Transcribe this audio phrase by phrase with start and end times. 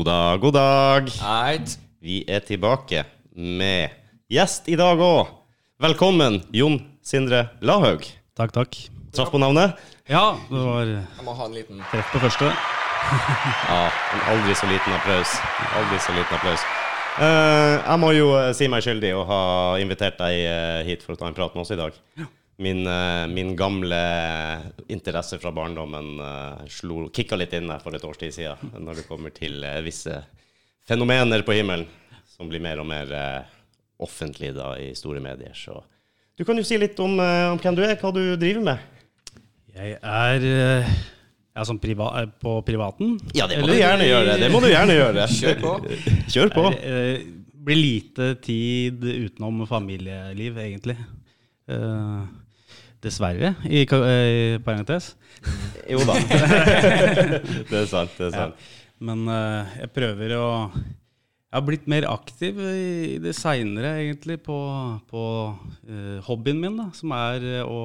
[0.00, 1.08] God dag, god dag.
[1.28, 1.74] Eit.
[2.00, 3.02] Vi er tilbake
[3.36, 3.92] med
[4.32, 5.28] gjest i dag òg.
[5.76, 8.06] Velkommen, Jon Sindre Lahaug.
[8.32, 8.78] Takk, takk.
[9.12, 9.76] Traff på navnet?
[10.08, 12.48] Ja, det var Jeg må ha en liten treff på første.
[13.68, 15.36] Ja, en aldri så liten applaus.
[15.76, 16.64] Aldri så liten applaus.
[17.20, 19.42] Uh, jeg må jo eh, si meg skyldig å ha
[19.84, 22.00] invitert deg eh, hit for å ta en prat med oss i dag.
[22.60, 23.98] Min, eh, min gamle
[24.92, 29.32] interesse fra barndommen uh, kicka litt inn for et års tid siden, når det kommer
[29.32, 30.18] til eh, visse
[30.88, 31.86] fenomener på himmelen
[32.28, 33.56] som blir mer og mer eh,
[34.00, 35.54] offentlig da, i store medier.
[35.56, 35.78] Så
[36.36, 38.84] du kan jo si litt om, eh, om hvem du er, hva du driver med.
[39.76, 40.92] Jeg er eh,
[41.54, 43.16] ja, sånn priva eh, på privaten.
[43.36, 44.36] Ja, det må Eller- du gjerne gjøre.
[44.40, 45.26] Det må du gjerne gjøre.
[45.40, 45.74] Kjør på.
[46.32, 46.64] Kjør på.
[46.80, 47.26] Eh,
[47.60, 50.96] blir lite tid utenom familieliv, egentlig.
[51.70, 52.22] Eh,
[53.02, 55.14] dessverre, i ka- eh, parentes.
[55.88, 56.14] Jo da.
[57.70, 58.12] det er sant.
[58.18, 58.46] det er Ja.
[58.46, 58.68] sant.
[59.00, 64.54] Men uh, jeg prøver å Jeg har blitt mer aktiv i det seinere, egentlig, på,
[65.10, 65.22] på
[65.56, 67.80] uh, hobbyen min, da, som er uh, å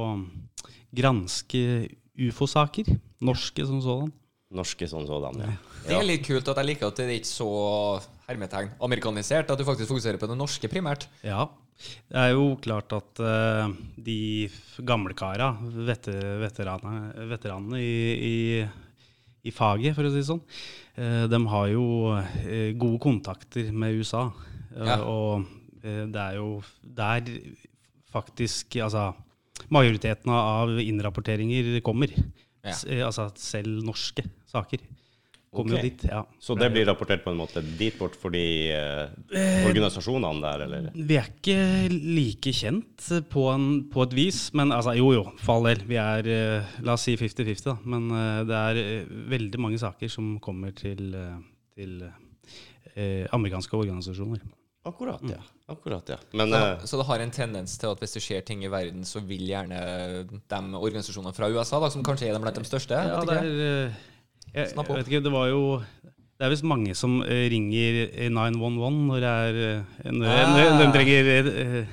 [0.96, 1.62] granske
[2.28, 2.92] ufo-saker.
[3.26, 4.12] Norske som sådan.
[4.56, 5.56] Norske sånn sådan, ja.
[5.88, 7.48] Det er litt kult at jeg liker at det er ikke så
[8.28, 9.50] hermetegn amerikanisert.
[9.52, 11.08] At du faktisk fokuserer på det norske primært.
[11.26, 11.48] Ja.
[12.10, 14.18] Det er jo klart at uh, de
[14.80, 17.96] gamlekara, gamle kara, veteranene, veteranene i,
[18.30, 18.36] i,
[19.46, 20.42] i faget, for å si det sånn,
[20.98, 24.30] uh, de har jo uh, gode kontakter med USA.
[24.76, 24.98] Eh, Ja.
[25.08, 25.46] Og
[25.84, 27.30] eh, det er jo der
[28.12, 29.14] faktisk Altså
[29.72, 32.12] majoriteten av innrapporteringer kommer.
[32.64, 32.76] Ja.
[32.88, 34.84] Eh, altså selv norske saker
[35.56, 35.82] kommer okay.
[35.82, 36.06] jo dit.
[36.12, 36.22] Ja.
[36.42, 38.44] Så det blir rapportert på en måte dit bort for de
[38.76, 40.90] eh, organisasjonene der, eller?
[40.96, 41.58] Vi er ikke
[41.94, 45.86] like kjent på, en, på et vis, men altså, jo jo, for all del.
[45.90, 47.78] Vi er eh, la oss si 50-50, da.
[47.96, 51.42] Men eh, det er eh, veldig mange saker som kommer til, eh,
[51.80, 54.46] til eh, amerikanske organisasjoner.
[54.86, 55.42] Akkurat, ja.
[55.66, 56.18] Akkurat, ja.
[56.32, 58.70] Men Så, eh, så det har en tendens til at hvis det skjer ting i
[58.70, 59.80] verden, så vil gjerne
[60.30, 64.04] de organisasjonene fra USA, da, som kanskje er blant de største Ja, det er eh,
[64.56, 65.62] jeg, Snapp jeg vet ikke, det var jo
[66.36, 69.60] det er visst mange som eh, ringer eh, 911 når, det er,
[70.04, 70.56] eh, når, Ah.
[70.76, 71.86] når de trenger eh,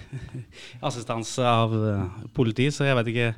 [0.83, 3.29] assistanse av politiet, politi, så jeg vet ikke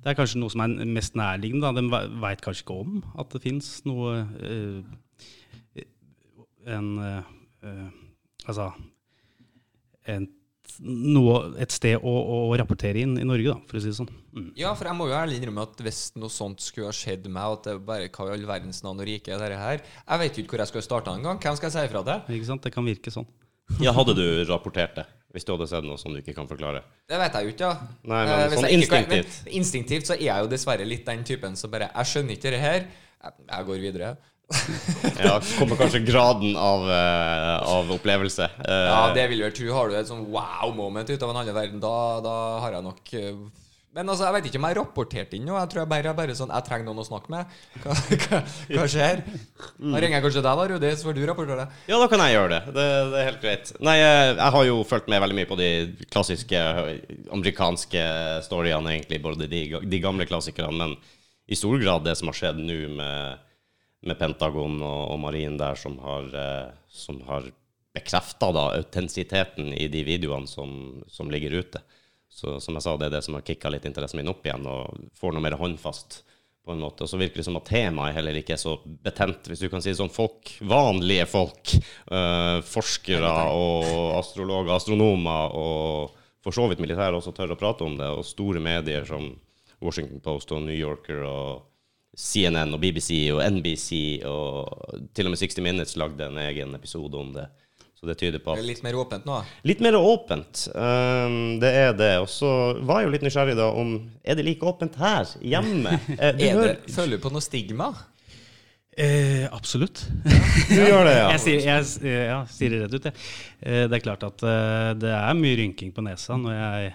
[0.00, 1.68] Det er kanskje noe som er mest nærliggende.
[1.68, 1.72] Da.
[1.76, 5.84] De veit kanskje ikke om at det fins noe eh,
[6.76, 7.32] En eh,
[7.64, 7.88] eh,
[8.48, 8.70] Altså
[10.08, 10.28] en,
[10.78, 12.12] noe, et sted å,
[12.50, 14.10] å rapportere inn i Norge, da, for å si det sånn.
[14.36, 14.48] Mm.
[14.60, 17.42] Ja, for jeg må jo ærlig innrømme at hvis noe sånt skulle ha skjedd meg,
[17.58, 20.36] at det bare hva i all verdens navn og rike er dette her Jeg vet
[20.38, 21.40] jo ikke hvor jeg skal starte engang.
[21.42, 22.36] Hvem skal jeg si ifra til?
[22.38, 22.62] Ikke sant?
[22.66, 23.26] Det kan virke sånn.
[23.84, 25.06] ja, hadde du rapportert det?
[25.30, 26.80] Hvis du hadde sett noe som du ikke kan forklare?
[27.06, 27.92] Det vet jeg jo ikke, ja.
[28.10, 28.90] Nei, men Eh, hvis sånn instinktivt.
[28.90, 29.44] kan- instinktivt.
[29.44, 32.50] Men, instinktivt så er jeg jo dessverre litt den typen som bare Jeg skjønner ikke
[32.50, 32.80] det her.
[33.22, 34.10] Jeg, jeg går videre.
[35.20, 38.48] Ja, kommer kanskje graden av, uh, av opplevelse.
[38.58, 39.70] Uh, Ja, det vil jeg tro.
[39.76, 43.12] Har du et sånn wow-moment ut av en annen verden, da, da har jeg nok
[43.14, 45.58] uh, Men altså, jeg vet ikke om jeg rapporterte inn noe.
[45.62, 47.54] Jeg tror jeg bare bare sånn Jeg trenger noen å snakke med.
[47.84, 48.40] Hva, hva,
[48.74, 49.22] hva skjer?
[49.26, 51.68] Da ringer jeg kanskje deg, da, Rudi, så får du rapportere.
[51.90, 52.60] Ja, da kan jeg gjøre det.
[52.78, 52.88] det.
[53.12, 53.72] Det er helt greit.
[53.82, 55.70] Nei, jeg, har jo fulgt med veldig mye på de
[56.10, 56.92] klassiske eh,
[57.34, 58.04] amerikanske
[58.46, 59.22] storyene, egentlig.
[59.26, 60.98] Både de, de gamle klassikerne, men
[61.50, 63.46] i stor grad det som har skjedd nå med,
[64.06, 67.50] med Pentagon og, og Marinen der, som har, eh, som har
[67.94, 71.82] bekrefta autentisiteten i de videoene som, som ligger ute.
[72.30, 74.66] Så som jeg sa, det er det som har kicka litt interessen min opp igjen,
[74.70, 76.20] og får noe mer håndfast
[76.64, 77.04] på en måte.
[77.04, 79.82] Og så virker det som at temaet heller ikke er så betent, hvis du kan
[79.82, 80.12] si det sånn.
[80.12, 81.74] Folk, vanlige folk,
[82.14, 87.98] eh, forskere og astrologer, astronomer og for så vidt militære også tør å prate om
[87.98, 89.26] det, og store medier som
[89.80, 91.66] Washington Post og New Yorker og
[92.20, 97.16] CNN og BBC og NBC og til og med 60 Minutes lagde en egen episode
[97.16, 97.48] om det.
[98.00, 99.38] Så det tyder på Det at er litt mer åpent nå.
[99.68, 100.62] Litt mer åpent.
[100.72, 102.14] Um, det er det.
[102.22, 102.48] Og så
[102.88, 105.98] var jeg jo litt nysgjerrig da om Er det like åpent her hjemme?
[106.20, 107.90] Eh, du, Er hører, det, føler du på noe stigma?
[108.96, 110.02] Eh, absolutt.
[110.24, 111.28] du gjør det, ja.
[111.36, 113.28] Jeg, sier, jeg ja, sier det rett ut, jeg.
[113.60, 116.90] Eh, det er klart at eh, det er mye rynking på nesa når jeg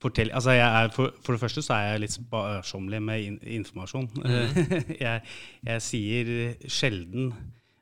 [0.00, 4.08] forteller Altså, er, for, for det første så er jeg litt sparsommelig med in informasjon.
[5.04, 5.24] jeg,
[5.66, 6.30] jeg sier
[6.68, 7.32] sjelden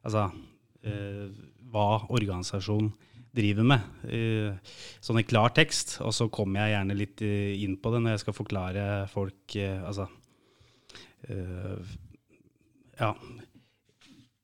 [0.03, 1.26] altså uh,
[1.69, 2.91] hva organisasjonen
[3.38, 3.85] driver med.
[4.09, 5.99] Uh, sånn i klar tekst.
[6.03, 9.59] Og så kommer jeg gjerne litt eh, inn på det når jeg skal forklare folk
[9.59, 10.11] uh, Altså
[12.99, 13.12] Ja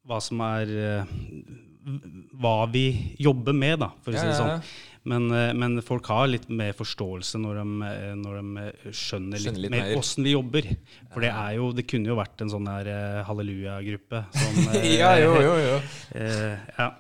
[0.04, 0.70] hva som er
[2.40, 4.66] Hva vi jobber med, da, for å si det sånn.
[5.04, 9.58] Men, eh, men folk har litt mer forståelse når de, eh, når de skjønner litt,
[9.66, 10.70] litt mer åssen vi jobber.
[11.12, 14.22] For det er jo Det kunne jo vært en sånn eh, halleluja-gruppe
[14.78, 15.80] eh, Ja, jo, jo, jo.
[16.24, 16.94] Eh, ja.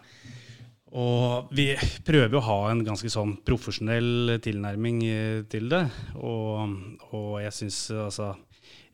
[0.94, 1.72] Og vi
[2.06, 5.86] prøver å ha en ganske sånn profesjonell tilnærming eh, til det.
[6.20, 6.76] Og,
[7.10, 8.34] og jeg syns altså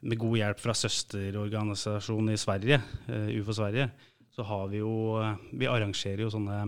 [0.00, 2.78] Med god hjelp fra søsterorganisasjonen i Sverige,
[3.10, 3.90] eh, UFO Sverige,
[4.34, 6.60] så har vi jo eh, Vi arrangerer jo sånne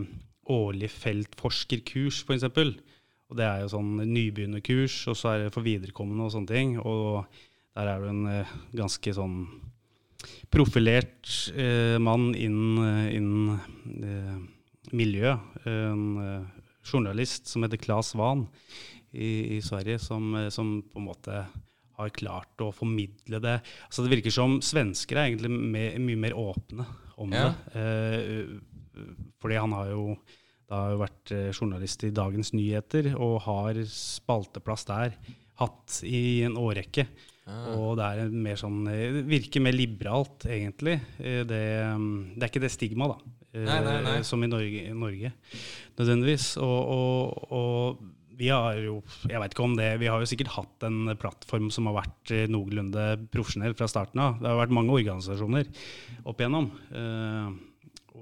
[0.52, 2.48] årlige feltforskerkurs, f.eks.
[3.32, 6.74] Og det er jo sånn nybegynnerkurs, og så er det for viderekommende og sånne ting.
[6.82, 7.22] Og
[7.78, 9.36] der er du en eh, ganske sånn
[10.52, 13.60] profilert eh, mann innen inn,
[14.04, 14.36] eh,
[14.92, 15.32] miljø.
[15.68, 18.46] En eh, journalist som heter Claes Wahn
[19.14, 21.44] i, i Sverige, som, eh, som på en måte
[21.98, 23.58] har klart å formidle det.
[23.86, 26.86] Altså Det virker som svensker er egentlig me- mye mer åpne
[27.18, 27.54] om Ja.
[27.74, 27.80] det.
[27.80, 29.02] Eh,
[29.40, 30.16] fordi han har jo
[30.68, 35.12] da har jo vært eh, journalist i Dagens Nyheter og har spalteplass der
[35.60, 37.04] hatt i en årrekke.
[37.44, 37.74] Ah.
[37.76, 41.00] Og det er mer sånn, eh, virker mer liberalt, egentlig.
[41.20, 41.60] Eh, Det,
[41.98, 43.18] mm, det er ikke det stigma, da.
[43.52, 44.22] Nei, nei, nei.
[44.24, 45.32] Som i Norge, Norge
[45.98, 46.56] nødvendigvis.
[46.56, 47.98] Og, og, og
[48.42, 48.98] vi har jo
[49.30, 52.34] Jeg vet ikke om det Vi har jo sikkert hatt en plattform som har vært
[52.34, 54.40] eh, noenlunde profesjonell fra starten av.
[54.42, 55.70] Det har vært mange organisasjoner
[56.26, 56.70] opp igjennom.
[56.90, 57.52] eh,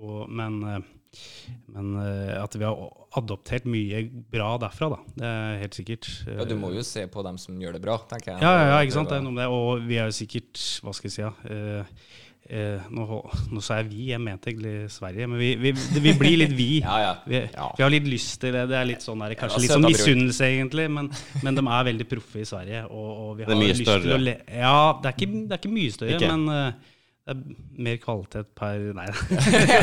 [0.01, 0.81] og, men eh,
[1.75, 2.77] men at vi har
[3.19, 4.99] adoptert mye bra derfra, da.
[5.19, 6.07] Det er helt sikkert.
[6.31, 8.45] Ja, du må jo se på dem som gjør det bra, tenker jeg.
[8.45, 9.11] Ja, ja, ja, ikke sant.
[9.11, 9.49] Det er noe med det.
[9.51, 11.33] Og vi er jo sikkert Hva skal jeg si, ja.
[12.51, 13.05] Eh, nå,
[13.55, 15.29] nå sa jeg vi, jeg mente egentlig Sverige.
[15.31, 16.69] Men vi, vi, vi blir litt vi.
[16.87, 17.13] Ja, ja.
[17.25, 18.67] Vi, vi har litt lyst til det.
[18.71, 20.89] Det er litt sånn der, kanskje litt sånn misunnelse, egentlig.
[20.93, 21.11] Men,
[21.45, 22.83] men de er veldig proffe i Sverige.
[22.91, 24.35] Og, og vi Det er har mye lyst til større.
[24.65, 26.35] Ja, det er ikke, det er ikke mye større, Ikke?
[26.35, 26.99] men uh,
[27.31, 29.07] det er mer kvalitet per Nei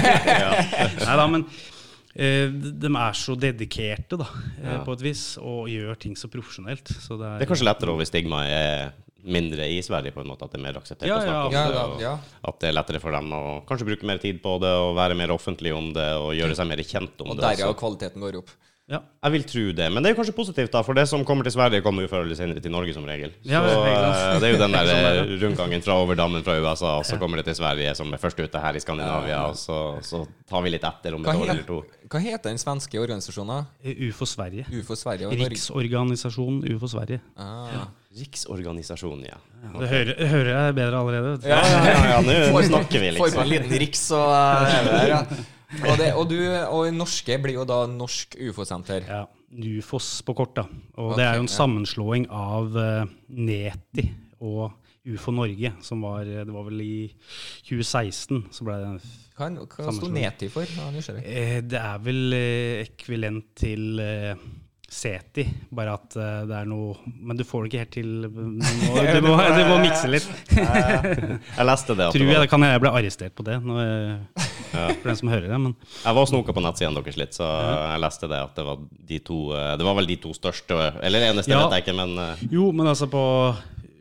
[1.07, 2.45] Nei da, men uh,
[2.83, 4.27] de er så dedikerte, da,
[4.63, 4.79] Ja.
[4.83, 6.91] på et vis, og gjør ting så profesjonelt.
[6.91, 8.95] Så det er, Det er kanskje lettere hvis stigmaet er
[9.27, 11.57] mindre i Sverige, på en måte, at det er mer akseptert Ja, å snakke om
[11.57, 11.81] Ja, det.
[11.97, 12.13] og ja.
[12.47, 15.17] At det er lettere for dem å kanskje bruke mer tid på det og være
[15.19, 17.43] mer offentlig om det og gjøre seg mer kjent om Og det.
[17.57, 17.79] derav også.
[17.83, 18.49] kvaliteten går opp.
[18.87, 19.01] ja.
[19.27, 21.43] Jeg vil tro det, men det er jo kanskje positivt, da, for det som kommer
[21.43, 23.33] til Sverige, kommer jo før eller senere til Norge, som regel.
[23.43, 26.45] Så ja, det, eh, det er jo den der Sånn eh, rundgangen fra over dammen
[26.45, 29.41] fra USA, og så kommer det til Sverige, som er først ute her i Skandinavia,
[29.49, 31.81] og så, så tar vi litt etter om et år eller to.
[32.07, 33.67] hva heter den svenske organisasjonen?
[34.07, 34.63] UFO Sverige.
[34.71, 37.19] UFO Sverige og Riksorganisasjonen UFO Sverige.
[37.35, 37.87] Ah.
[38.17, 39.37] Riksorganisasjonen, ja.
[39.77, 41.31] Det hører, hører jeg bedre allerede.
[41.47, 43.53] Ja, ja, ja, ja, nå nå snakker vi, Får på en liksom.
[43.53, 45.21] liten riks og eh, er der, ja.
[45.83, 49.03] Og, det, og, du, og norske blir jo da Norsk ufo-senter.
[49.03, 50.63] Ja, NUFOS på kort, da.
[51.03, 51.55] Og det er jo en ja.
[51.57, 54.07] sammenslåing av uh, NETI
[54.47, 54.71] og
[55.07, 57.07] UFO Norge, som var Det var vel i
[57.67, 58.89] 2016 så ble det
[59.37, 60.67] Hva, hva sto Neti for?
[60.67, 60.89] Ja,
[61.21, 64.47] eh, Det er vel uh, ekvilent til eh,
[64.87, 65.43] SETI,
[65.75, 69.01] bare at eh, det er noe Men du får det ikke helt til Du må,
[69.17, 70.27] du må, du må mikse litt.
[70.55, 72.07] Jeg leste det.
[72.15, 75.57] Tror jeg det kan jeg bli arrestert på det, jeg, for den som hører det.
[75.65, 78.65] Men jeg var og snoka på nettsidene deres litt, så jeg leste det at det
[78.69, 81.65] var de to eh, Det var vel de to største, eller eneste, Ja.
[81.65, 83.23] vet jeg ikke, men eh, Jo, men altså på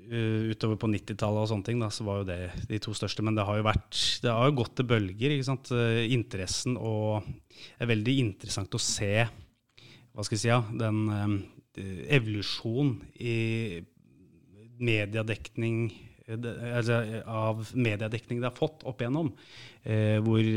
[0.06, 2.36] utover på 90-tallet og sånne ting, da, så var jo det
[2.70, 3.24] de to største.
[3.26, 5.72] Men det har jo vært Det har jo gått til bølger, ikke sant.
[6.14, 9.26] Interessen og Det er veldig interessant å se
[10.16, 13.36] Hva skal jeg si, ja, den eh, evolusjon i
[14.80, 15.90] mediedekning
[16.24, 19.28] eh, det, altså, av mediedekning det har fått opp igjennom.
[19.84, 20.48] Eh, hvor,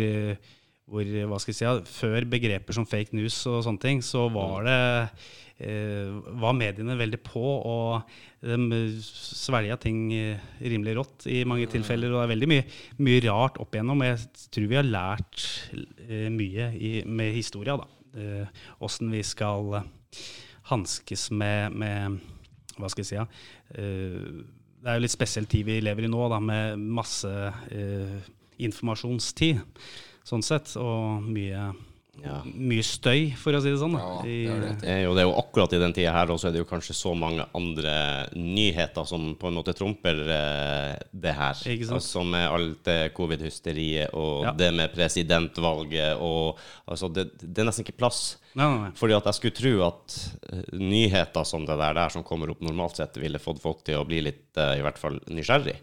[0.88, 4.30] hvor hva skal jeg si, ja, Før begreper som fake news og sånne ting, så
[4.32, 4.80] var det
[5.60, 12.16] eh, var mediene veldig på, og de svelga ting eh, rimelig rått i mange tilfeller.
[12.16, 12.68] Og det er veldig mye,
[13.04, 14.08] mye rart opp igjennom.
[14.08, 15.48] og Jeg tror vi har lært
[16.08, 17.99] eh, mye i, med historia, da.
[18.80, 19.90] Åssen vi skal eh,
[20.70, 22.20] hanskes med, med
[22.80, 23.18] Hva skal jeg si?
[23.18, 23.28] Ja?
[23.76, 27.32] Eh, det er jo litt spesiell tid vi lever i nå, da, med masse
[27.76, 28.30] eh,
[28.64, 29.60] informasjonstid,
[30.28, 31.66] sånn sett, og mye,
[32.24, 32.42] Ja.
[32.46, 33.94] mye støy, for å si det sånn.
[33.96, 34.72] Da, Ja, det er det.
[34.82, 36.62] det er jo, det er jo akkurat i den tida her og så er det
[36.64, 37.94] jo kanskje så mange andre
[38.36, 41.54] nyheter som på en måte trumper eh, det her.
[41.66, 42.00] Ikke sant?
[42.00, 44.52] Altså med alt det covid-hysteriet og Ja.
[44.54, 46.58] det med presidentvalget og
[46.90, 48.38] altså det, det er nesten ikke plass.
[48.56, 48.92] Nei, nei, nei.
[48.98, 50.18] Fordi at jeg skulle tro at
[50.54, 54.00] eh, nyheter som det der, der som kommer opp normalt sett, ville fått folk til
[54.02, 55.78] å bli litt, eh, i hvert fall, nysgjerrig.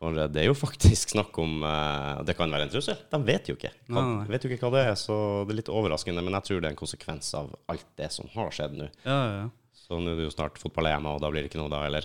[0.00, 2.98] For eh, det er jo faktisk snakk om uh, Det kan være en trussel.
[3.12, 3.72] De vet jo ikke.
[3.86, 4.26] Hva, nei, nei.
[4.32, 5.16] Vet jo ikke hva det er, så
[5.46, 6.24] det er litt overraskende.
[6.24, 8.92] Men jeg tror det er en konsekvens av alt det som har skjedd nå.
[9.04, 9.48] Ja, ja, ja.
[9.80, 12.04] Så nå er det jo snart fotball-EM, og da blir det ikke noe da, eller?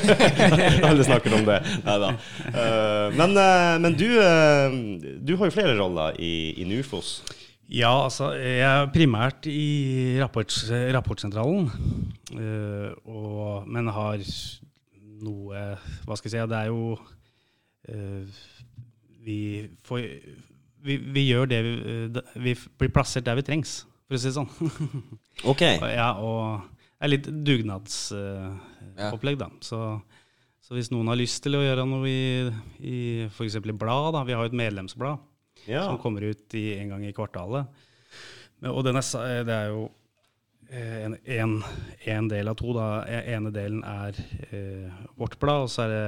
[0.90, 1.56] Alle snakker om det.
[1.86, 2.10] Nei da.
[2.52, 4.10] Uh, men uh, men du,
[5.24, 7.14] du har jo flere roller i, i NUFOS.
[7.72, 10.52] Ja, altså jeg er primært i rapport,
[10.96, 11.66] Rapportsentralen.
[13.08, 14.24] og, men har
[15.24, 15.62] noe
[16.06, 16.50] Hva skal jeg si?
[16.50, 18.40] Det er jo uh,
[19.24, 19.38] Vi
[19.86, 20.02] får
[20.84, 24.28] vi, vi gjør det vi, eh, vi blir plassert der vi trengs, for å si
[24.30, 24.50] det sånn.
[25.50, 25.62] OK.
[25.90, 29.48] ja, og det er litt dugnadsopplegg, da.
[29.64, 29.80] Så,
[30.62, 32.22] så hvis noen har lyst til å gjøre noe i,
[32.78, 32.96] i
[33.26, 33.58] f.eks.
[33.58, 35.18] i blad, da, vi har jo et medlemsblad
[35.66, 35.82] Ja.
[35.88, 37.66] som kommer ut i, en gang i kvartalet.
[38.62, 39.97] Men, og den er, det er jo eh,
[40.70, 41.54] en, en,
[42.04, 42.74] en del av to.
[42.76, 42.88] Da.
[43.08, 44.18] E- ene delen er
[44.50, 46.04] eh, vårt blad, og så er det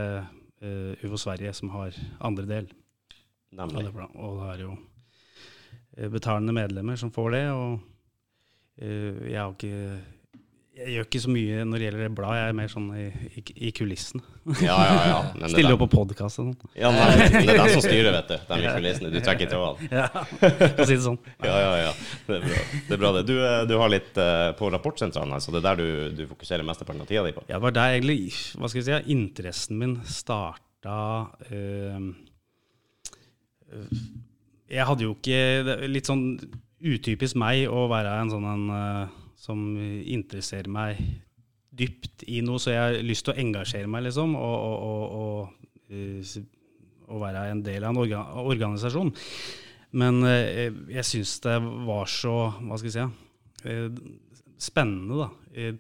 [0.69, 2.71] eh, Uvo Sverige som har andre del
[3.51, 3.89] Nemlig.
[4.15, 4.75] Og det er jo
[5.97, 7.45] eh, betalende medlemmer som får det.
[7.51, 7.81] Og
[8.79, 9.99] eh, jeg har ikke
[10.81, 13.07] jeg gjør ikke så mye når det gjelder blad, jeg er mer sånn i,
[13.37, 14.23] i, i kulissene.
[14.65, 15.19] Ja, ja, ja.
[15.35, 16.71] Men er Stiller opp på podkast og sånn.
[16.79, 18.37] Ja, nei, det er dem som styrer, vet du.
[18.51, 19.11] De i kulissene.
[19.13, 19.91] Du trekker i trådene.
[19.93, 20.07] Ja,
[20.71, 21.21] å si det sånn.
[21.51, 21.93] Ja, ja, ja.
[22.29, 22.63] Det er bra.
[22.73, 23.25] Det, er bra det.
[23.29, 25.53] Du, eh, du har litt eh, på rapportsentralen, altså.
[25.55, 27.45] Det er der du, du fokuserer mesteparten av tida di på?
[27.49, 28.19] Ja, det var der egentlig
[28.57, 30.97] hva skal jeg si, interessen min starta
[31.53, 32.07] Øh,
[34.73, 36.25] Jeg hadde jo ikke Litt sånn
[36.81, 41.01] utypisk meg å være en sånn en eh, som interesserer meg
[41.71, 45.05] dypt i noe, så jeg har lyst til å engasjere meg, liksom, og, og, og,
[45.21, 49.13] og, eh, være en del av en orga organisasjon.
[50.01, 51.57] Men eh, jeg syns det
[51.89, 53.07] var så Hva skal jeg si?
[53.71, 53.87] eh,
[54.61, 55.31] spennende, da.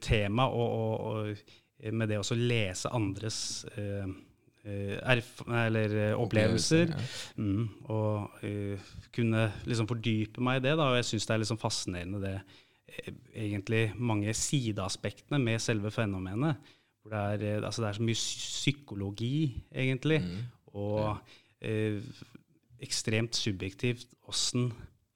[0.02, 1.36] Tema og,
[1.94, 3.36] med det å lese andres
[4.64, 6.90] erf eller opplevelser.
[7.38, 8.40] Mm, og
[9.14, 10.74] kunne liksom fordype meg i det.
[10.80, 12.34] Da, og jeg syns det er liksom fascinerende det
[13.34, 16.70] egentlig mange sideaspektene med selve fenomenet.
[17.00, 19.34] Hvor det er, eh, altså det er så mye psykologi,
[19.72, 20.20] egentlig.
[20.74, 21.18] Og
[21.60, 22.00] eh,
[22.80, 24.70] ekstremt subjektivt åssen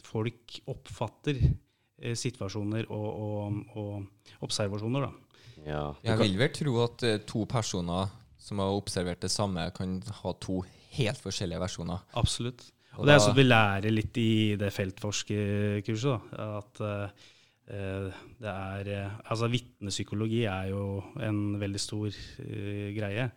[0.05, 5.09] folk oppfatter eh, situasjoner og, og, og observasjoner.
[5.09, 5.41] Da.
[5.65, 5.85] Ja.
[6.05, 8.13] Jeg vil vel tro at eh, to personer
[8.45, 10.59] som har observert det samme, kan ha to
[10.99, 12.03] helt forskjellige versjoner.
[12.21, 12.67] Absolutt.
[12.95, 17.31] Og Og det er sånn vi lærer litt i det feltforskerkurset, da, at eh,
[17.67, 22.09] det er eh, Altså vitnepsykologi er jo en veldig stor
[22.45, 23.31] eh, greie.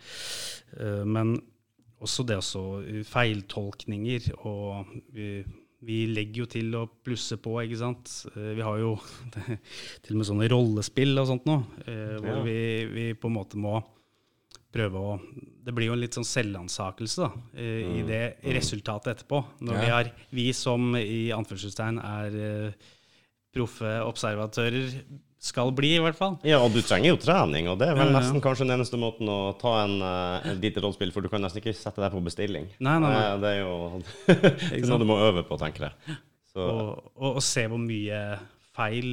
[0.79, 1.37] Eh, men
[2.03, 5.43] også det også eh, feiltolkninger og vi,
[5.87, 8.11] vi legger jo til å plusse på, ikke sant.
[8.35, 8.95] Eh, Vi har jo
[10.03, 12.43] til og med sånne rollespill og sånt nå, eh, hvor Ja.
[12.43, 12.59] vi,
[12.91, 13.79] vi på en måte må
[14.73, 15.13] prøve å
[15.67, 18.21] Det blir jo en litt sånn selvansakelse da, eh, i det
[18.55, 19.39] resultatet etterpå.
[19.63, 19.81] Når Ja.
[19.81, 22.71] vi har Vi som i anførselstegn er eh,
[23.57, 24.93] proffe observatører,
[25.47, 26.33] skal bli, i hvert fall.
[26.47, 28.17] Ja, og du trenger jo trening, og det er vel Ja, ja.
[28.19, 31.43] nesten kanskje den eneste måten å ta en, eh, et lite rollespill, for du kan
[31.45, 32.65] nesten ikke sette deg på bestilling.
[32.81, 33.21] Nei, nei, nei.
[33.21, 33.75] Eh, Det er jo
[34.27, 36.17] det er noe du må øve på, tenker jeg.
[36.49, 38.21] Så, Og, og, og se hvor mye
[38.75, 39.11] feil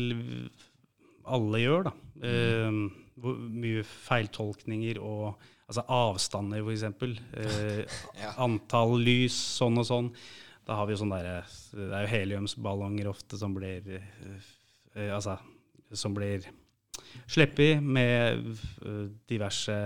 [1.29, 1.95] alle gjør, da.
[2.25, 2.79] Eh,
[3.21, 5.35] hvor mye feiltolkninger og
[5.69, 6.83] altså avstander, f.eks.
[7.05, 7.85] Uh,
[8.23, 8.33] Ja.
[8.45, 10.11] Antall lys, sånn og sånn.
[10.65, 11.43] Da har vi jo sånn derre
[11.75, 15.39] Det er jo heliumsballonger ofte som blir eh, Altså
[15.95, 16.47] som blir
[17.31, 18.41] sluppet med
[18.85, 19.77] eh, diverse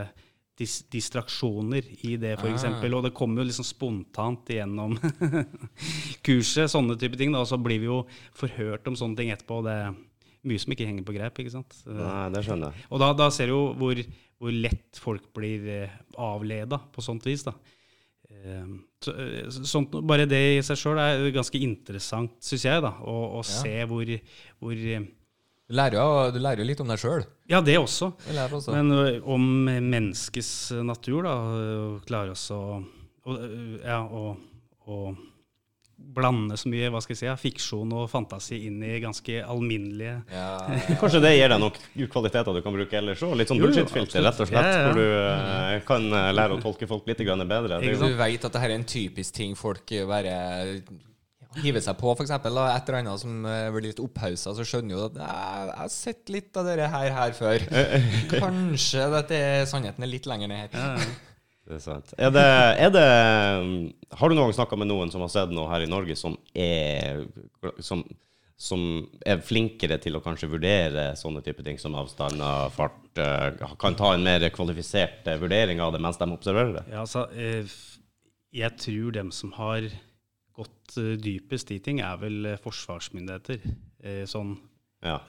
[0.59, 2.65] dis distraksjoner i det, f.eks.
[2.67, 2.83] Ah.
[2.91, 4.97] Og det kommer jo liksom spontant igjennom
[6.27, 7.31] kurset, sånne type ting.
[7.35, 8.01] Da, og så blir vi jo
[8.37, 9.61] forhørt om sånne ting etterpå.
[9.61, 9.95] og Det er
[10.51, 11.39] mye som ikke henger på greip.
[11.39, 11.79] ikke sant?
[11.87, 12.89] nei, det skjønner jeg.
[12.91, 14.03] Og da, da ser du jo hvor,
[14.43, 17.47] hvor lett folk blir eh, avleda på sånt vis.
[17.47, 17.55] da.
[18.45, 18.67] Eh,
[19.05, 23.17] så, eh, sånt, bare det i seg sjøl er ganske interessant, syns jeg, da, å,
[23.39, 23.49] å Ja.
[23.51, 24.13] se hvor,
[24.63, 25.07] hvor eh,
[25.69, 27.25] Du lærer jo, du lærer jo litt om deg sjøl.
[27.51, 28.13] Ja, det også.
[28.73, 29.49] Men Men om
[29.91, 31.35] menneskets natur, da,
[32.09, 32.63] klare oss å
[33.85, 34.37] ja, å,
[34.89, 35.01] å
[35.99, 40.47] blande så mye hva skal jeg si, fiksjon og fantasi inn i ganske alminnelige ja,
[41.01, 43.35] Kanskje det gir deg noen kvaliteter du kan bruke ellers òg?
[43.39, 44.69] Litt sånn bullshit-filter, rett og slett.
[44.69, 44.87] Ja, ja.
[44.87, 47.81] hvor du eh, kan eh, lære å tolke folk litt grann bedre.
[47.83, 50.35] Du veit at dette er en typisk ting folk bare
[51.59, 52.33] hiver seg på, f.eks.
[52.35, 56.33] Et eller annet som eh, blir litt opphausa, så skjønner jo at jeg har sett
[56.33, 57.65] litt av dette her, her før.
[58.35, 61.09] Kanskje dette er sannheten er litt lenger ned her.
[61.69, 62.15] Det er sant.
[62.17, 62.47] Er det,
[62.81, 63.09] er det
[64.17, 66.39] Har du noen gang snakka med noen som har sett noe her i Norge som
[66.57, 67.27] er
[67.85, 68.03] som,
[68.59, 68.83] som
[69.29, 74.15] er flinkere til å kanskje vurdere sånne type ting som avstander, fart, eh, kan ta
[74.17, 76.85] en mer kvalifisert eh, vurdering av det mens de observerer det?
[76.91, 77.69] Ja, altså, eh,
[78.57, 79.87] jeg tror dem som har
[80.59, 83.61] gått dypest i ting, er vel forsvarsmyndigheter.
[84.27, 84.57] Sånn
[85.05, 85.21] Ja.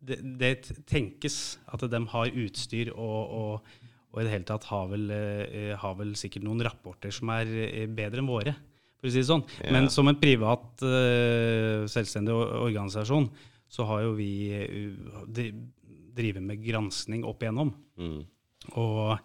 [0.00, 0.52] det, det
[0.88, 3.68] tenkes at de har utstyr og, og,
[4.12, 7.50] og i det hele tatt har vel, eh, har vel sikkert noen rapporter som er
[7.66, 8.54] eh, bedre enn våre
[8.98, 9.44] for å si det sånn.
[9.62, 9.74] Ja.
[9.76, 13.28] Men som en privat, eh, selvstendig organisasjon,
[13.68, 14.32] så har jo vi
[15.28, 15.50] de,
[16.16, 17.70] drivet med granskning opp igjennom.
[18.00, 18.24] Mm.
[18.80, 19.18] Og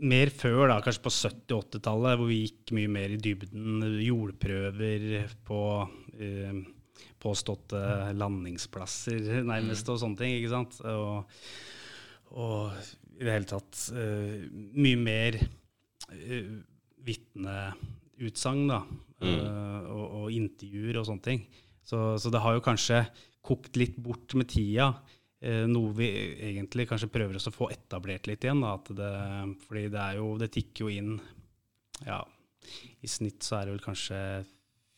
[0.00, 3.84] mer før, da, kanskje på 70-80-tallet, hvor vi gikk mye mer i dybden.
[4.02, 5.62] Jordprøver på
[6.16, 6.62] eh,
[7.20, 7.82] påståtte
[8.16, 10.38] landingsplasser, nærmest, og sånne ting.
[10.38, 10.80] ikke sant?
[10.88, 11.44] Og,
[12.40, 12.80] og
[13.20, 14.46] i det hele tatt eh,
[14.80, 16.52] mye mer uh,
[17.04, 18.80] vitneutsagn, da.
[19.20, 21.42] eh, og, og intervjuer og sånne ting.
[21.84, 23.02] Så, så det har jo kanskje
[23.44, 24.92] kokt litt bort med tida.
[25.40, 26.06] Noe vi
[26.50, 28.60] egentlig kanskje prøver oss å få etablert litt igjen.
[28.60, 29.12] Da, det,
[29.64, 31.14] fordi det er jo Det tikker jo inn
[32.04, 32.18] Ja,
[33.00, 34.18] i snitt så er det vel kanskje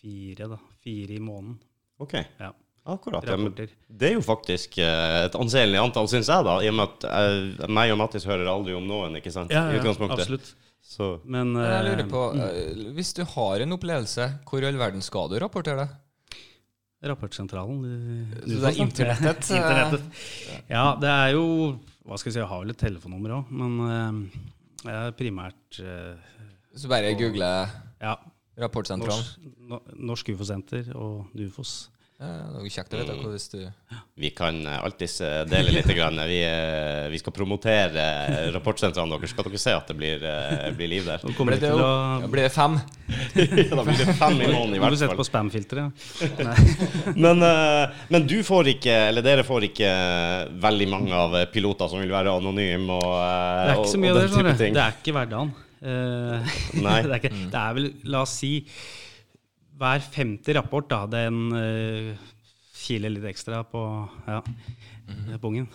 [0.02, 0.59] fire, da.
[0.83, 1.61] Fire i måneden.
[2.02, 2.19] OK.
[2.43, 2.50] Ja.
[2.82, 3.22] Akkurat.
[3.22, 6.56] Ja, men det er jo faktisk eh, et anselig antall, syns jeg, da.
[6.64, 9.52] I og med at eh, meg og Mattis hører aldri om noen, ikke sant?
[9.54, 10.48] Ja, I ja, absolutt.
[10.82, 14.66] Så Men, Men jeg lurer eh, på, eh, hvis du har en opplevelse, hvor i
[14.66, 15.92] all verden skal du rapportere det?
[17.06, 20.02] Rapportsentralen du- Så det er internettet, internettet.
[20.70, 21.46] Ja, det er jo
[22.06, 24.28] Hva skal jeg si, jeg har vel et telefonnummer òg, men
[24.82, 25.78] jeg er primært
[26.74, 27.48] Så bare google
[28.02, 28.14] ja,
[28.58, 29.22] Rapportsentralen.
[29.22, 29.80] Norsk, no,
[30.12, 31.88] Norsk ufo-senter og Dufos.
[32.23, 33.59] Ja, det er kjekt å vite hva hvis du
[34.14, 35.88] vi kan eh, alltids eh, dele litt.
[35.93, 36.21] Grann.
[36.29, 38.05] Vi, eh, vi skal promotere
[38.55, 39.33] rapportsentrene deres.
[39.33, 41.25] Skal dere se at det blir, eh, blir liv der?
[41.26, 41.88] Nå kommer Blir det å
[42.23, 42.76] ja, blir det fem?
[43.73, 44.95] da blir det fem i måneden i hvert fall.
[44.95, 46.07] du hvert sette på spam-filteret.
[47.25, 51.49] Men, eh, men du får ikke, eller dere får ikke eh, veldig mange av eh,
[51.52, 54.31] piloter som vil være anonyme og, eh, Det er ikke så mye og av det.
[54.31, 54.76] den type ting.
[54.76, 55.55] Det er ikke hverdagen.
[55.83, 56.99] Uh, Nei.
[57.02, 58.52] det, er ikke, det er vel, la oss si,
[59.81, 62.30] hver femte rapport, da, den uh,
[62.82, 63.82] kiler litt ekstra på
[64.26, 64.41] ja,
[65.43, 65.69] pungen.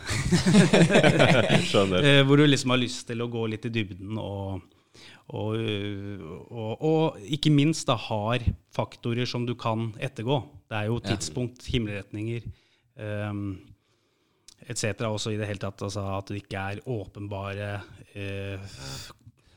[1.69, 2.03] Skjønner.
[2.03, 4.65] Eh, hvor du liksom har lyst til å gå litt i dybden og,
[5.31, 8.43] og, og, og ikke minst da har
[8.75, 10.41] faktorer som du kan ettergå.
[10.67, 12.47] Det er jo tidspunkt, himmelretninger
[13.29, 13.51] um,
[14.67, 15.05] etc.
[15.07, 17.69] Også i det hele tatt altså at det ikke er åpenbare
[18.17, 18.73] uh,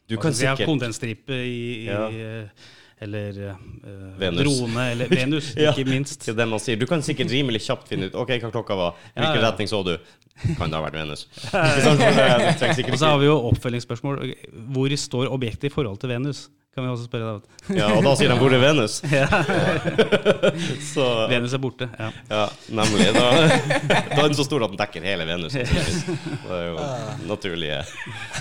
[0.07, 2.07] Du kan sikkert Kondensstripe i, i Ja.
[3.01, 3.57] Eller
[4.21, 4.43] Venus.
[4.61, 6.25] drone, eller Venus, Ja, ikke minst.
[6.27, 6.77] Det er det man sier.
[6.81, 8.99] Du kan sikkert rimelig kjapt finne ut Ok, hva klokka var.
[9.15, 9.95] Hvilken Ja, retning så du?
[10.57, 11.27] Kan det ha vært Venus?
[12.93, 14.23] Og så har vi jo oppfølgingsspørsmål.
[14.77, 16.47] Hvor står objektet i forhold til Venus?
[16.71, 17.79] Kan vi også spørre deg.
[17.81, 19.01] Ja, og da sier de 'hvor er Venus'?
[20.93, 21.89] Så Venus er borte.
[21.99, 22.11] Ja.
[22.31, 23.09] Ja, nemlig.
[23.17, 23.25] Da,
[24.15, 25.57] da er den så stor at den dekker hele Venus.
[25.59, 26.87] Det er jo
[27.27, 27.83] naturlige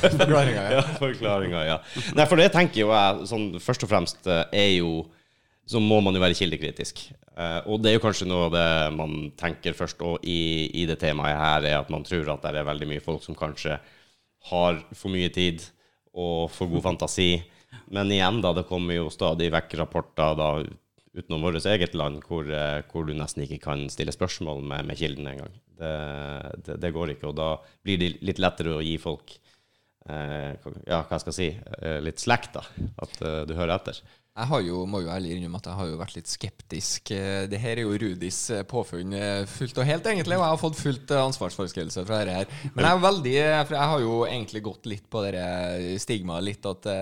[0.03, 1.79] Forklaringa, ja, forklaringer, ja.
[2.13, 5.07] Nei, for det tenker jo jeg sånn først og fremst eh, er jo
[5.69, 7.09] Så må man jo være kildekritisk.
[7.33, 10.85] Eh, og det er jo kanskje noe av det man tenker først og i, i
[10.89, 13.77] det temaet her, er at man tror at det er veldig mye folk som kanskje
[14.49, 15.65] har for mye tid
[16.13, 17.33] og for god fantasi.
[17.93, 20.49] Men igjen, da, det kommer jo stadig vekk rapporter da
[21.19, 24.99] utenom vårt eget land hvor, eh, hvor du nesten ikke kan stille spørsmål med, med
[24.99, 25.55] kilden engang.
[25.79, 25.93] Det,
[26.65, 27.53] det, det går ikke, og da
[27.85, 29.33] blir det litt lettere å gi folk
[30.09, 30.53] eh,
[30.87, 31.49] ja, hva skal jeg si,
[31.81, 32.63] eh, litt slack, da.
[33.01, 34.01] At eh, du hører etter.
[34.39, 37.11] Jeg har jo, må jo ærlig innrømme at jeg har jo vært litt skeptisk.
[37.11, 40.53] Eh, Det her er jo Rudis eh, påfunn eh, fullt og helt, egentlig, og jeg
[40.53, 42.69] har fått fullt ansvarsforskrivelse fra dette her.
[42.75, 43.33] Men jeg er veldig
[43.67, 46.99] For jeg har jo egentlig gått litt på det stigmaet litt at det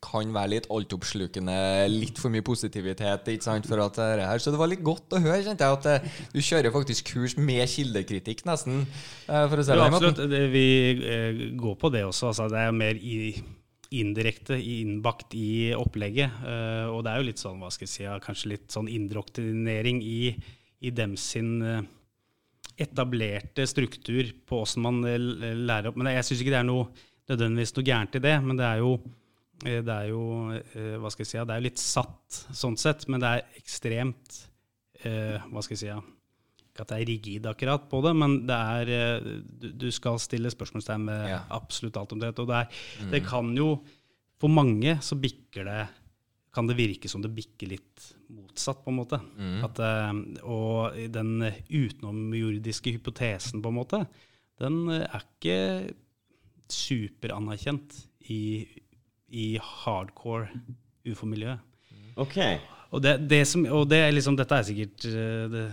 [0.00, 1.54] kan være litt altoppslukende,
[1.92, 4.40] litt for mye positivitet ikke sant, for at det her.
[4.40, 7.68] Så det var litt godt å høre, kjente jeg, at du kjører faktisk kurs med
[7.68, 8.86] kildekritikk, nesten.
[9.26, 10.22] For å si det absolutt.
[10.56, 10.64] Vi
[11.60, 12.30] går på det også.
[12.32, 13.18] Altså, det er mer i,
[13.90, 16.30] indirekte innbakt i opplegget.
[16.46, 20.02] eh, og det er jo litt sånn, hva skal jeg si, kanskje litt sånn indoktrinering
[20.02, 20.34] i,
[20.80, 21.80] i dem sin eh,
[22.80, 25.98] etablerte struktur på åssen man eh, lærer opp.
[25.98, 26.86] Men jeg syns ikke det er noe
[27.30, 28.36] nødvendigvis noe gærent i det.
[28.46, 28.94] Men det er jo,
[29.60, 30.22] det er jo
[31.02, 34.38] hva skal jeg si, det er jo litt satt sånn sett, men det er ekstremt
[35.00, 35.92] Hva skal jeg si,
[36.80, 40.18] ikke at det er rigid akkurat på det, men det er eh, Du, du skal
[40.18, 41.40] stille spørsmålstegn med Ja.
[41.50, 42.32] absolutt alt om det.
[42.38, 43.82] Og det, er, det kan jo
[44.40, 45.88] For mange så bikker det
[46.50, 49.20] kan det virke som det bikker litt motsatt, på en måte.
[49.62, 54.00] At, eh, og den utenomjordiske hypotesen, på en måte,
[54.58, 55.94] den er ikke
[56.70, 57.94] superanerkjent
[58.30, 58.66] i,
[59.30, 60.48] i hardcore
[61.06, 61.60] ufo-miljøet.
[62.20, 62.58] Okay.
[62.90, 65.64] Og, det, det som, og det er liksom, dette er sikkert eh, det,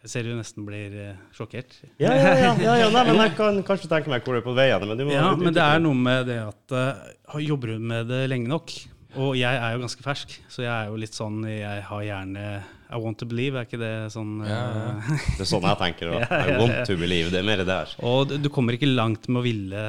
[0.00, 1.74] Jeg ser du nesten blir eh, sjokkert.
[2.00, 2.52] Ja, ja, ja.
[2.56, 2.86] ja, ja.
[2.94, 4.86] Nei, men jeg kan kanskje tenke meg hvor du er på vei hen.
[4.88, 8.08] Men, du må, Ja, men det er noe med det at uh, Jobber du med
[8.08, 8.72] det lenge nok,
[9.20, 12.44] Og jeg er jo ganske fersk, så jeg er jo litt sånn Jeg har gjerne
[12.88, 14.62] I want to believe, er ikke det sånn uh, ja.
[15.36, 16.24] Det er sånn jeg tenker òg.
[16.48, 17.28] I want to believe.
[17.34, 17.92] Det er mer det der.
[18.08, 19.82] Og du- kommer ikke langt med å ville,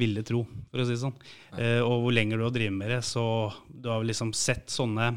[0.00, 1.18] ville tro, for å si det sånn.
[1.52, 3.26] Uh, og hvor lenger du har drevet med det, så
[3.68, 5.12] du har liksom sett sånne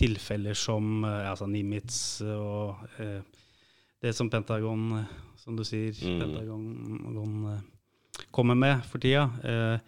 [0.00, 3.20] tilfeller som uh, altså Nimitz og eh,
[4.00, 5.04] det som Pentagon, eh,
[5.36, 6.20] som du sier, Mm.
[6.20, 7.60] Pentagon eh,
[8.30, 9.30] kommer med for tida.
[9.44, 9.78] Eh,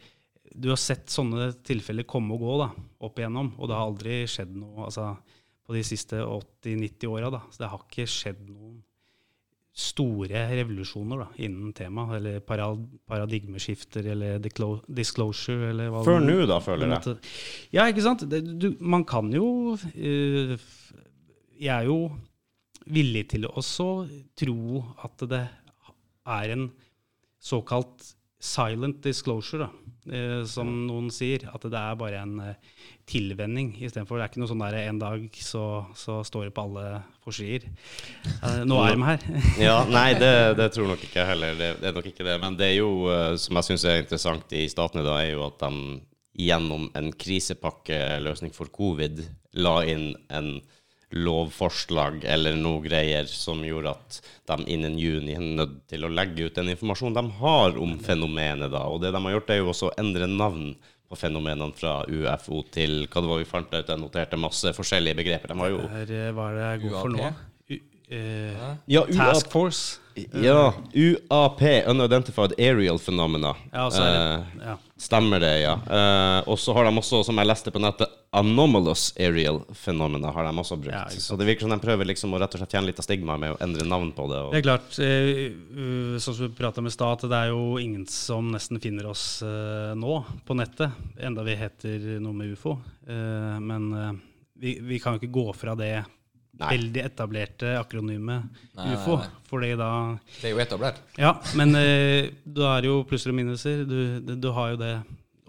[0.55, 2.71] du har sett sånne tilfeller komme og gå da,
[3.01, 5.17] opp igjennom, og det har aldri skjedd noe altså,
[5.65, 7.41] på de siste 80-90 åra.
[7.51, 8.83] Så det har ikke skjedd noen
[9.73, 12.67] store revolusjoner da, innen temaet, eller para
[13.09, 17.17] paradigmeskifter, eller disclosure, eller hva Før nå, da, føler jeg.
[17.73, 18.27] Ja, ikke sant?
[18.29, 20.53] Det, du, man kan jo uh,
[21.57, 22.11] Jeg er jo
[22.87, 23.91] villig til å også
[24.39, 25.45] tro at det
[26.23, 26.67] er en
[27.43, 31.45] såkalt silent disclosure, da, eh, som noen sier.
[31.55, 34.19] At det er bare en eh, tilvenning istedenfor.
[34.19, 35.65] Det er ikke noe sånn der en dag så,
[35.99, 37.69] så står det på alle forsider.
[38.35, 39.27] Eh, nå er de her.
[39.69, 41.55] Ja, nei, det, det tror nok ikke jeg heller.
[41.59, 42.39] Det, det er nok ikke det.
[42.43, 45.47] Men det er jo, eh, som jeg syns er interessant i statene, da, er jo
[45.47, 46.01] at de
[46.43, 49.21] gjennom en krisepakkeløsning for covid
[49.61, 50.55] la inn en
[51.13, 54.19] lovforslag eller noe greier som gjorde at
[54.51, 58.71] de innen juni er nødt til å legge ut den informasjonen de har om fenomenet.
[58.73, 58.85] da.
[58.89, 60.75] Og det de har gjort, er jo også å endre navn
[61.13, 63.89] på fenomenene fra UFO til hva det var vi fant ut.
[63.93, 65.53] Jeg noterte masse forskjellige begreper.
[65.53, 67.19] De var jo Der var det god for nå?
[67.19, 67.43] UAP?
[67.73, 67.77] U,
[68.09, 69.05] eh, Ja.
[69.07, 69.99] Task Force.
[70.17, 73.55] Ja, UAP, Unidentified Aerial Phenomena.
[73.73, 74.17] Ja, så det,
[74.61, 74.77] Eh, ja.
[75.03, 75.75] Stemmer det, ja.
[75.83, 80.47] Uh, og så har de også, som jeg leste på nettet, Anomalous Aerial Phenomena har
[80.47, 80.95] de også brukt.
[80.95, 83.05] Ja, så det virker som de prøver liksom å rett og slett fjerne litt av
[83.05, 84.41] stigmaet med å endre navn på det.
[84.55, 88.53] Det er klart, uh, sånn som vi prata med stad, det er jo ingen som
[88.55, 92.79] nesten finner oss uh, nå på nettet, enda vi heter noe med ufo.
[93.03, 93.89] Men
[94.63, 95.97] vi, vi kan jo ikke gå fra det
[96.63, 96.71] Nei.
[96.77, 98.45] veldig etablerte akronymet
[98.79, 99.43] Nei, ufo, nei, nei.
[99.51, 99.91] fordi da
[100.37, 101.01] Det er jo etablert.
[101.21, 103.83] Ja, men eh, du er jo plusser og minuser.
[103.89, 104.95] Du, du, du har jo det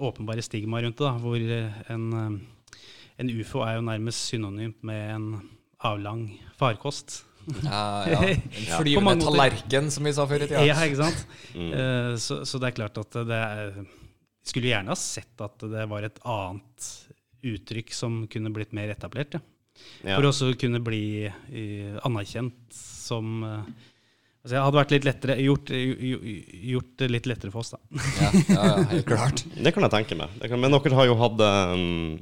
[0.03, 2.79] åpenbare stigmaet rundt det, da, hvor eh, en, eh,
[3.21, 5.29] en ufo er jo nærmest synonymt med en
[5.83, 6.25] avlang
[6.59, 7.21] farkost.
[7.63, 8.19] Ja, ja.
[8.31, 10.63] En flyvende tallerken, som vi sa før i tida.
[10.63, 11.25] Ja, ikke sant?
[11.53, 11.71] Mm.
[11.75, 13.81] Eh, så, så det er klart at det er
[14.43, 16.87] Skulle gjerne ha sett at det var et annet
[17.43, 19.37] uttrykk som kunne blitt mer etablert.
[19.37, 19.43] Ja.
[20.03, 20.17] Ja.
[20.17, 23.89] For også kunne bli eh, anerkjent som eh,
[24.43, 27.79] altså hadde vært litt lettere gjort, gjort det litt lettere for oss, da.
[28.19, 29.43] Ja, ja, helt klart.
[29.63, 30.35] Det kan jeg tenke meg.
[30.43, 32.17] Kan, men dere har jo hatt um,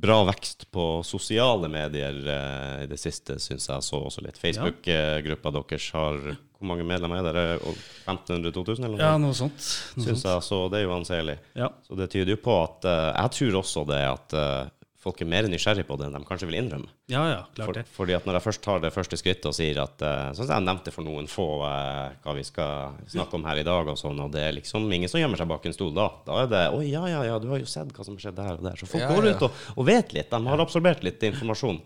[0.00, 3.84] bra vekst på sosiale medier uh, i det siste, syns jeg.
[3.84, 4.40] Så også litt.
[4.40, 6.22] Facebook-gruppa deres har
[6.58, 7.74] Hvor mange medlemmer er dere?
[8.08, 9.04] 1500-2000, eller noe?
[9.04, 9.60] Ja, noe sånt.
[9.98, 11.36] Noe Syns jeg, så det er jo anselig.
[11.58, 11.68] Ja.
[11.84, 15.28] Så det tyder jo på at uh, Jeg tror også det at eh, folk er
[15.30, 16.88] mer nysgjerrig på det enn de kanskje vil innrømme.
[17.12, 17.84] ja, ja, klart For, det.
[17.94, 20.54] fordi at når jeg først tar det første skrittet og sier at uh, Sånn som
[20.56, 23.98] jeg nevnte for noen få uh, hva vi skal snakke om her i dag, og
[24.00, 26.08] sånn, og det er liksom ingen som gjemmer seg bak en stol da.
[26.26, 28.40] Da er det Å ja, ja, ja, du har jo sett hva som har skjedd
[28.40, 28.80] der og der.
[28.80, 30.30] Så folk Ja, går rundt og, og vet litt.
[30.34, 31.78] De har absorbert litt informasjon.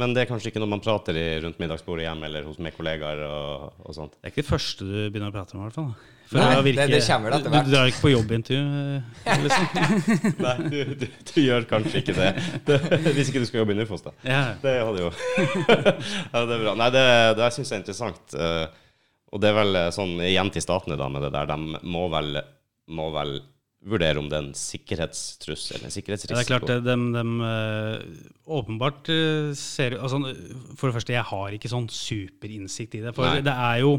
[0.00, 2.72] Men det er kanskje ikke noe man prater i, rundt middagsbordet hjemme eller hos med
[2.72, 4.14] kollegaer og, og sånt.
[4.16, 5.90] Det er ikke det første du begynner å prate om, i hvert fall.
[6.32, 7.66] Nei, å virke- det- det kommer det etter du, hvert.
[7.68, 8.62] du drar ikke på jobbintervju,
[9.42, 9.66] liksom?
[10.46, 12.30] Nei, du, du, du gjør kanskje ikke det.
[12.70, 12.78] det
[13.18, 14.14] hvis ikke du skal jobbe i Nufos, da.
[14.24, 14.40] Ja.
[14.62, 15.10] Det hadde jo
[16.32, 16.74] Ja, det er bra.
[16.80, 17.04] Nei, det,
[17.42, 18.36] det syns jeg er interessant.
[18.38, 18.64] eh,
[19.32, 21.52] og det er vel eh, sånn igjen til statene da med det der.
[21.52, 22.40] De må vel,
[22.96, 23.36] må vel
[23.82, 26.38] vurdere om det er en sikkerhetstrussel, eller en Ja, sikkerhetsrisiko.
[26.38, 30.20] det er klart, det, de, de eh, åpenbart eh, ser altså,
[30.78, 33.14] For det første, jeg har ikke sånn superinnsikt i det.
[33.16, 33.42] For Nei.
[33.46, 33.96] det er jo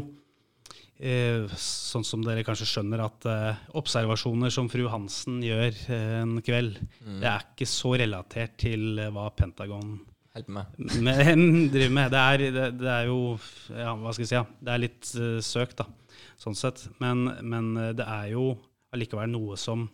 [0.98, 6.38] eh, sånn som dere kanskje skjønner, at eh, observasjoner som fru Hansen gjør eh, en
[6.44, 6.80] kveld,
[7.20, 9.98] det er ikke så relatert til eh, hva Pentagon
[10.50, 10.66] med.
[11.06, 12.10] men, driver med.
[12.10, 13.18] Det er, det, det er jo
[13.70, 15.86] ja, hva skal jeg si, ja, det er litt eh, søkt, da,
[16.40, 16.88] sånn sett.
[17.02, 18.54] Men, men eh, det er jo
[18.94, 19.84] allikevel noe som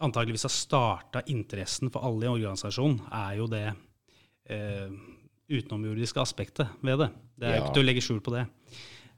[0.00, 3.66] antageligvis har starta interessen for alle i organisasjonen, er jo det
[4.48, 4.88] eh,
[5.50, 7.10] utenomjordiske aspektet ved det.
[7.36, 7.64] Det er jo Ja.
[7.66, 8.46] ikke til å legge skjul på det.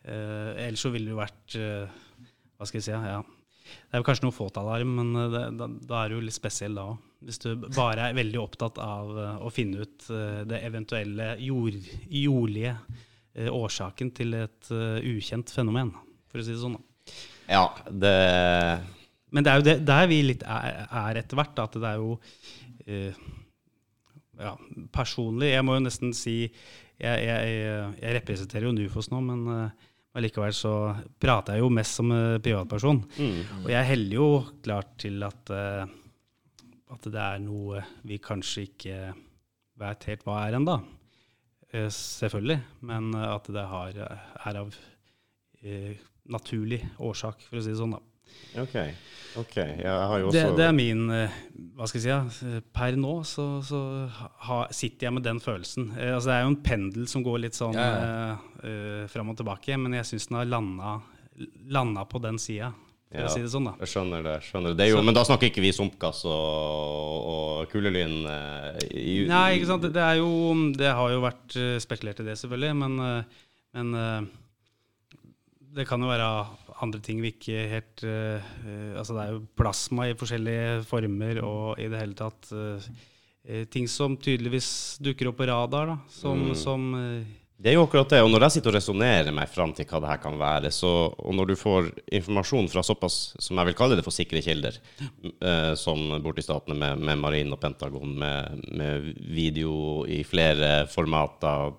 [0.05, 1.87] Eh, ellers så ville det jo vært eh,
[2.59, 2.91] Hva skal jeg si?
[2.95, 3.21] Ja.
[3.23, 6.35] Det er jo kanskje noe fåtalarm, men eh, det, da, da er du jo litt
[6.37, 6.99] spesiell da òg.
[7.23, 11.79] Hvis du bare er veldig opptatt av eh, å finne ut eh, det eventuelle jord,
[12.11, 12.77] jordlige
[13.33, 14.69] årsaken til et
[15.09, 15.89] ukjent fenomen,
[16.29, 16.75] for å si det sånn.
[16.77, 16.83] da.
[17.53, 18.17] Ja, det
[19.33, 21.63] Men det er jo det, der vi litt er, er etter hvert.
[21.63, 22.17] At det er jo
[22.87, 23.23] eh,
[24.41, 24.57] ja,
[24.95, 27.57] Personlig Jeg må jo nesten si Jeg, jeg,
[28.01, 29.89] jeg representerer jo Nufos nå, men eh,
[30.19, 30.75] allikevel så
[31.21, 33.01] prater jeg jo mest som eh, privatperson.
[33.17, 33.65] mm.
[33.65, 34.29] Og jeg heller jo
[34.63, 35.99] klart til at eh,
[36.93, 38.97] at det er noe vi kanskje ikke
[39.81, 40.75] vet helt hva er ennå.
[41.73, 42.59] Selvfølgelig.
[42.85, 43.97] Men at det har,
[44.45, 44.75] er av
[46.29, 47.97] naturlig årsak, for å si det sånn.
[47.97, 48.03] da.
[48.63, 48.77] OK.
[49.43, 49.57] ok.
[49.57, 51.35] Jeg har jo også Det, det er min eh,
[51.77, 52.47] Hva skal jeg si?
[52.49, 53.81] ja, Per nå så, så
[54.47, 55.91] ha, sitter jeg med den følelsen.
[55.99, 58.39] Eh, altså Det er jo en pendel som går litt sånn Ja, ja.
[58.65, 60.95] eh, fram og tilbake, men jeg syns den har landa,
[61.73, 62.73] landa på den sida,
[63.13, 63.27] for Ja.
[63.29, 63.67] å si det sånn.
[63.69, 63.75] da.
[63.85, 64.37] Jeg skjønner det.
[64.49, 64.77] skjønner det.
[64.81, 68.15] det er jo, men da snakker ikke vi sumpgass og, og kulelyn.
[68.33, 69.83] eh, Nei, ikke sant.
[69.85, 70.31] Det, det er jo
[70.77, 73.43] Det har jo vært eh, spekulert i det, selvfølgelig, men, eh,
[73.77, 74.31] men eh,
[75.73, 76.29] det kan jo være
[76.83, 78.51] andre ting vi ikke helt eh,
[78.99, 82.91] Altså det er jo plasma i forskjellige former og i det hele tatt eh,
[83.73, 85.97] ting som tydeligvis dukker opp på radar, da.
[86.15, 87.25] Som, som uh,
[87.59, 88.21] Det er jo akkurat det.
[88.23, 90.93] Og når jeg sitter og resonnerer meg fram til hva det her kan være, så,
[91.11, 94.79] og når du får informasjon fra såpass, som jeg vil kalle det for sikre kilder,
[95.03, 99.75] eh, som borti statene med, med Marine og Pentagon, med, med video
[100.07, 101.75] i flere formater,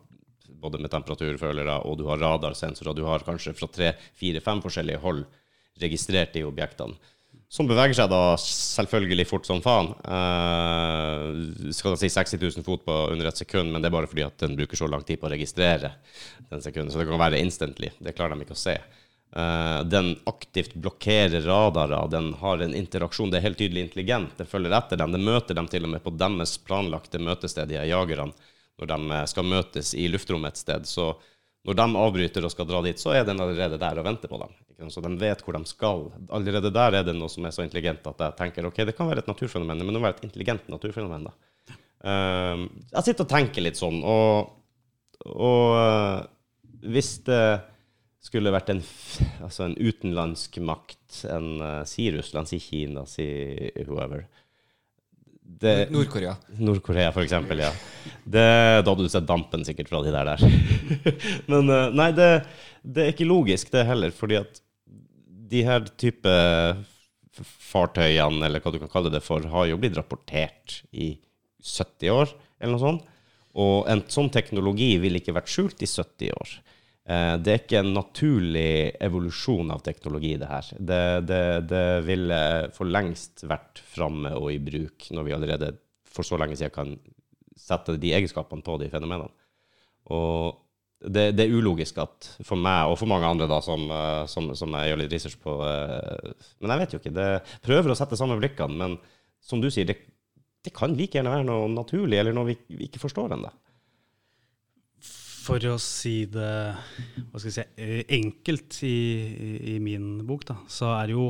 [0.64, 5.02] både med temperaturfølere, og du har radarsensorer, du har kanskje fra tre, fire, fem forskjellige
[5.04, 5.26] hold
[5.82, 6.96] registrert de objektene.
[7.54, 9.92] Som beveger seg da selvfølgelig fort som faen.
[10.10, 14.10] Eh, skal da si 60 000 fot på under et sekund, men det er bare
[14.10, 15.92] fordi at den bruker så lang tid på å registrere
[16.50, 16.90] den sekunden.
[16.90, 17.92] Så det kan være instantly.
[18.02, 18.74] Det klarer de ikke å se.
[19.38, 23.30] Eh, den aktivt blokkerer radarer, den har en interaksjon.
[23.30, 24.34] Det er helt tydelig intelligent.
[24.38, 25.14] Det følger etter dem.
[25.14, 28.34] Det møter dem til og med på deres planlagte møtested, de jagerne,
[28.82, 30.90] når de eh, skal møtes i luftrommet et sted.
[30.90, 31.12] Så
[31.64, 34.40] når de avbryter og skal dra dit, så er den allerede der og venter på
[34.42, 34.56] dem.
[34.92, 36.08] Så de vet hvor de skal.
[36.34, 39.08] Allerede der er det noe som er så intelligent at jeg tenker ok, det kan
[39.08, 41.30] være et naturfenomen, men det må være et intelligent naturfenomen.
[41.30, 41.78] da.
[42.04, 42.66] Eh,
[42.98, 44.58] jeg sitter og tenker litt sånn, og,
[45.32, 46.18] og eh,
[46.94, 47.44] hvis det
[48.24, 48.82] skulle vært en,
[49.44, 53.26] altså en utenlandsk makt, en uh, si Russland, si Kina, si
[53.84, 54.24] whoever
[55.94, 56.34] Nord-Korea.
[56.60, 57.70] Nord-Korea, for eksempel, ja.
[58.24, 58.44] Det,
[58.84, 60.44] da hadde du sett dampen sikkert fra de der der.
[61.52, 62.30] Men eh, nei, det,
[62.84, 64.62] det er ikke logisk det heller, fordi at
[65.54, 66.34] de her type
[67.42, 71.16] fartøyene, eller hva du kan kalle det for, har jo blitt rapportert i
[71.64, 73.10] 70 år, eller noe sånt.
[73.54, 76.54] Og en sånn teknologi ville ikke vært skjult i 70 år.
[77.04, 80.70] Eh, Det er ikke en naturlig evolusjon av teknologi, det her.
[80.80, 82.40] Det, det, det ville
[82.76, 85.74] for lengst vært framme og i bruk når vi allerede
[86.14, 86.94] for så lenge siden kan
[87.60, 89.32] sette de egenskapene på de fenomenene.
[90.14, 90.60] Og
[91.04, 94.54] det, det er ulogisk at for meg, og for mange andre da, som, eh, som,
[94.56, 96.32] som jeg gjør litt research på eh,
[96.64, 97.16] Men jeg vet jo ikke.
[97.18, 97.30] Det
[97.66, 98.96] prøver å sette samme blikkene, men
[99.44, 99.98] som du sier, det,
[100.64, 103.52] det kan like gjerne være noe naturlig, eller noe vi, ikke forstår ennå.
[105.44, 106.52] For å si det
[107.30, 109.00] hva skal jeg si, eh, enkelt i,
[109.74, 111.28] i, min bok, da, så er det jo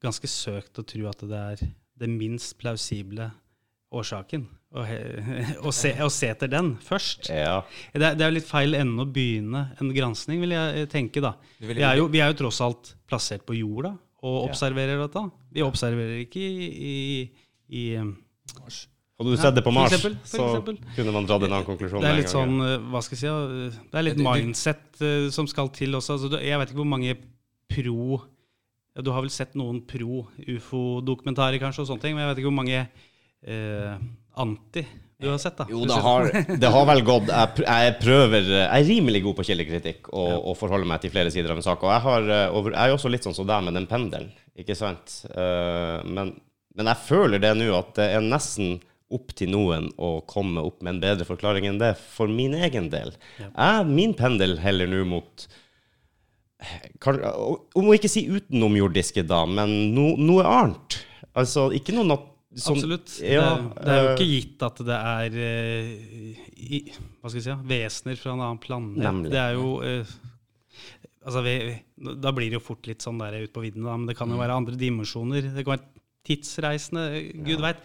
[0.00, 1.64] ganske søkt å tro at det er
[2.00, 3.28] det minst plausible
[3.92, 4.46] årsaken.
[4.70, 7.28] Å, se, se etter den først.
[7.28, 7.58] Ja.
[7.92, 11.20] Det er, det er jo litt feil ende å begynne en gransking, vil jeg tenke.
[11.24, 11.34] da.
[11.58, 13.92] Vi er, jo, vi er jo tross alt plassert på jorda
[14.24, 15.26] og observerer dette.
[15.52, 16.96] Vi observerer ikke i, i,
[17.76, 17.84] i
[19.20, 20.76] Hadde du sett det på Mars, eksempel, så eksempel.
[20.96, 22.00] kunne man dratt en annen konklusjon.
[22.00, 25.26] Det er litt sånn, eh, hva skal jeg si, ja, det er litt mindset eh,
[25.34, 26.16] som skal til også.
[26.16, 27.18] Altså, jeg vet ikke hvor mange
[27.70, 28.22] pro
[28.96, 32.40] ja, Du har vel sett noen pro ufo-dokumentarer kanskje, og sånne ting, men jeg vet
[32.40, 33.94] ikke hvor mange eh,
[34.40, 34.86] anti
[35.20, 35.58] du har sett.
[35.58, 35.66] da.
[35.68, 36.30] Jo, det har,
[36.64, 40.56] det har vel gått jeg, jeg prøver Jeg er rimelig god på kildekritikk og, og
[40.56, 41.84] forholder meg til flere sider av en sak.
[41.84, 44.30] Og jeg, har, eh, over, jeg er også litt sånn som deg med den pendelen,
[44.56, 45.20] ikke sant?
[45.28, 46.32] Eh, men,
[46.72, 48.78] men jeg føler det nå at det er nesten
[49.10, 52.88] opp til noen å komme opp med en bedre forklaring enn det, for min egen
[52.92, 53.10] del.
[53.40, 55.46] Jeg, min pendel heller nå mot
[57.00, 57.16] kan,
[57.74, 60.98] Om å ikke si utenomjordiske, da, men no, noe annet.
[61.38, 62.26] Altså ikke noe nat
[62.58, 63.14] som, Absolutt.
[63.22, 66.80] Ja, det, det er jo eh, ikke gitt at det er uh, i,
[67.20, 68.98] hva skal jeg si, ja, vesener fra en annen planet.
[69.06, 69.30] Nemlig.
[69.32, 70.14] Det er jo uh,
[71.30, 73.94] altså vi, vi- Da blir det jo fort litt sånn der ute på vidden, da,
[73.96, 74.42] men det kan jo Mm.
[74.42, 75.46] være andre dimensjoner.
[75.54, 77.06] Det kan være tidsreisende,
[77.46, 77.82] gud veit.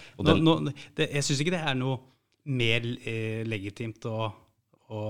[0.99, 1.99] Jeg syns ikke det er noe
[2.45, 4.27] mer eh, legitimt å,
[4.93, 5.01] å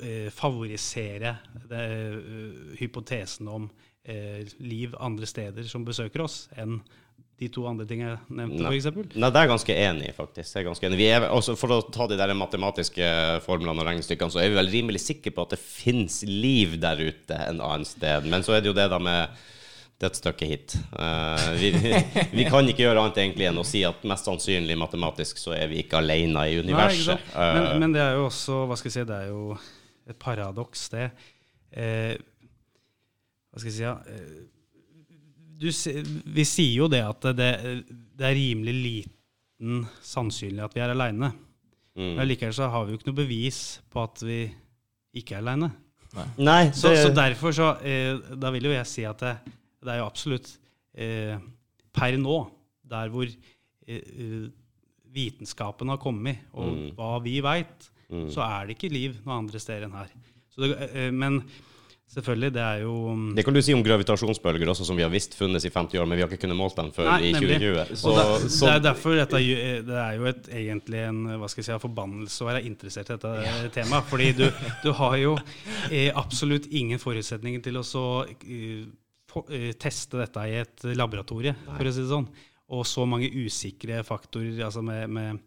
[0.00, 1.34] eh, favorisere
[1.66, 1.82] det,
[2.14, 3.66] uh, hypotesen om
[4.06, 6.78] eh, liv andre steder som besøker oss, enn
[7.38, 8.86] de to andre tingene jeg nevnte, f.eks.
[9.14, 10.56] Nei, det er jeg ganske enig i, faktisk.
[10.58, 10.98] Er ganske enig.
[10.98, 13.10] Vi er, også for å ta de der matematiske
[13.44, 16.98] formlene og regnestykkene, så er vi vel rimelig sikre på at det finnes liv der
[16.98, 18.26] ute en annen sted.
[18.26, 19.38] Men så er det jo det da med
[19.98, 20.74] det er et stykke hit.
[20.94, 21.72] Uh, vi,
[22.38, 25.66] vi kan ikke gjøre annet egentlig enn å si at mest sannsynlig matematisk så er
[25.72, 27.24] vi ikke alene i universet.
[27.34, 29.56] Nei, Men, Eh, men det er jo også Hva skal jeg si, det er jo
[30.08, 31.08] et paradoks, det.
[31.74, 32.14] Eh,
[33.50, 34.38] hva skal jeg si, ja eh,
[35.58, 35.66] du,
[36.38, 37.50] Vi sier jo det at det,
[38.14, 41.32] det er rimelig liten sannsynlig at vi er aleine.
[41.98, 42.14] Mm.
[42.14, 44.44] Men likevel så har vi jo ikke noe bevis på at vi
[45.18, 45.72] ikke er aleine.
[46.38, 49.34] Nei, det, Så, så derfor så eh, Da vil jo jeg si at det,
[49.84, 50.50] det er jo absolutt
[50.98, 51.36] eh,
[51.94, 52.38] per nå,
[52.88, 54.48] der hvor eh, eh,
[55.14, 56.90] vitenskapen har kommet, og Mm.
[56.96, 58.30] hva vi veit, Mm.
[58.32, 60.08] så er det ikke liv noe andre steder enn her.
[60.48, 61.42] Så det, eh, men
[62.08, 65.10] selvfølgelig, det er jo um, det kan du si om gravitasjonsbølger også, som vi har
[65.12, 67.32] visst funnes i 50 år, men vi har ikke kunnet målt dem før Nei, i
[67.36, 67.96] 2020.
[68.00, 71.20] Så, og det, så det er derfor dette er det er jo et, egentlig en
[71.36, 73.68] hva skal jeg si, forbannelse å være interessert i dette ja.
[73.76, 74.08] temaet.
[74.08, 74.46] Fordi du,
[74.86, 75.36] du har jo
[75.92, 78.86] eh, absolutt ingen forutsetninger til å så, eh, eh,
[79.78, 82.28] teste dette i et laboratorie, for å si det sånn.
[82.76, 85.40] Og så mange usikre faktorer altså med, med,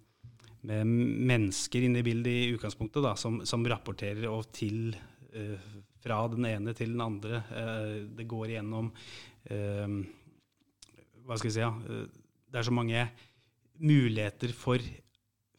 [0.66, 0.90] med
[1.32, 4.96] mennesker inne i bildet i utgangspunktet, da, som, som rapporterer og til
[5.36, 5.70] uh,
[6.02, 7.44] fra den ene til den andre.
[7.52, 10.00] Uh, det går igjennom uh,
[11.28, 11.62] Hva skal jeg si?
[11.62, 12.08] Ja, eh,
[12.52, 13.06] det er så mange
[13.82, 14.82] muligheter for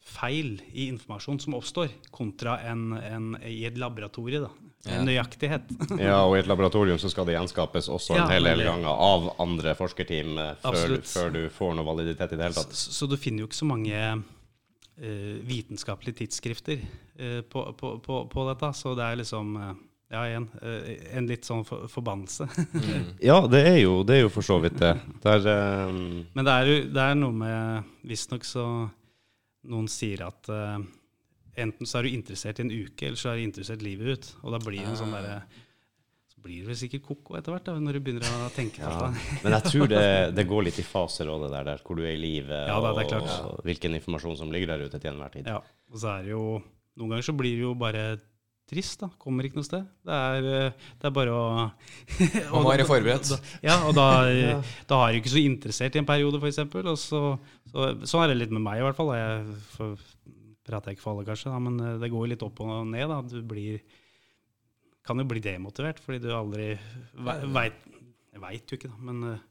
[0.03, 4.41] feil i informasjon som oppstår, kontra en, en i et laboratorie.
[4.43, 4.51] da.
[4.83, 4.97] Ja.
[4.97, 5.69] En nøyaktighet.
[6.01, 8.91] Ja, og i et laboratorium så skal det gjenskapes også Ja, en hel del ganger
[8.91, 12.75] av andre forskerteam eh, før, før du får noe validitet i det hele tatt.
[12.75, 18.47] så du finner jo ikke så mange uh, vitenskapelige tidsskrifter uh, på, på, på, på
[18.51, 18.73] dette.
[18.75, 19.71] Så det er liksom uh,
[20.13, 20.49] ja, igjen,
[21.17, 22.45] en litt sånn for, forbannelse.
[23.23, 24.93] Ja, det er jo, det er jo for så vidt det.
[25.23, 25.95] Der, eh,
[26.35, 28.65] Men det er, jo, det er noe med Visstnok så
[29.71, 30.79] Noen sier at uh,
[31.59, 34.31] enten så er du interessert i en uke, eller så er du interessert livet ut.
[34.43, 35.37] Og da blir det en sånn derre
[36.33, 38.91] Så blir du vel sikkert ko-ko etter hvert, da, når du begynner å tenke på
[38.91, 39.07] ja.
[39.13, 39.39] det.
[39.45, 40.03] Men jeg tror det,
[40.37, 43.07] det går litt i faser òg, det der, hvor du er i livet, Ja, det
[43.11, 43.33] klart.
[43.47, 45.47] og hvilken informasjon som ligger der ute til enhver tid.
[45.47, 46.45] Ja, og så er det jo
[46.93, 48.01] Noen ganger så blir det jo bare
[48.73, 49.09] trist, da.
[49.21, 49.85] Kommer ikke noe sted.
[50.03, 51.43] Det er, eh, det er bare å
[52.51, 53.29] Man må være forberedt.
[53.31, 54.07] Da, ja, og da,
[54.91, 56.59] da er du ikke så interessert i en periode, f.eks.
[57.05, 57.21] Så,
[57.71, 59.13] så, sånn er det litt med meg, i hvert fall.
[59.15, 60.03] Jeg for,
[60.67, 63.07] prater jeg ikke for alle, kanskje, da, men eh, det går litt opp og ned.
[63.13, 63.21] da.
[63.29, 63.79] Du blir
[65.03, 66.69] kan jo bli demotivert, fordi du aldri
[67.27, 67.81] ve- veit
[68.33, 69.41] Jeg veit jo ikke, da, men eh,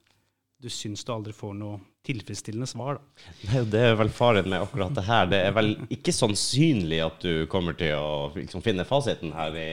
[0.62, 2.98] du syns du aldri får noe tilfredsstillende svar.
[2.98, 3.62] da.
[3.72, 5.26] Det er vel faren med akkurat det her.
[5.30, 9.72] Det er vel ikke sannsynlig at du kommer til å liksom, finne fasiten her i,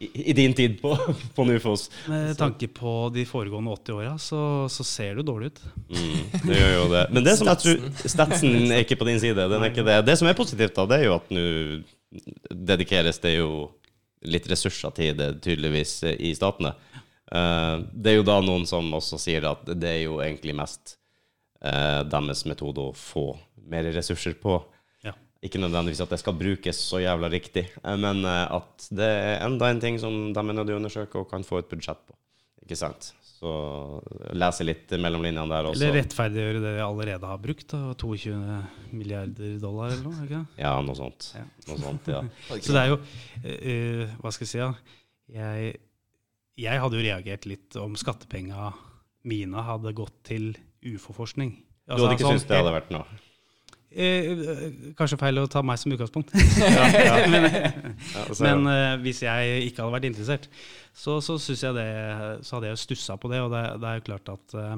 [0.00, 0.94] i, i din tid på,
[1.36, 1.88] på Nufos.
[2.08, 5.64] Med tanke på de foregående 80 åra, så, så ser du dårlig ut.
[5.92, 7.04] Mm, det gjør jo det.
[7.12, 9.48] Men det som jeg tror Statsen er ikke på din side.
[9.52, 10.00] Den er ikke det.
[10.08, 11.44] det som er positivt, da, det er jo at nå
[12.72, 13.50] dedikeres det jo
[14.28, 16.74] litt ressurser til det, tydeligvis, i statene.
[17.30, 20.96] Eh, det er jo da noen som også sier at det er jo egentlig mest
[21.62, 23.28] eh, deres metode å få
[23.70, 24.58] mer ressurser på.
[25.06, 25.14] Ja.
[25.46, 29.70] Ikke nødvendigvis at det skal brukes så jævla riktig, eh, men at det er enda
[29.70, 32.16] en ting som de er nødt til å undersøke og kan få et budsjett på.
[32.66, 33.12] Ikke sant?
[33.40, 33.50] Så
[34.36, 35.80] lese litt mellom linjene der også.
[35.80, 37.70] Eller rettferdiggjøre det vi allerede har brukt.
[37.72, 38.34] Da, 22
[38.92, 40.26] milliarder dollar eller noe.
[40.26, 40.40] ikke?
[40.60, 41.30] Ja, noe sånt.
[41.38, 41.46] Ja.
[41.70, 42.20] Noe sånt, ja.
[42.66, 42.98] Så det er jo
[43.40, 44.60] eh, Hva skal jeg si?
[44.60, 44.68] Ja?
[45.32, 45.72] Jeg,
[46.60, 48.70] jeg hadde jo reagert litt om skattepenga
[49.28, 50.52] mine hadde gått til
[50.86, 51.56] ufo-forskning.
[51.90, 53.18] Du hadde ikke sånn, syntes det hadde vært noe?
[53.90, 54.62] eh, eh,
[54.98, 56.32] Kanskje feil å ta meg som utgangspunkt.
[56.60, 57.74] Ja, ja.
[58.46, 60.48] Men eh, hvis jeg ikke hadde vært interessert,
[60.94, 61.90] så, så, jeg det,
[62.46, 63.42] så hadde jeg jo stussa på det.
[63.44, 64.76] Og det, det er jo klart at eh,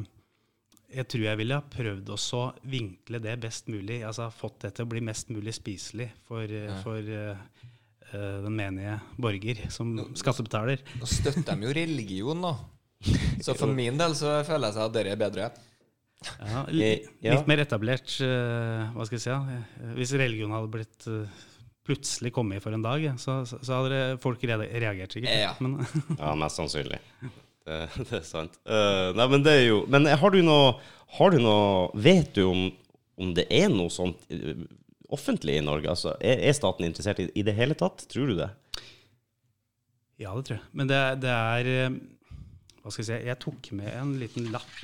[0.92, 4.02] jeg tror jeg ville ha prøvd å vinkle det best mulig.
[4.06, 7.71] Altså fått det til å bli mest mulig spiselig for, eh, for eh, eh,
[8.12, 10.82] den menige borger som skattebetaler.
[11.00, 12.56] Nå støtter de jo religion, da.
[13.44, 15.52] Så for min del så føler jeg seg at dere er bedre.
[16.22, 16.90] Ja, li,
[17.22, 17.32] Eh.
[17.34, 19.30] Litt mer etablert, eh, hva skal jeg si.
[19.30, 19.40] Ja.
[19.82, 21.40] Eh, Hvis religion hadde blitt eh,
[21.86, 25.34] plutselig kommet for en dag, så, så, hadde folk reagert sikkert.
[25.34, 25.54] Ja.
[25.60, 25.80] Men,
[26.20, 27.00] Ja, mest sannsynlig.
[27.62, 28.58] Det, det er sant.
[28.66, 30.72] Uh, nei, men det er jo Men har du noe,
[31.14, 32.64] har du noe Vet du om,
[33.14, 34.64] om det er noe sånt eh,
[35.14, 35.90] offentlig i Norge?
[35.92, 38.04] Altså, er, er staten interessert i, i det hele tatt?
[38.12, 38.50] Tror du det?
[40.20, 40.64] Ja, det tror jeg.
[40.78, 41.96] Men det, det er eh,
[42.82, 44.74] Hva skal jeg si Jeg tok med en liten lapp.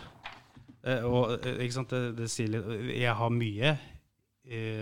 [0.87, 3.77] Eh, og eh, ikke sant, det, det sier litt Jeg har mye,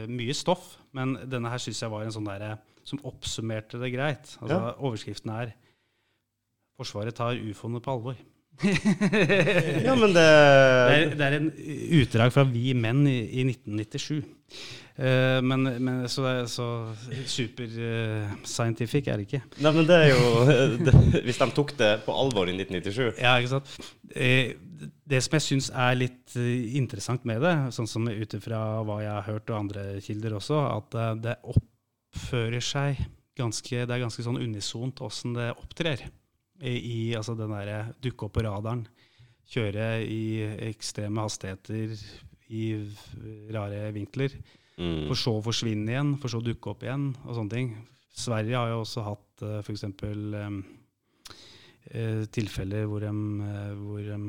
[0.07, 2.53] mye stoff, men denne her syns jeg var en sånn derre
[2.87, 4.37] som oppsummerte det greit.
[4.39, 4.75] Altså, Ja.
[4.79, 5.55] Overskriften er
[6.77, 8.18] 'Forsvaret tar ufoene på alvor'.
[8.62, 10.23] Ja, men det,
[10.93, 11.51] Det er, det er en
[11.99, 14.21] utdrag fra Vi menn i, i 1997.
[14.97, 16.67] Eh, men, men så, så
[17.29, 19.43] super uh, scientific er det ikke.
[19.61, 20.47] Nei, men det er jo
[20.87, 20.95] det,
[21.27, 23.75] Hvis de tok det på alvor i 1997 Ja, ikke sant?
[24.17, 24.57] Uh,
[25.07, 29.01] det som jeg syns er litt eh, interessant med det, sånn som ut ifra hva
[29.03, 33.05] jeg har hørt og andre kilder også, at eh, det oppfører seg
[33.37, 36.07] ganske Det er ganske sånn unisont åssen det opptrer.
[36.57, 38.87] I, i altså den derre dukke opp på radaren,
[39.53, 40.23] kjøre i
[40.71, 41.93] ekstreme hastigheter
[42.53, 42.65] i
[43.55, 44.35] rare vinkler.
[44.77, 45.07] Mm.
[45.09, 47.71] For så å forsvinne igjen, for så å dukke opp igjen og sånne ting.
[48.17, 49.87] Sverige har jo også hatt uh, f.eks.
[49.89, 50.61] Um,
[51.93, 54.21] uh, tilfeller hvor de, uh, hvor de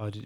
[0.00, 0.18] har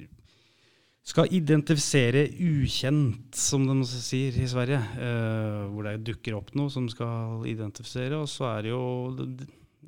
[1.09, 4.80] skal identifisere ukjent, som de sier i Sverige.
[5.01, 9.16] eh, hvor det dukker opp noe som skal identifisere, og så er det jo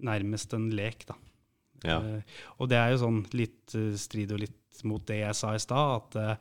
[0.01, 1.17] nærmest en lek, da.
[1.85, 1.99] Ja.
[2.01, 2.23] Eh,
[2.59, 4.57] og det er jo sånn litt eh, strid og litt
[4.89, 6.39] mot det jeg sa i stad, at, eh, eh,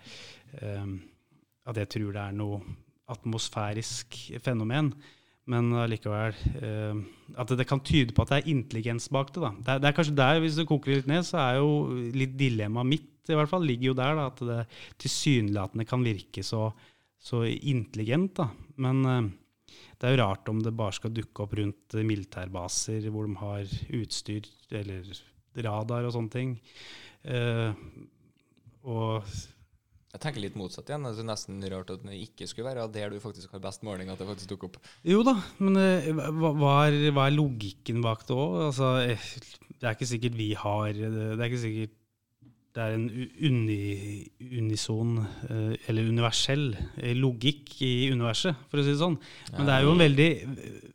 [0.59, 2.59] at jeg tror det er noe
[3.09, 4.91] atmosfærisk fenomen.
[5.49, 6.99] Men allikevel eh,
[7.41, 9.41] At det kan tyde på at det er intelligens bak det.
[9.41, 9.51] da.
[9.57, 11.71] Det er, det er kanskje der, hvis du koker litt ned, så er jo
[12.13, 14.17] litt dilemmaet mitt i hvert fall, ligger jo der.
[14.17, 14.59] da, At det
[15.01, 16.67] tilsynelatende kan virke så,
[17.17, 18.35] så intelligent.
[18.41, 18.49] da.
[18.81, 19.31] Men eh,
[19.99, 23.73] det er jo rart om det bare skal dukke opp rundt militærbaser hvor de har
[23.99, 25.09] utstyr eller
[25.65, 26.53] radar og sånne ting.
[27.25, 27.73] Eh,
[28.85, 29.25] og
[30.09, 31.05] Jeg tenker litt motsatt igjen.
[31.05, 34.09] Det er nesten rart at det ikke skulle være der du faktisk har best måling,
[34.09, 34.79] at det faktisk dukker opp.
[35.05, 38.57] Jo da, men eh, hva, er, hva er logikken bak det òg?
[38.71, 39.29] Altså, eh,
[39.79, 41.95] det er ikke sikkert vi har Det er ikke sikkert
[42.75, 43.07] det er en
[43.49, 43.79] uni,
[44.39, 45.17] unison
[45.49, 46.67] eh, eller universell
[47.01, 49.17] eh, logikk i universet, for å si det sånn.
[49.55, 50.87] Men det er jo en veldig eh,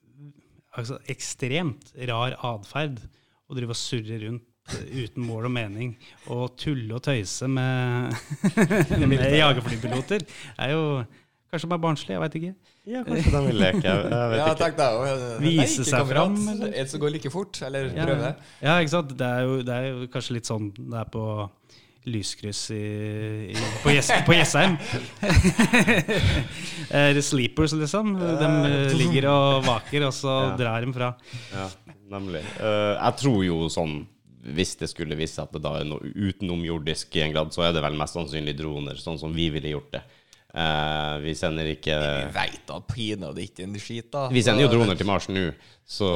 [0.79, 3.03] altså, ekstremt rar atferd
[3.51, 5.91] å drive og surre rundt eh, uten mål og mening
[6.33, 8.15] Å tulle og tøyse med,
[9.11, 10.25] med jagerflypiloter.
[10.59, 10.85] Er jo
[11.53, 12.55] kanskje bare barnslig, jeg veit ikke.
[12.91, 13.83] ja, kanskje de vil leke.
[13.85, 14.57] Jeg, jeg vet Ja, ikke.
[14.65, 15.27] tenk deg òg.
[15.45, 16.73] Vise seg fram, eller?
[16.81, 18.33] En som går like fort, eller Ja, prøve.
[18.65, 19.13] Ja, ikke sant.
[19.21, 21.27] Det er, jo, det er jo kanskje litt sånn det er på
[22.05, 22.81] lyskryss i,
[23.55, 24.75] i, på, Jess, på Jessheim.
[26.95, 28.13] Eh, Sleepers, liksom.
[28.19, 30.57] De eh, ligger og vaker, og så Ja.
[30.59, 31.09] drar de fra.
[31.55, 31.69] Ja,
[32.13, 32.43] nemlig.
[32.61, 33.95] Eh, jeg tror jo sånn
[34.45, 37.65] hvis det skulle vise seg at det da er noe utenomjordisk i en grad, så
[37.65, 40.03] er det vel mest sannsynlig droner, sånn som vi ville gjort det.
[40.55, 44.29] Uh, vi sender ikke Vi veit da pinadø ikke en skit, da.
[44.31, 45.49] Vi sender jo droner til Mars nå,
[45.83, 46.13] så.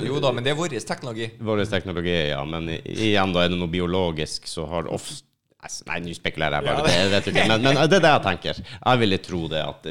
[0.00, 1.28] Jo da, men det er vår teknologi.
[1.36, 2.40] vår teknologi, ja.
[2.48, 5.28] Men igjen, da er det noe biologisk, så har ofte
[5.86, 6.88] Nei, nå spekulerer jeg bare.
[6.90, 7.42] Det vet du ikke.
[7.46, 8.60] Men, men det er det jeg tenker.
[8.66, 9.84] Jeg ville tro det, at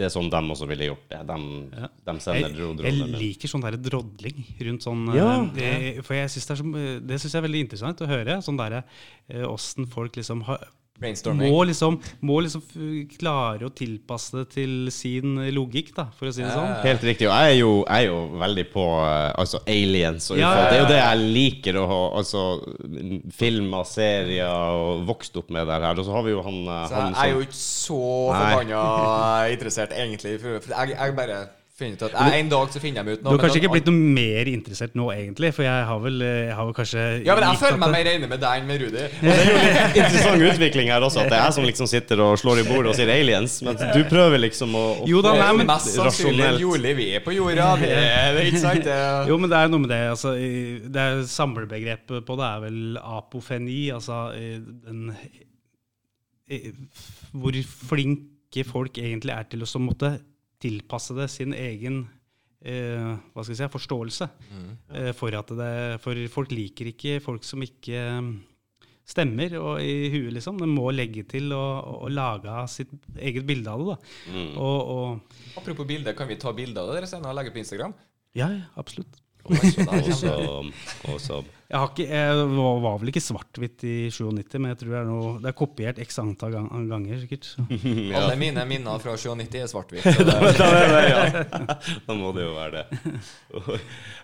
[0.00, 1.20] det, er sånn de også ville gjort det.
[1.28, 1.38] De,
[2.08, 6.16] de sender Jeg, dro- jeg liker sånn der drodling rundt sånn Ja, eh, det, For
[6.16, 6.74] jeg synes det, er så,
[7.12, 8.38] det synes jeg er veldig interessant å høre.
[8.46, 8.82] Sånn derre
[9.46, 10.64] åssen folk liksom har
[11.00, 11.50] Brainstorming.
[11.52, 11.96] må liksom,
[12.28, 12.62] må liksom
[13.18, 16.74] klare å tilpasse det til sin logikk, da, for å si det sånn.
[16.84, 17.28] Helt riktig.
[17.30, 20.60] Og jeg er jo, jeg er jo veldig på eh, altså aliens og Ja, UFO.
[20.60, 22.00] ja, Det er jo det jeg liker å ha.
[22.20, 22.44] Altså
[23.36, 25.98] filmer, serier og vokst opp med det her.
[26.00, 28.84] Og så har vi jo han, eh, Så han jeg er jo ikke så forbanna
[29.54, 30.36] interessert, egentlig.
[30.42, 31.40] For jeg, jeg bare
[31.80, 34.50] ut at En dag så finner de ut Du har kanskje ikke blitt noe mer
[34.52, 37.80] interessert nå, egentlig, for jeg har vel, jeg har vel kanskje Ja, men jeg føler
[37.82, 39.06] meg mer enig med deg enn med Rudi.
[40.00, 42.92] Interessant utvikling her også, at det er jeg som liksom sitter og slår i bordet
[42.92, 45.92] og sier aliens, mens du prøver liksom å, å Jo da, nei, er men mest
[45.96, 46.94] sannsynlig jordlig.
[47.00, 47.70] vi er på jorda.
[47.80, 48.86] Det er, det er ikke sant?
[48.86, 48.98] Det,
[49.30, 50.00] Jo, men det er noe med det.
[50.14, 53.80] Altså, det er Samlebegrepet på det er vel apofeni.
[53.94, 55.14] Altså den
[57.32, 57.54] Hvor
[57.90, 60.16] flinke folk egentlig er til å så måtte
[60.60, 62.02] tilpasse det sin egen
[62.60, 64.28] eh, hva skal jeg si, forståelse.
[64.92, 65.72] Eh, for at det
[66.04, 68.30] For folk liker ikke folk som ikke eh,
[69.10, 70.60] stemmer og i huet, liksom.
[70.60, 73.96] De må legge til og, og lage sitt eget bilde av det.
[73.96, 74.36] da.
[74.36, 74.52] Mm.
[74.60, 77.62] Og, og apropos bilde, kan vi ta bilde av det dere senere og legge på
[77.64, 77.96] Instagram?
[78.38, 79.18] Ja, ja, absolutt.
[79.44, 79.56] Og
[80.12, 80.34] så,
[81.08, 81.38] og så
[81.70, 84.98] Jeg, har ikke, jeg var, var vel ikke svart-hvitt i 97, men jeg tror det
[84.98, 87.46] er, noe, det er kopiert x antall gang, ganger, sikkert.
[88.10, 88.20] ja.
[88.20, 90.20] Alle mine minner fra 97 er svart-hvitt.
[90.28, 90.72] da,
[91.06, 91.44] ja.
[92.08, 93.00] da må det jo være det.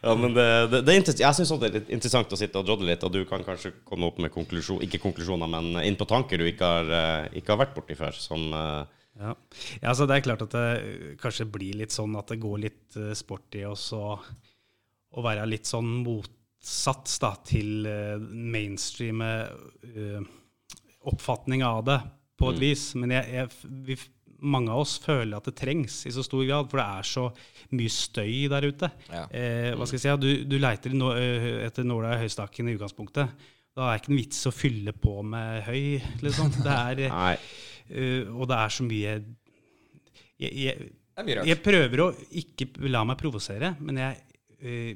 [0.02, 2.66] Ja, men det, det, det er jeg syns det er litt interessant å sitte og
[2.66, 6.08] drodle litt, og du kan kanskje komme opp med konklusjon, ikke konklusjoner, men inn på
[6.10, 8.18] tanker du ikke har, eh, ikke har vært borti før.
[8.26, 8.82] Som eh,
[9.16, 9.32] Ja.
[9.80, 12.98] ja, så Det er klart at det kanskje blir litt sånn at det går litt
[13.00, 14.18] uh, sport i oss å
[15.16, 20.20] å være litt sånn motsatt da, til uh, mainstream uh,
[21.06, 22.00] oppfatning av det,
[22.36, 22.90] på et vis.
[23.00, 23.96] Men jeg, jeg, vi,
[24.44, 27.26] mange av oss føler at det trengs i så stor grad, for det er så
[27.78, 28.90] mye støy der ute.
[29.10, 29.24] Ja.
[29.30, 32.76] Eh, hva skal jeg si, du, du leiter no, øh, etter nåla i høystakken i
[32.76, 33.48] utgangspunktet.
[33.76, 36.52] Da er det ikke en vits å fylle på med høy, liksom.
[36.64, 37.02] Det er,
[38.00, 39.16] øh, og det er så mye
[40.36, 40.88] jeg, jeg,
[41.48, 44.18] jeg prøver å ikke la meg provosere, men jeg
[44.60, 44.94] øh,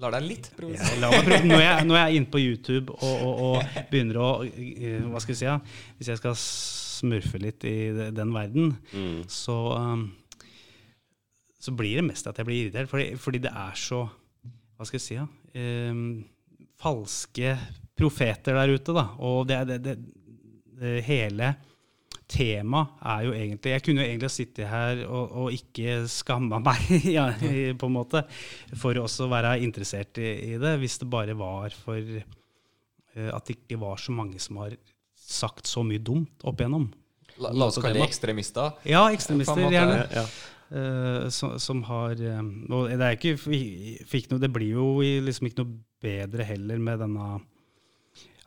[0.00, 0.94] Lar deg litt provosere.
[0.96, 3.82] Ja, la meg prøve, når, jeg, når jeg er inne på YouTube og, og, og
[3.90, 5.46] begynner å øh, Hva skal jeg si?
[5.50, 5.58] Ja,
[5.98, 7.76] hvis jeg skal smurfe litt i
[8.16, 9.20] den verden, Mm.
[9.28, 10.06] så um,
[11.62, 12.88] så blir det mest at jeg blir irritert.
[12.90, 14.00] Fordi, fordi det er så
[14.76, 15.14] Hva skal jeg si?
[15.20, 15.26] Ja?
[15.92, 16.24] Um,
[16.82, 17.52] falske
[17.94, 19.04] profeter der ute, da.
[19.22, 19.98] Og det, det, det,
[20.80, 21.52] det hele
[22.32, 26.88] tema er jo egentlig Jeg kunne jo egentlig sittet her og, og ikke skamma meg,
[27.16, 28.24] ja, på en måte,
[28.78, 33.46] for også å være interessert i, i det, hvis det bare var for eh, at
[33.48, 34.76] det ikke var så mange som har
[35.22, 36.88] sagt så mye dumt opp igjennom.
[37.40, 38.74] La, la oss kalle det ekstremister.
[38.88, 40.02] Ja, ekstremister, gjerne.
[40.12, 40.26] Ja.
[40.72, 42.38] Uh, som, som har eh,
[42.72, 43.34] Og det er ikke
[44.08, 44.86] fikk noe, Det blir jo
[45.20, 47.26] liksom ikke noe bedre heller med denne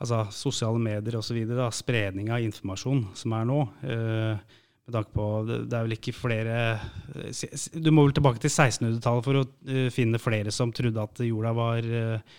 [0.02, 1.42] altså sosiale medier osv.
[1.76, 3.60] Spredning av informasjon som er nå.
[3.88, 6.58] eh, med tanke på, det, er vel ikke flere
[7.18, 11.24] eh, Du må vel tilbake til 1600-tallet for å uh, finne flere som trodde at
[11.26, 12.36] jorda var uh,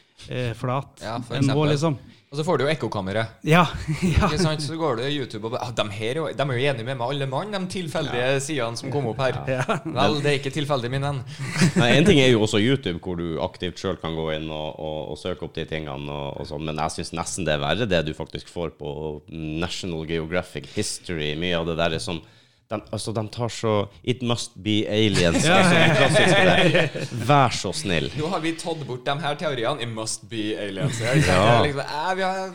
[0.54, 1.98] flat Ja, enn nå, liksom.
[2.36, 3.38] Og så får du jo ekkokammeret.
[3.48, 3.62] Ja,
[4.04, 4.26] ja.
[4.26, 4.60] Ikke sant?
[4.60, 6.98] Så går du YouTube og bare ah, de, her, er de er jo enige med
[7.00, 9.38] meg alle mann, de tilfeldige sidene som kom opp her.
[9.46, 11.22] Vel, det er ikke tilfeldig, min venn.
[11.80, 14.68] Nei, En ting er jo også YouTube, hvor du aktivt sjøl kan gå inn og,
[14.76, 15.96] og, og søke opp de tingene.
[16.12, 18.92] Og, og sånn, men jeg syns nesten det er verre det du faktisk får på
[19.32, 21.32] National Geographic History.
[21.40, 22.20] Mye av det der er som
[22.66, 25.44] de, altså, de tar så It must be aliens.
[25.46, 25.58] Ja.
[25.62, 27.04] Altså.
[27.28, 28.08] Vær så snill.
[28.18, 29.84] Nå har vi tatt bort de her teoriene.
[29.84, 30.98] It must be aliens.
[30.98, 31.60] Ja.
[31.62, 32.50] Liksom, eh, vi har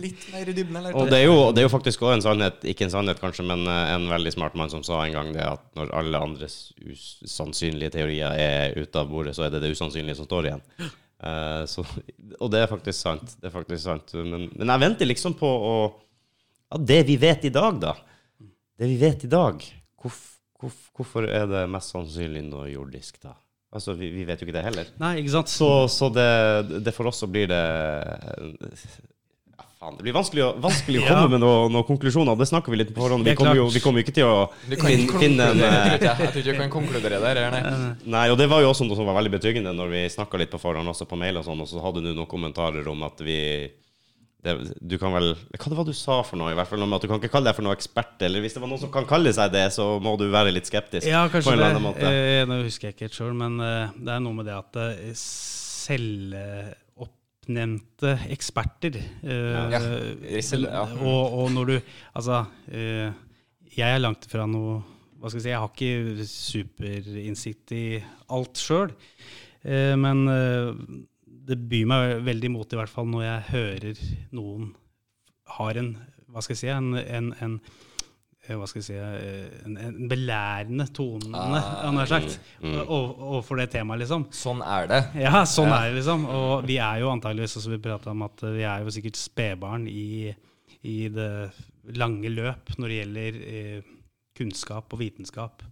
[0.00, 0.96] litt mer i dybden, eller?
[0.96, 3.44] Og det er jo, det er jo faktisk også en sannhet, ikke en sannhet kanskje,
[3.52, 6.58] men eh, en veldig smart mann som sa en gang det at når alle andres
[6.80, 10.64] usannsynlige teorier er ute av bordet, så er det det usannsynlige som står igjen.
[11.20, 11.84] Uh, så,
[12.40, 13.36] og det er faktisk sant.
[13.36, 14.14] Det er faktisk sant.
[14.16, 15.74] Men, men jeg venter liksom på å
[16.70, 17.92] ja, Det vi vet i dag, da.
[18.80, 19.60] Det vi vet i dag.
[20.00, 20.18] Hvorf,
[20.60, 23.34] hvorf, hvorfor er det mest sannsynlig noe jordisk, da?
[23.70, 24.88] Altså, vi, vi vet jo ikke det heller.
[24.98, 25.50] Nei, ikke sant?
[25.52, 30.48] Så, så det, det for oss så blir det ja, faen, Det blir vanskelig å,
[30.64, 31.18] vanskelig å Ja.
[31.20, 32.38] komme med noen noe konklusjoner.
[32.40, 33.28] Det snakker vi litt på forhånd.
[33.28, 36.16] Vi er kommer jo, vi kom ikke til å finne, finne en eh, jeg.
[36.16, 37.42] Tror ikke du kan konkludere der.
[37.44, 37.92] eller Nei.
[38.16, 40.50] Nei, og det var jo også noe som var veldig betryggende når vi snakka litt
[40.56, 43.20] på forhånd, også på mail og sånn, og så hadde du noen kommentarer om at
[43.22, 43.38] vi
[44.42, 46.50] det, du kan vel Hva det var du sa for noe?
[46.52, 48.16] i hvert fall om at Du kan ikke kalle deg for noe ekspert.
[48.24, 50.66] Eller hvis det var noen som kan kalle seg det, så må du være litt
[50.70, 51.06] skeptisk.
[51.10, 51.68] Ja, kanskje det.
[51.84, 52.08] måte.
[52.08, 54.76] Eh, nå husker jeg ikke helt sjøl, men eh, det er noe med det at
[54.80, 55.12] eh,
[57.00, 59.80] selvoppnevnte eksperter eh, Ja,
[60.44, 60.84] selv- ja.
[61.00, 61.76] og, og når du
[62.14, 63.10] Altså, eh,
[63.76, 64.80] jeg er langt ifra noe
[65.20, 67.84] Hva skal jeg si, jeg har ikke superinnsikt i
[68.32, 68.88] alt sjøl,
[70.00, 70.22] men
[71.50, 74.02] det byr meg veldig imot, i hvert fall når jeg hører
[74.38, 74.72] noen
[75.58, 75.94] har en
[76.30, 77.54] Hva skal jeg si, en, en, en
[78.46, 81.56] eh, hva skal jeg si, eh, en, en belærende tone, Ah,
[81.88, 82.84] han har sagt, mm, mm.
[82.86, 84.28] overfor det temaet, liksom.
[84.34, 85.00] Sånn er det.
[85.24, 86.28] Ja, sånn er det, liksom.
[86.30, 89.88] Og vi er jo antageligvis, som vi prata om, at vi er jo sikkert spedbarn
[89.90, 90.30] i,
[90.86, 91.30] i det
[91.98, 93.92] lange løp når det gjelder eh,
[94.38, 95.66] kunnskap og vitenskap.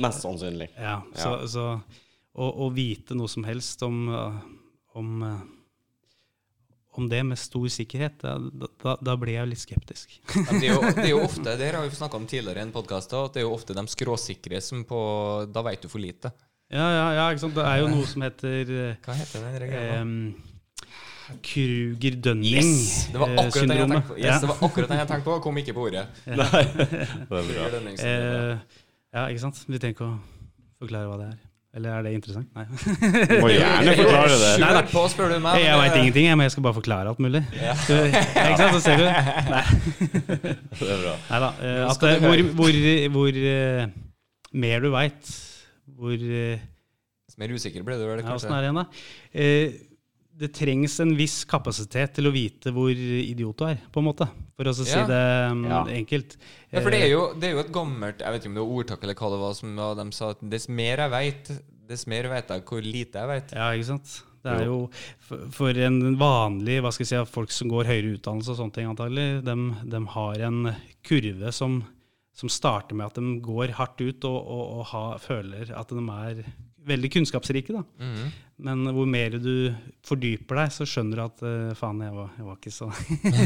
[0.00, 0.70] Mest sannsynlig.
[0.78, 1.48] Ja, så, Ja.
[1.52, 1.66] så
[2.38, 4.40] å, å vite noe som helst om, eh,
[4.98, 5.38] om, eh,
[6.98, 8.34] om det med stor sikkerhet, da,
[8.82, 10.18] da, da blir jeg litt skeptisk.
[10.34, 12.64] Ja, men det, er jo, det er jo ofte, det har vi snakka om tidligere
[12.64, 15.00] i en podkast, at det er jo ofte de skråsikre som på
[15.54, 16.34] Da vet du for lite.
[16.68, 17.56] Ja, ja, ja, ikke sant.
[17.56, 20.00] Det er jo noe som heter eh, Hva heter den greia?
[20.02, 20.48] um,
[21.44, 22.56] Kruger-Dønning.
[22.56, 23.08] Yes!
[23.12, 24.18] Det var eh, akkurat den jeg tenkte på.
[24.20, 26.04] Yes, det var akkurat den jeg tenkte på, kom ikke på ordet.
[26.42, 27.82] Nei, det er bra.
[27.92, 28.80] Eh,
[29.12, 29.60] ja, ikke sant?
[29.68, 30.16] Vi trenger ikke å
[30.84, 31.47] forklare hva det er.
[31.78, 32.48] Eller er det interessant?
[32.58, 32.64] Nei.
[33.38, 34.48] Må gjerne forklare det.
[34.62, 35.60] Nei, på, spør du meg.
[35.62, 37.42] Jeg veit ingenting, men jeg skal bare forklare alt mulig.
[37.54, 37.76] Ja.
[37.84, 38.74] Så, ja, ikke sant?
[38.74, 39.06] Så ser du.
[39.52, 39.62] Nei,
[40.80, 41.12] Det er bra.
[41.28, 42.80] Neida, eh, at hvor, hvor,
[43.14, 43.84] hvor eh,
[44.64, 45.30] mer du veit,
[45.98, 46.66] hvor eh,
[47.38, 48.86] Mer usikker ble du vel, ja, Åssen er det igjen, da?
[50.38, 54.28] Det trengs en viss kapasitet til å vite hvor idiot du er, på en måte.
[54.54, 55.06] For å si Ja.
[55.08, 55.80] det um, Ja.
[55.98, 56.36] enkelt.
[56.70, 58.54] Ja, for det er, Eh, jo, det er jo et gammelt Jeg vet ikke om
[58.54, 61.50] det var ordtak eller hva det var, som de sa at dess mer jeg veit,
[61.88, 63.52] dess mer vet jeg hvor lite jeg vet.
[63.56, 64.22] Ja, ikke sant.
[64.44, 64.88] Det er jo
[65.50, 68.86] for, en vanlig hva skal jeg si, folk som går høyere utdannelse og sånne ting,
[68.86, 71.80] antagelig, de, har en kurve som,
[72.32, 75.98] som starter med at de går hardt ut og, og, og ha, føler at de
[75.98, 76.44] er
[76.88, 77.74] veldig kunnskapsrike.
[77.74, 77.82] da.
[77.98, 78.30] Mhm.
[78.58, 79.70] Men hvor mer du
[80.06, 82.88] fordyper deg, så skjønner du at uh, faen, jeg var, jeg var ikke så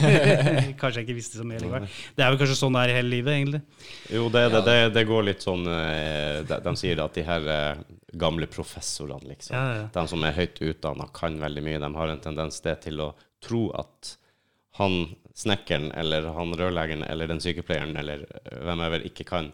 [0.81, 1.85] Kanskje jeg ikke visste så mye likevel.
[2.17, 3.61] Det er vel kanskje sånn det er i hele livet, egentlig.
[4.17, 7.51] Jo, det, det, det, det går litt sånn eh, De, de sier at de her
[7.57, 7.83] eh,
[8.25, 9.85] gamle professorene, liksom, Ja, ja.
[9.93, 11.83] de som er høyt utdanna, kan veldig mye.
[11.85, 13.11] De har en tendens det til å
[13.45, 14.15] tro at
[14.81, 15.03] han
[15.37, 19.53] snekkeren eller han rørleggeren eller den sykepleieren eller hvem hvem ever ikke kan,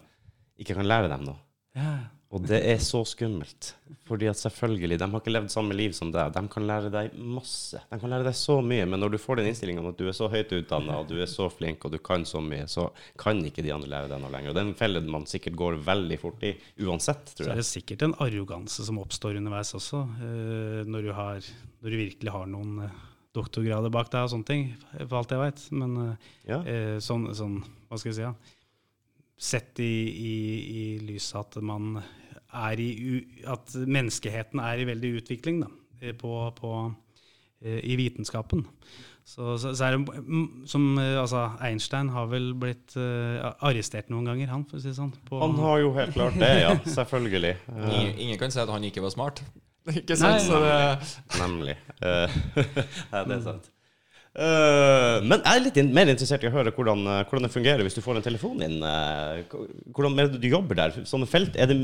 [0.59, 1.39] ikke kan lære dem noe.
[1.79, 1.97] Ja.
[2.37, 3.71] Og det er så skummelt.
[4.05, 6.35] Fordi at selvfølgelig, de har ikke levd samme liv som deg.
[6.35, 7.81] De kan lære deg masse.
[7.89, 8.85] De kan lære deg så mye.
[8.85, 11.15] Men når du får den innstillinga om at du er så høyt utdanna, og du
[11.25, 14.21] er så flink, og du kan så mye, så kan ikke de andre lære deg
[14.21, 14.53] noe lenger.
[14.53, 16.53] Og den fellen man sikkert går veldig fort i
[16.85, 17.63] uansett, Så tror er jeg.
[17.63, 21.41] det sikkert en arroganse som oppstår underveis også, eh, når, du har,
[21.81, 23.01] når du virkelig har noen eh,
[23.41, 24.69] doktorgrader bak deg og sånne ting,
[24.99, 25.65] for alt jeg veit.
[25.73, 26.61] Men eh, Ja.
[27.01, 28.35] sånn, sånn, hva skal jeg si, ja.
[29.39, 30.37] sett i, i,
[30.77, 32.03] i lyset at man
[32.55, 32.93] er i
[33.47, 35.69] At menneskeheten er i veldig utvikling da,
[36.01, 36.73] eh, på, på,
[37.63, 38.65] eh, i vitenskapen.
[39.29, 44.09] Så, så, så er det mm, som eh, Altså, Einstein har vel blitt uh, arrestert
[44.09, 45.13] noen ganger, han, for å si det sånn.
[45.29, 46.75] På, Han har jo helt klart det, ja.
[46.89, 47.57] Selvfølgelig.
[47.93, 49.45] Ingen, ingen kan si at han ikke var smart.
[49.99, 50.47] Ikke Nei, sant?
[50.49, 51.77] Så det, Nemlig.
[52.01, 52.39] Uh,
[53.13, 53.69] ja, det er sant.
[54.39, 57.51] Eh, men jeg er litt in mer interessert i å høre hvordan, eh, hvordan det
[57.51, 58.77] fungerer hvis du får en telefon inn.
[58.85, 59.57] eh,
[59.97, 60.99] hvordan er det du jobber der?
[61.09, 61.79] Sånne felt, er det,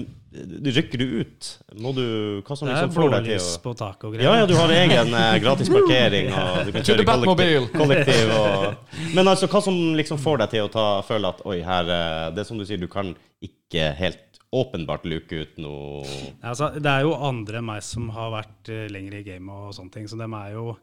[0.74, 1.49] Rykker du ut?
[1.78, 2.05] Må du,
[2.47, 4.26] hva som det er liksom får deg til å på taket og greier.
[4.26, 7.68] ja, ja, du har egen gratis parkering, og du kan kjøre kollektiv.
[7.74, 11.59] Kollektiv og, men altså, hva som liksom får deg til å ta, føle at oi,
[11.64, 11.90] her
[12.34, 13.14] Det er som du sier, du kan
[13.45, 16.03] ikke helt åpenbart luke ut noe
[16.45, 19.76] Altså, det er jo andre enn meg som har vært uh, lenger i gamet og
[19.76, 20.74] sånne ting, så dem er jo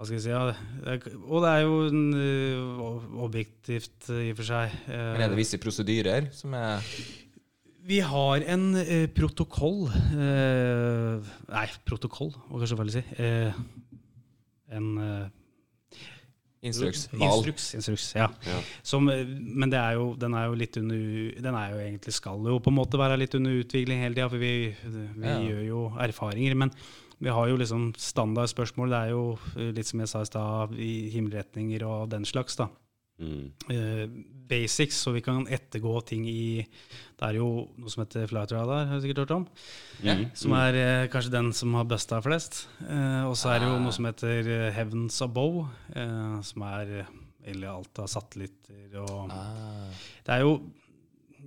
[0.00, 0.94] hva skal jeg si, ja,
[1.28, 4.72] Og det er jo en, uh, objektivt uh, i og for seg.
[4.88, 6.80] uh, men er det visse prosedyrer som er
[7.84, 13.02] Vi har en eh, protokoll eh, Nei, protokoll, må kanskje vel si.
[13.20, 13.52] Eh,
[14.72, 14.88] en
[16.60, 17.06] instruks?
[17.16, 18.26] Instruks, instruks, ja.
[18.46, 18.58] Ja.
[18.86, 22.14] Som, eh, men det er jo, den er jo litt under Den er jo egentlig
[22.16, 24.52] skal jo på en måte være litt under utvikling hele tida, for vi,
[24.84, 25.38] vi Ja.
[25.40, 26.54] gjør jo erfaringer.
[26.64, 26.70] Men
[27.20, 28.92] vi har jo liksom standardspørsmål.
[28.92, 29.24] Det er jo
[29.56, 32.70] eh, litt som jeg sa i stad, i himmelretninger og den slags, da.
[33.20, 33.46] mm.
[33.68, 34.04] Uh,
[34.50, 38.88] basics, så vi kan ettergå ting i Det er jo noe som heter flight radar,
[38.88, 39.44] har du sikkert hørt om?
[40.02, 40.24] Mm.
[40.34, 42.64] Som er uh, kanskje den som har busta flest.
[42.80, 47.04] Uh, og så er det jo noe som heter Heavens Above, eh, som er
[47.50, 49.88] eller alt av satellitter og Ah.
[50.24, 50.60] Det er jo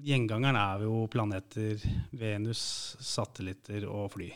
[0.03, 1.77] Gjengangeren er jo planeter,
[2.17, 4.31] Venus, satellitter og fly.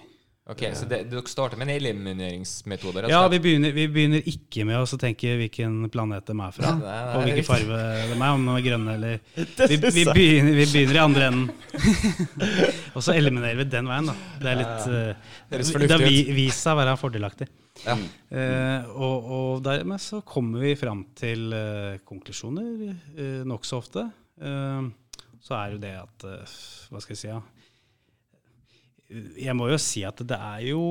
[0.47, 3.01] Ok, Så det, dere starter med en elimineringsmetode?
[3.03, 6.53] rett og Ja, vi begynner, vi begynner ikke med å tenke hvilken planet de er
[6.55, 7.79] fra, Nei, nei, og hvilken farge
[8.13, 9.17] de er, om de er grønne eller
[9.73, 11.49] vi, vi, begynner, vi begynner i andre enden.
[12.95, 14.15] og så eliminerer vi den veien, da.
[14.39, 16.05] Det er litt uh, Det har
[16.39, 17.49] vist seg å være fordelaktig.
[17.83, 17.97] Ja.
[18.31, 24.07] Uh, og, og dermed så kommer vi fram til uh, konklusjoner uh, nokså ofte.
[24.39, 24.87] Uh,
[25.43, 27.27] så er jo det at Hva skal jeg si?
[27.35, 27.43] Ja?
[29.09, 30.81] Jeg må jo si at det er jo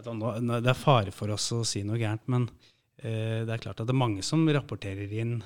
[0.00, 2.48] hva, Det er fare for oss å si noe gærent, men
[3.02, 5.40] eh, det er klart at det er mange som rapporterer inn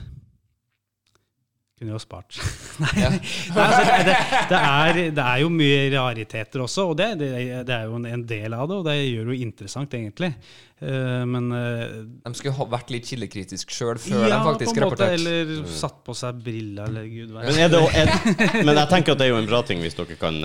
[1.75, 2.37] kunne jo spart.
[2.83, 3.09] Nei, Ja.
[3.11, 4.14] Nei, altså, det,
[4.51, 7.31] det, er, det er jo mye rariteter også, og det, det,
[7.66, 10.31] det er jo en, en del av det, og det gjør det jo interessant, egentlig.
[10.79, 15.18] Eh, men eh, De skulle ha vært litt kildekritisk sjøl før ja, de faktisk rapporterte.
[15.18, 18.14] eller satt på seg briller, eller gud Men, det, er,
[18.62, 20.39] men jeg tenker at det er jo en bra ting hvis dere kan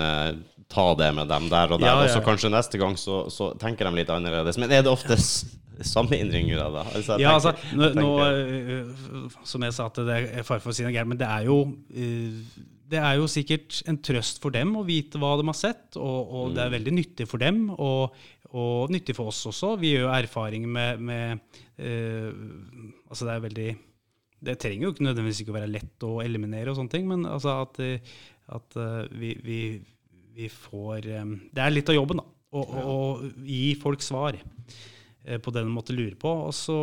[0.70, 1.88] ta det med dem der og der.
[1.90, 2.04] Ja, ja.
[2.06, 4.58] Og så kanskje neste gang så, så tenker de litt annerledes.
[4.60, 5.16] Men er det ofte
[5.86, 6.84] samme innringere, da?
[6.94, 10.60] Altså, Ja, altså, tenker- nå, nå, tenker- øh, Som jeg sa, at det er fare
[10.60, 11.62] for å si noe gærent, men det er jo
[11.94, 12.42] øh,
[12.90, 16.32] det er jo sikkert en trøst for dem å vite hva de har sett, og,
[16.34, 18.16] og det er veldig nyttig for dem, og,
[18.50, 19.76] og nyttig for oss også.
[19.78, 21.38] Vi gjør jo erfaringer med, med
[21.78, 22.32] uh,
[23.06, 23.68] Altså, det er veldig
[24.42, 27.26] Det trenger jo ikke nødvendigvis ikke å være lett å eliminere og sånne ting, men
[27.30, 27.78] altså at,
[28.58, 28.78] at
[29.12, 29.60] vi, vi,
[30.40, 32.28] vi får øh, Det er litt av jobben, da.
[32.50, 32.96] Å å
[33.46, 36.32] gi folk svar eh, på det de måtte lure på.
[36.48, 36.78] Og så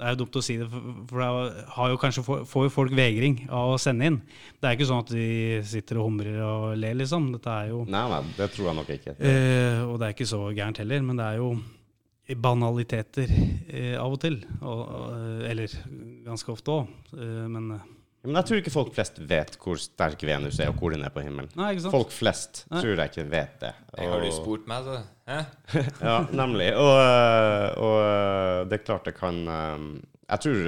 [0.00, 0.66] Det er jo dumt å si det,
[1.10, 4.14] for det har jo kanskje får jo folk vegring av å sende inn.
[4.56, 5.26] Det er ikke sånn at de
[5.68, 7.26] sitter og humrer og ler, liksom.
[7.34, 9.16] Dette er jo Nei, nei, det tror jeg nok ikke.
[9.20, 11.50] eh, Og det er ikke så gærent heller, men det er jo
[12.40, 13.26] banaliteter
[13.68, 14.38] eh, av og til.
[14.62, 14.82] Og,
[15.50, 15.72] eller
[16.24, 16.92] ganske ofte òg.
[17.18, 17.72] Eh, men
[18.22, 21.12] Men jeg tror ikke folk flest vet hvor sterk Venus er, og hvor den er
[21.14, 21.48] på himmelen.
[21.56, 21.94] Nei, ikke sant?
[21.94, 22.82] Folk flest Nei.
[22.82, 23.70] tror jeg ikke vet det.
[23.94, 24.02] Og...
[24.12, 24.98] har du spurt meg, så
[26.10, 26.66] Ja, nemlig.
[26.76, 29.86] Og, øh, og øh, det er klart det kan øh,
[30.28, 30.58] jeg, tror,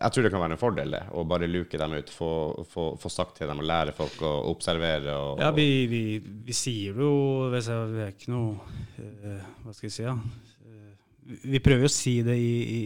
[0.00, 1.02] jeg tror det kan være en fordel, det.
[1.14, 2.10] Å bare luke dem ut.
[2.10, 2.30] Få,
[2.72, 5.14] få, få sagt til dem og lære folk å observere.
[5.14, 6.02] Og, Ja, vi, vi,
[6.48, 8.58] vi sier det jo Vi er vi ikke noe
[8.98, 10.16] eh, Hva skal jeg si, ja.
[10.66, 10.90] Eh,
[11.30, 12.82] vi- vi prøver jo å si det i, i,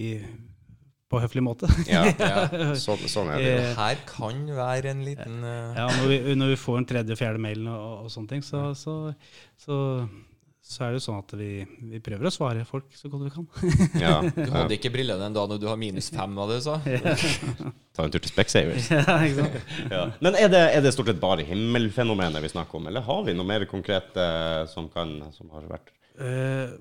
[1.09, 1.69] på høflig måte.
[1.89, 2.47] ja, Ja.
[2.87, 3.59] sånn, sånn er det jo.
[3.65, 5.77] Eh, Her kan være en liten uh...
[5.77, 8.43] Ja, når vi, når vi får en tredje og fjerde mailen og, og sånne ting,
[8.45, 8.97] så, så,
[9.61, 9.79] så,
[10.69, 11.51] så er det jo sånn at vi,
[11.95, 13.47] vi prøver å svare folk så godt vi kan.
[14.05, 16.67] Ja, Du hadde ikke briller den dagen når du har minus fem, var det du
[16.67, 16.77] sa?
[17.97, 18.91] Ta en tur til Specsavers.
[18.93, 19.73] ja, ikke sant?
[19.95, 20.03] Ja.
[20.21, 23.37] Men er det, er det stort sett bare himmelfenomenet vi snakker om, eller har vi
[23.39, 25.89] noe mer konkret eh, som, kan, som har vært
[26.21, 26.77] uh,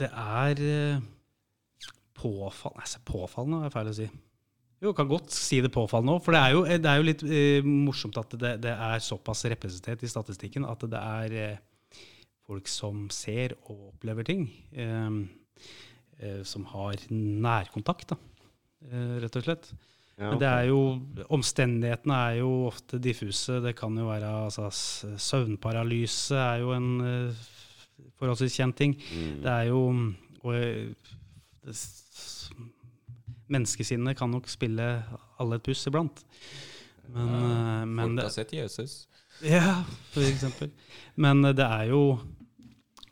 [0.00, 1.00] det er uh,
[2.20, 4.10] påfallende påfallende er feil å si.
[4.80, 6.22] Jo, kan godt si det påfallende òg.
[6.24, 9.44] For det er jo, det er jo litt eh, morsomt at det, det er såpass
[9.52, 12.00] representert i statistikken at det er eh,
[12.48, 14.46] folk som ser og opplever ting.
[14.72, 15.20] eh,
[16.20, 19.70] eh, som har nærkontakt, eh, rett og slett.
[20.20, 20.80] Ja, Men det er jo
[21.32, 23.60] Omstendighetene er jo ofte diffuse.
[23.64, 24.66] Det kan jo være altså,
[25.16, 27.46] Søvnparalyse er jo en eh,
[28.20, 28.92] forholdsvis kjent ting.
[29.00, 29.38] Mm.
[29.46, 29.80] Det er jo
[30.42, 30.92] og, eh,
[31.64, 31.76] det,
[33.50, 34.88] Menneskesinnet kan nok spille
[35.40, 36.22] alle et puss iblant.
[37.10, 39.00] Men, ja, men Folk har sett Jesus.
[39.42, 39.80] Ja,
[40.12, 40.70] for eksempel.
[41.18, 42.02] Men eh, det er jo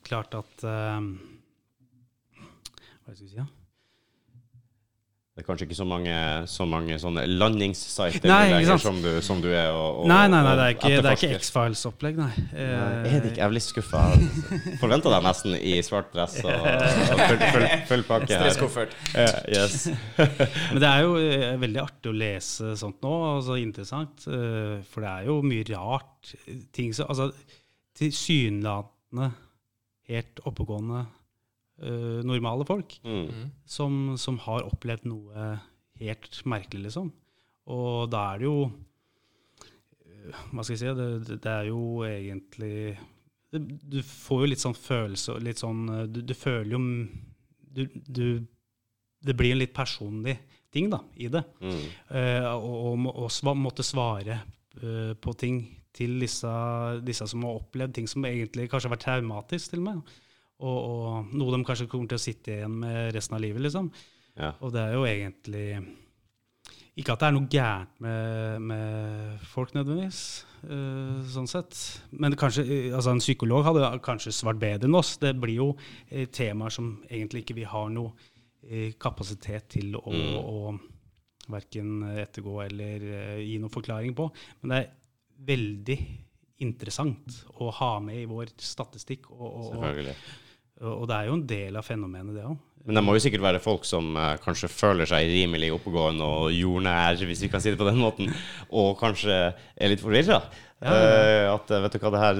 [0.06, 1.00] klart at eh,
[3.04, 3.38] Hva skal jeg si?
[3.40, 3.48] Ja?
[5.38, 6.14] Det er kanskje ikke så mange,
[6.50, 10.54] så mange sånne landingssider lenger som du, som du er og, og Nei, nei, nei,
[10.58, 11.38] det er ikke, det er ikke.
[11.38, 12.30] X-Files-opplegg, nei.
[12.34, 14.00] Nei, Eh, er ikke- jeg er litt skuffa.
[14.80, 18.32] Forventa deg nesten i svart dress og, og full, full, full pakke.
[18.34, 18.96] Stresskoffert.
[19.14, 19.86] Uh, yes.
[20.72, 24.26] Men det er jo eh, veldig artig å lese sånt nå, og så interessant.
[24.26, 26.34] eh, for det er jo mye rart.
[26.74, 27.30] Ting som Altså
[27.98, 29.30] tilsynelatende
[30.08, 31.04] helt oppegående,
[31.82, 33.50] eh, normale folk Mm.
[33.66, 35.48] som, som har opplevd noe
[36.00, 37.10] helt merkelig, liksom.
[37.68, 38.58] Og da er det jo
[40.06, 40.92] eh, Hva skal jeg si?
[40.98, 42.98] Det, det, er jo egentlig
[43.52, 46.80] det, Du får jo litt sånn følelse og litt sånn eh, Du, du føler jo
[47.78, 48.24] du, du,
[49.24, 50.38] Det blir en litt personlig
[50.72, 51.40] ting da, i det.
[51.64, 51.84] Mm.
[52.12, 54.34] Uh, og, sva, måtte svare
[54.82, 55.62] uh, på ting
[55.96, 56.50] til disse,
[57.00, 60.12] disse som har opplevd ting som egentlig kanskje har vært traumatisk til og med.
[60.58, 63.62] Og, og noe de kanskje kommer til å sitte igjen med resten av livet.
[63.62, 63.92] liksom.
[64.38, 64.52] Ja.
[64.60, 65.68] Og det er jo egentlig
[66.98, 71.76] Ikke at det er noe gærent med, med folk nødvendigvis, Uh, sånn sett.
[72.18, 75.12] Men kanskje, altså en psykolog hadde kanskje svart bedre enn oss.
[75.22, 75.68] Det blir jo
[76.10, 78.10] eh, temaer som egentlig ikke vi har noe
[78.66, 80.34] eh, kapasitet til å, Mm.
[80.42, 83.06] å verken ettergå eller
[83.38, 84.26] gi noen forklaring på.
[84.62, 84.90] Men det er
[85.46, 85.98] veldig
[86.66, 89.30] interessant å ha med i vår statistikk.
[89.30, 90.16] Og, og, Selvfølgelig.
[90.18, 90.47] og
[90.78, 92.56] det er jo en del av fenomenet, det òg.
[92.88, 96.54] Men det må jo sikkert være folk som eh, kanskje føler seg rimelig oppegående og
[96.54, 98.30] jordnær, hvis vi kan si det på den måten,
[98.70, 100.40] og kanskje er litt forvirra.
[100.78, 102.36] Ja, ja, Eh, at eh, vet du hva, det her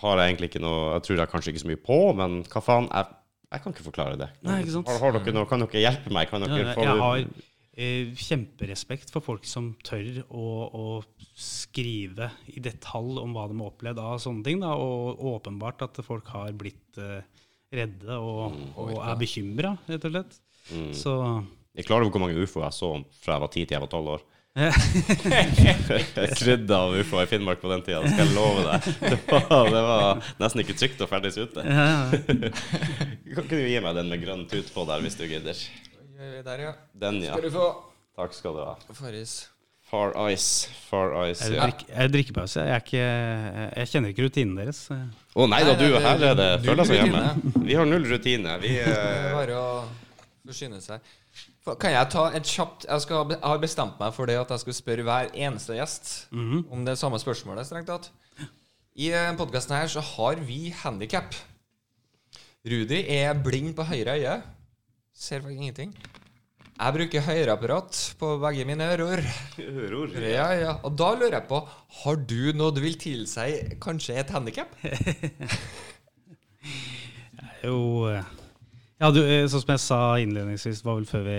[0.00, 2.62] har jeg egentlig ikke noe Jeg tror jeg kanskje ikke så mye på, men hva
[2.62, 2.86] faen?
[2.86, 3.16] Jeg,
[3.50, 4.28] jeg kan ikke forklare det.
[4.46, 4.92] Nei, ikke sant?
[4.92, 6.30] Har, har dere noe, kan dere hjelpe meg?
[6.30, 7.26] Kan Ja, dere jeg jeg har
[7.74, 10.86] eh, kjemperespekt for folk som tør å, å
[11.34, 14.62] skrive i detalj om hva de har opplevd av sånne ting.
[14.62, 17.26] Da, og åpenbart at folk har blitt eh,
[17.80, 20.38] redde og, og er bekymra, rett og slett.
[20.70, 20.92] Mm.
[20.96, 21.16] Så
[21.74, 23.84] Jeg klarer klar over hvor mange ufoer jeg så fra jeg var 10 til jeg
[23.84, 24.24] var 12 år.
[26.38, 28.86] Krydda av ufoer i Finnmark på den tida, det skal jeg love deg.
[29.02, 31.64] Det var, det var nesten ikke trygt å ferdes ute.
[31.64, 35.58] Kan ikke du gi meg den med grønn tut på der, hvis du gidder?
[36.46, 36.72] Der, ja.
[36.94, 37.34] Den, ja.
[37.34, 37.66] Skal du få
[38.14, 38.76] Takk skal du ha.
[38.94, 39.32] Farris.
[39.94, 40.68] Far Ice.
[40.90, 41.66] Far Ice, jeg, ja.
[41.68, 42.62] drikk, jeg drikker pause.
[42.66, 43.02] Jeg, er ikke,
[43.78, 44.80] jeg kjenner ikke rutinen deres.
[44.90, 47.20] Å nei da, du, og her er det føler seg hjemme.
[47.68, 48.56] Vi har null rutine.
[48.62, 49.68] Vi er eh, bare å
[50.48, 51.12] forsyne seg.
[51.80, 54.60] Kan jeg ta et kjapt Jeg, skal, jeg har bestemt meg for det at jeg
[54.66, 56.66] skal spørre hver eneste gjest Mhm.
[56.74, 58.10] om det samme spørsmålet, strengt tatt.
[58.94, 61.34] I podkasten her så har vi handikap.
[62.64, 64.36] Rudi er blind på høyre øye.
[65.14, 65.96] Ser faktisk ingenting.
[66.74, 69.22] Jeg bruker høyreapparat på begge mine ører.
[69.62, 70.16] Ørord.
[70.18, 70.72] Ja, ja.
[70.82, 71.60] Og da lurer jeg på
[72.00, 74.74] Har du noe du vil tilsi kanskje et handikap?
[77.64, 77.76] Jo
[78.10, 78.26] eh,
[79.00, 81.38] Ja, du, sånn som jeg sa innledningsvis, var vel før vi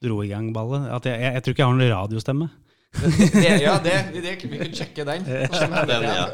[0.00, 2.48] dro i gang ballet, at jeg, jeg, jeg tror ikke jeg har noen radiostemme.
[2.92, 5.22] Det, ja, det, det, vi kan sjekke den.
[5.24, 6.24] Den, ja.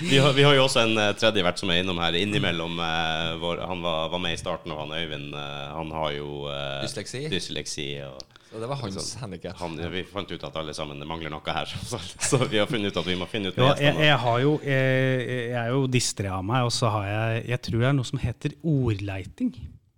[0.00, 2.78] vi, har, vi har jo også en eh, tredje vert som er innom her innimellom.
[2.80, 6.46] eh, vår, han var, var med i starten, og han Øyvind eh, han har jo
[6.48, 7.24] eh, Dysleksi.
[7.32, 7.88] dysleksi.
[8.06, 8.22] Og
[8.54, 9.58] Så det var hans handikap.
[9.58, 11.74] han, vi fant ut at alle sammen mangler noe her.
[11.90, 14.40] Så, så vi har funnet ut at vi må finne ut med jeg, jeg, har
[14.46, 17.88] jo, jeg, jeg er jo distré av meg, og så har jeg Jeg tror det
[17.90, 19.52] er noe som heter ordleiting.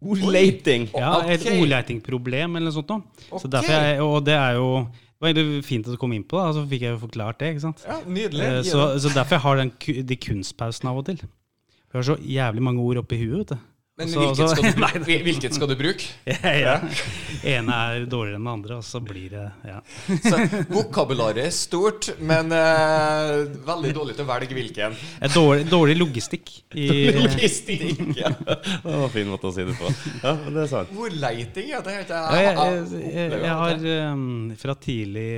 [0.07, 0.89] Ordleiting!
[0.97, 2.89] Ja, Et ordleitingproblem eller noe sånt.
[2.91, 3.41] noe.
[3.41, 4.71] Så derfor jeg, og det er jo
[5.17, 7.39] det var egentlig fint at du kom inn på det, så fikk jeg jo forklart
[7.41, 7.49] det.
[7.55, 7.85] ikke sant?
[7.89, 8.43] Ja, nydelig.
[8.45, 9.71] Eh, Så, så derfor jeg har den,
[10.13, 11.23] de kunstpausene av og til.
[11.25, 13.39] Jeg har så jævlig mange ord oppi huet.
[13.39, 13.57] vet du.
[13.97, 16.05] Men Så- hvilket, skal du, nei, hvil- hvilket skal du bruke?
[16.67, 16.75] ja.
[17.57, 19.79] ene er dårligere enn den andre, og så blir det ja.
[20.21, 24.99] Så Vokabularet er stort, men uh, veldig dårlig til å velge hvilken.
[25.33, 26.53] Dårlig, dårlig logistikk.
[26.77, 28.03] I, Logistikk!
[28.21, 28.35] Ja.
[28.37, 29.89] Det var en fin måte å si det på.
[30.21, 30.93] Ja, men det er sant.
[31.07, 31.81] Ordleiting, ja.
[31.87, 32.45] Det heter jeg.
[32.45, 34.27] jeg, jeg, jeg, jeg har um,
[34.61, 35.31] fra tidlig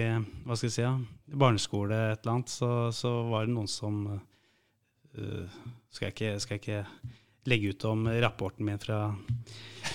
[0.48, 0.96] hva skal jeg si, ja,
[1.44, 5.62] barneskole et eller annet, så, så var det noen som uh,
[5.94, 6.82] skal, jeg ikke, skal jeg ikke
[7.48, 9.14] legge ut om rapporten min fra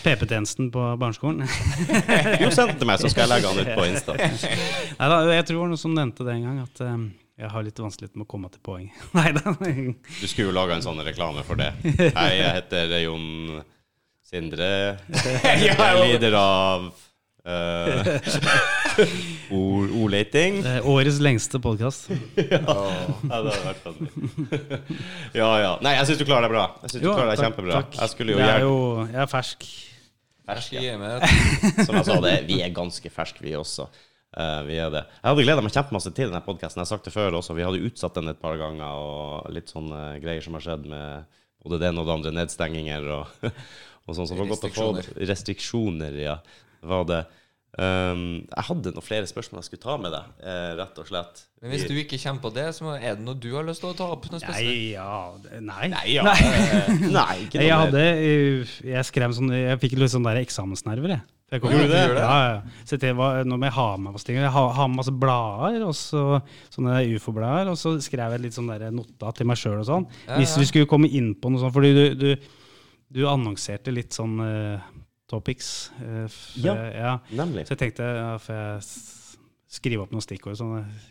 [0.03, 1.47] PP-tjenesten på barneskolen?
[2.41, 4.15] Jo, send den til meg, så skal jeg legge han ut på Insta.
[4.99, 7.05] Neida, jeg tror noen som nevnte det en gang, at um,
[7.39, 8.89] jeg har litt vanskelig med å komme til poeng.
[9.17, 9.55] Neida.
[9.61, 11.71] Du skulle jo laga en sånn reklame for det.
[11.83, 13.63] Hei, jeg heter Jon
[14.33, 14.69] Sindre.
[15.13, 16.89] Jeg lider av
[17.43, 18.07] Eh,
[19.51, 20.61] ord, ordleting.
[20.87, 22.07] Årets lengste podkast.
[22.39, 24.93] Ja, det hadde vært fantastisk.
[25.35, 25.73] ja, ja.
[25.83, 26.63] Nei, jeg syns du klarer deg bra.
[26.85, 27.81] Jeg synes du klarer deg kjempebra.
[27.97, 28.77] Jeg skulle jo Jeg er jo
[29.09, 29.67] jeg er fersk.
[30.47, 30.95] fersk, ja.
[31.85, 33.89] Som jeg sa, det, vi er ganske ferske, vi også.
[34.33, 35.03] Uh, vi er det.
[35.19, 36.79] Jeg hadde gleda meg kjempemasse til denne podkasten.
[36.79, 37.59] Jeg har sagt det før også.
[37.59, 41.27] Vi hadde utsatt den et par ganger, og litt sånne greier som har skjedd med
[41.63, 42.37] både det ene og det andre.
[42.39, 44.25] Nedstenginger og, og sånn.
[44.25, 44.91] Så det var godt å få.
[45.27, 46.39] Restriksjoner, ja.
[46.83, 47.23] Var det.
[47.73, 51.39] Um, jeg hadde noen flere spørsmål jeg skulle ta med deg, eh, rett og slett.
[51.57, 53.89] Men hvis du ikke kommer på det, så er det noe du har lyst til
[53.89, 54.27] å ta opp?
[54.29, 54.41] Noe?
[54.45, 55.87] Nei, ja Nei.
[55.89, 56.25] Nei, ja.
[56.27, 56.35] nei.
[57.17, 61.15] Nei, ikke noe Jeg hadde eh, Jeg skrev sånn Jeg fikk litt sånn der eksamensnerver,
[61.15, 61.25] jeg.
[61.53, 62.21] Jeg kom- Gjorde du det?
[62.21, 62.85] Ja, ja.
[62.89, 64.29] Så det var, nå må jeg ha med meg.
[64.37, 66.23] Jeg har, har med masse blader, og så,
[66.73, 70.07] sånne ufo-blader, og så skrev jeg litt sånn der notat til meg sjøl og sånn.
[70.27, 70.61] Ja, Hvis ja.
[70.63, 72.53] vi skulle komme inn på noe sånt, fordi du, du,
[73.13, 74.89] du annonserte litt sånn eh,
[75.33, 75.71] topics.
[75.97, 76.77] For, Ja.
[76.93, 77.15] ja.
[77.33, 77.65] Nemlig.
[77.67, 78.85] Så jeg tenkte ja, får jeg
[79.81, 81.09] skrive opp noen stikkord sånn, eh,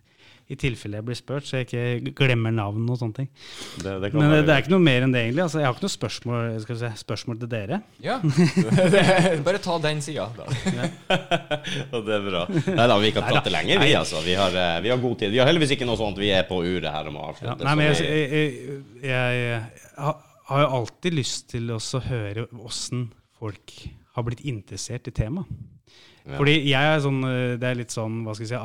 [0.52, 3.28] i tilfelle jeg blir spurt, så jeg ikke glemmer navn og sånne ting.
[3.80, 5.42] Det, det Men eh, være- det er ikke noe mer enn det, egentlig.
[5.46, 7.78] Altså, jeg har ikke noe spørsmål, skal si, spørsmål til dere.
[8.04, 8.16] Ja.
[9.46, 10.44] Bare ta den sida, da.
[11.94, 12.42] Og det er bra.
[12.50, 14.20] Nei da, vi kan prate lenger, vi, altså.
[14.26, 15.32] Vi har, eh, vi har god tid.
[15.32, 17.64] Vi har heldigvis ikke noe sånt vi er på uret her og må Ja, avslutte.
[17.70, 18.52] nei, men jeg, jeg,
[19.08, 19.40] jeg,
[19.96, 20.14] jeg,
[20.52, 23.08] har jo alltid lyst til å høre åssen
[23.40, 23.72] folk
[24.12, 25.48] har blitt interessert i temaet.
[26.22, 26.36] Ja.
[26.38, 28.60] Fordi jeg er sånn, eh, Det er litt sånn hva skal jeg si,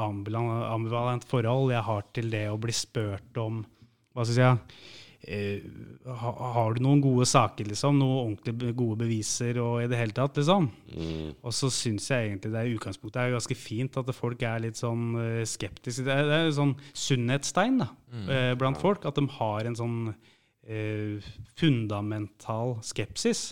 [0.69, 3.65] ambivalent, forhold jeg har til det å bli spurt om
[4.13, 4.93] hva skal jeg si,
[5.27, 7.97] uh, ha, Har du noen gode saker, liksom?
[7.99, 10.69] Noen ordentlig gode beviser og i det hele tatt, liksom?
[10.93, 11.35] Mm.
[11.41, 14.63] Og så syns jeg egentlig det er i utgangspunktet er ganske fint at folk er
[14.63, 16.05] litt sånn eh, skeptiske.
[16.07, 17.91] Det er, det er sånn sunnhetstegn da,
[18.25, 23.51] eh, blant folk, at de har en sånn uh, fundamental skepsis.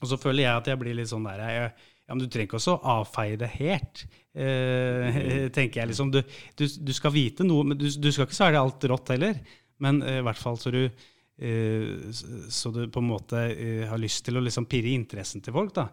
[0.00, 1.74] Og så føler jeg at jeg blir litt sånn der jeg,
[2.06, 4.06] ja, men Du trenger ikke også avfeie det helt,
[4.38, 5.90] eh, tenker jeg.
[5.90, 6.12] liksom.
[6.14, 6.20] Du,
[6.58, 9.40] du, du skal vite noe, men du, du skal ikke svelge alt rått heller.
[9.82, 13.98] Men eh, i hvert fall så du, eh, så du på en måte eh, har
[14.00, 15.74] lyst til å liksom pirre interessen til folk.
[15.80, 15.88] da.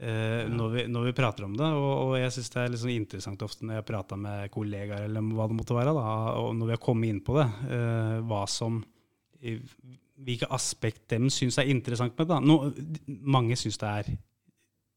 [0.00, 1.66] Eh, når, vi, når vi prater om det.
[1.76, 5.34] Og, og jeg syns det er sånn interessant ofte når jeg prater med kollegaer, eller
[5.36, 8.44] hva det måtte være, da, og når vi har kommet inn på det, eh, hva
[8.48, 8.80] som
[10.20, 12.40] Hvilke aspekt dem syns er interessant med det.
[12.44, 12.58] No,
[13.24, 14.10] mange syns det er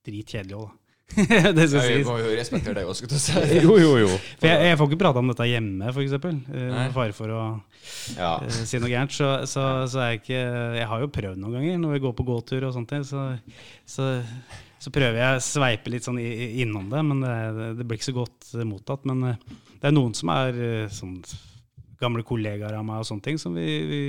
[0.07, 0.79] dritkjedelig òg, da.
[1.53, 2.05] det skal sies.
[2.07, 3.33] må jo respektere det òg, skulle du si.
[3.65, 4.09] Jo, jo, jo.
[4.39, 6.15] For jeg, jeg får ikke prata om dette hjemme, f.eks.
[6.23, 6.57] Nei.
[6.73, 7.41] med fare for å
[8.17, 8.31] Ja.
[8.41, 9.13] uh, si noe gærent.
[9.13, 10.41] Så, så, så er jeg ikke
[10.79, 13.25] Jeg har jo prøvd noen ganger når vi går på gåtur og sånt, så,
[13.85, 14.09] så,
[14.81, 18.17] så prøver jeg å sveipe litt sånn innom det, men det, det blir ikke så
[18.23, 19.05] godt eh, mottatt.
[19.11, 19.43] Men eh,
[19.79, 21.19] det er noen som er eh, sånn
[22.01, 24.01] gamle kollegaer av meg og sånne ting, som vi, vi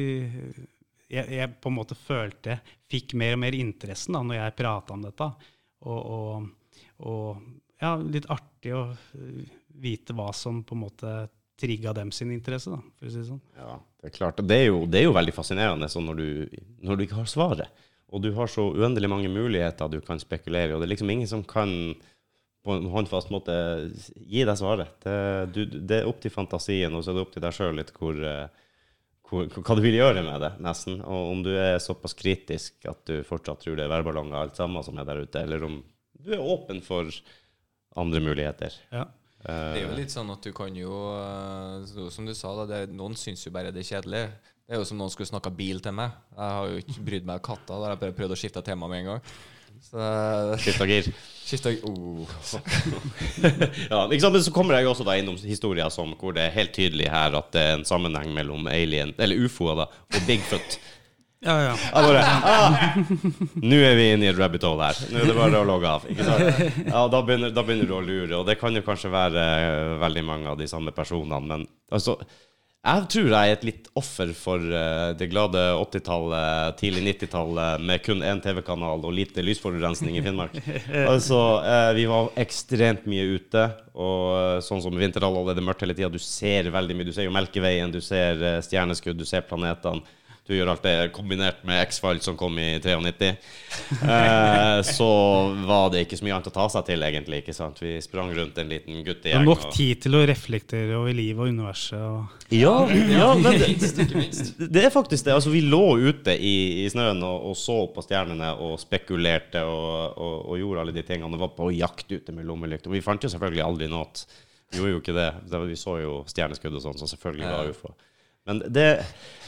[1.11, 2.59] jeg, jeg på en måte følte
[2.90, 5.30] fikk mer og mer interessen da når jeg prata om dette.
[5.84, 11.14] Og, og, og ja, litt artig å eh, vite hva som på en måte
[11.61, 13.42] trigga dem sin interesse, da, for å si det sånn.
[13.59, 14.40] Ja, det er klart.
[14.42, 17.30] Det er jo, det er jo veldig fascinerende sånn når, du, når du ikke har
[17.30, 17.84] svaret.
[18.14, 21.12] Og du har så uendelig mange muligheter du kan spekulere i, og det er liksom
[21.14, 21.70] ingen som kan
[22.64, 23.55] på en håndfast måte
[24.16, 24.94] gi deg svaret.
[25.05, 25.16] Det,
[25.52, 27.92] du, det er opp til fantasien, og så er det opp til deg sjøl litt
[27.98, 28.63] hvor, eh,
[29.35, 31.01] hvor, hva du vil gjøre med det, nesten.
[31.03, 34.87] Og om du er såpass kritisk at du fortsatt tror det er værballonger alt sammen
[34.87, 35.80] som er der ute, eller om
[36.24, 37.11] du er åpen for
[38.01, 38.74] andre muligheter.
[38.95, 39.07] Ja.
[39.45, 42.95] Det er jo litt sånn at du kan jo eh, Som du sa, da, det,
[42.97, 44.22] noen syns jo bare det er kjedelig.
[44.64, 46.14] Det er jo som noen skulle snakka bil til meg.
[46.32, 47.74] Jeg har jo ikke brydd meg om katter.
[47.74, 49.35] Da har jeg bare prøvd å skifte tema med en gang.
[49.82, 51.08] Så Skifta gir.
[51.44, 52.24] skifta oh.
[53.90, 54.34] Ja, ikke sant?
[54.34, 57.10] Men så kommer jeg jo også da innom historier som hvor det er helt tydelig
[57.12, 60.78] her at det er en sammenheng mellom alien, eller ufoer da, og Bigfoot.
[61.44, 61.72] Ja, ja.
[61.92, 62.94] Bare ah,
[63.60, 65.00] Nå er vi inne i et rabbit hole her.
[65.12, 66.06] Nå er det bare å logge av.
[66.08, 66.78] Ikke sant?
[66.88, 69.92] Ja, da begynner, da begynner du å lure, og det kan jo kanskje være eh,
[70.00, 72.16] veldig mange av de samme personene, men altså
[72.85, 78.03] jeg tror jeg er et litt offer for eh, det glade 80-tallet, tidlig 90-tallet, med
[78.05, 80.59] kun én TV-kanal og lite lysforurensning i Finnmark.
[81.14, 83.64] Altså, eh, vi var ekstremt mye ute,
[83.97, 86.12] og eh, sånn som vinterhalvåret, det er mørkt hele tida.
[86.12, 87.09] Du ser veldig mye.
[87.09, 90.05] Du ser jo Melkeveien, du ser stjerneskudd, du ser planetene.
[90.45, 93.30] Du gjør alt det kombinert med X-Files som kom i 93.
[94.05, 95.07] Eh, så
[95.66, 97.40] var det ikke så mye annet å ta seg til, egentlig.
[97.42, 97.78] ikke sant?
[97.82, 99.40] Vi sprang rundt en liten Det guttegjeng.
[99.40, 101.99] er nok tid til å reflektere over livet og universet.
[101.99, 105.34] Og Ja, ja, men det, det er faktisk det.
[105.36, 110.16] Altså, vi lå ute i, i snøen og, og så på stjernene og spekulerte og,
[110.20, 111.32] og, og gjorde alle de tingene.
[111.34, 112.88] Og var på jakt ute med lommelykt.
[112.90, 114.09] Og vi fant jo selvfølgelig aldri noe.
[114.70, 115.30] Vi gjorde jo ikke det.
[115.51, 117.74] Det Vi så jo stjerneskudd og sånn, så selvfølgelig var Ja.
[117.76, 117.95] ufo.
[118.45, 118.86] Men det,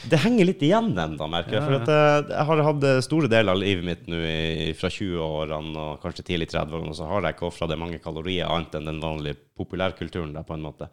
[0.09, 1.63] det henger litt igjen ennå, merker jeg.
[1.67, 5.83] For at eh, jeg har hatt store deler av livet mitt nå i- fra 20-årene
[5.83, 8.89] og kanskje tidlig 30-årene, og så har jeg ikke ofra det mange kalorier annet enn
[8.89, 10.87] den vanlige populærkulturen der, på en måte.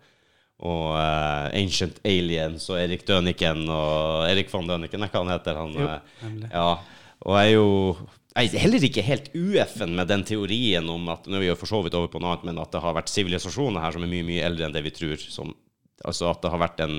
[0.65, 5.57] Og uh, Ancient Aliens og Erik Døniken og Erik von Døniken, er hva han heter.
[5.65, 6.69] Han, Jo, eh, ja,
[7.25, 7.67] og jeg er jo
[8.35, 11.57] jeg er heller ikke helt ueffen med den teorien om at nå er vi jo
[11.59, 14.03] for så vidt over på noe annet, men at det har vært sivilisasjoner her som
[14.03, 15.17] er mye mye eldre enn det vi tror.
[15.23, 15.53] Som,
[16.05, 16.97] altså at det har vært en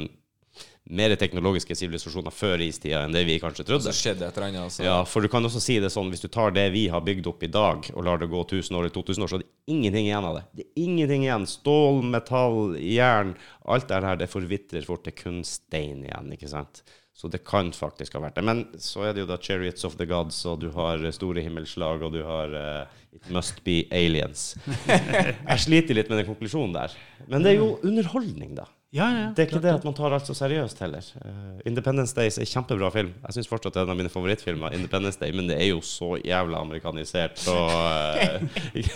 [0.85, 3.93] mer teknologiske sivilisasjoner før istida enn det vi kanskje Så trodde.
[3.97, 4.65] skjedde et eller annet.
[4.67, 4.83] Altså.
[4.85, 7.25] Ja, for du kan også si det sånn, hvis du tar det vi har bygd
[7.31, 9.73] opp i dag, og lar det gå 1000 år eller 2000 år, så er det
[9.73, 10.43] ingenting igjen av det.
[10.53, 11.47] Det er ingenting igjen.
[11.49, 13.33] Stål, metall, jern,
[13.65, 15.03] alt det her, det forvitrer fort.
[15.07, 16.83] Det er kun stein igjen, ikke sant?
[17.15, 18.43] Så det kan faktisk ha vært det.
[18.43, 21.41] Men så er det jo da Chariots of the Gods, og du har eh, store
[21.41, 24.49] himmelslag, og du har uh, It Must Be Aliens.
[25.47, 26.97] Jeg sliter litt med den konklusjonen der.
[27.31, 28.67] Men det er jo underholdning, da.
[28.95, 29.23] Ja, ja.
[29.35, 31.03] Det er ikke det at man tar alt så seriøst heller.
[31.19, 33.11] Uh, Independence Day er kjempebra film.
[33.25, 35.81] Jeg syns fortsatt det er en av mine favorittfilmer, Independence Day, men det er jo
[35.83, 38.45] så jævla amerikanisert, så uh,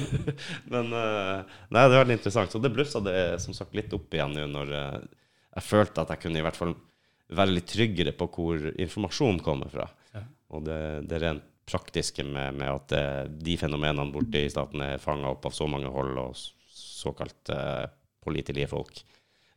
[0.74, 2.56] Men uh, Nei, det er veldig interessant.
[2.56, 6.24] Så det blussa det som sagt litt opp igjen nå når jeg følte at jeg
[6.24, 6.74] kunne i hvert fall
[7.36, 9.90] være litt tryggere på hvor informasjonen kommer fra.
[10.16, 10.24] Ja.
[10.56, 10.80] Og det,
[11.12, 15.54] det rent praktiske med, med at de fenomenene borte i staten er fanga opp av
[15.54, 17.52] så mange hold og såkalt
[18.24, 19.04] pålitelige folk.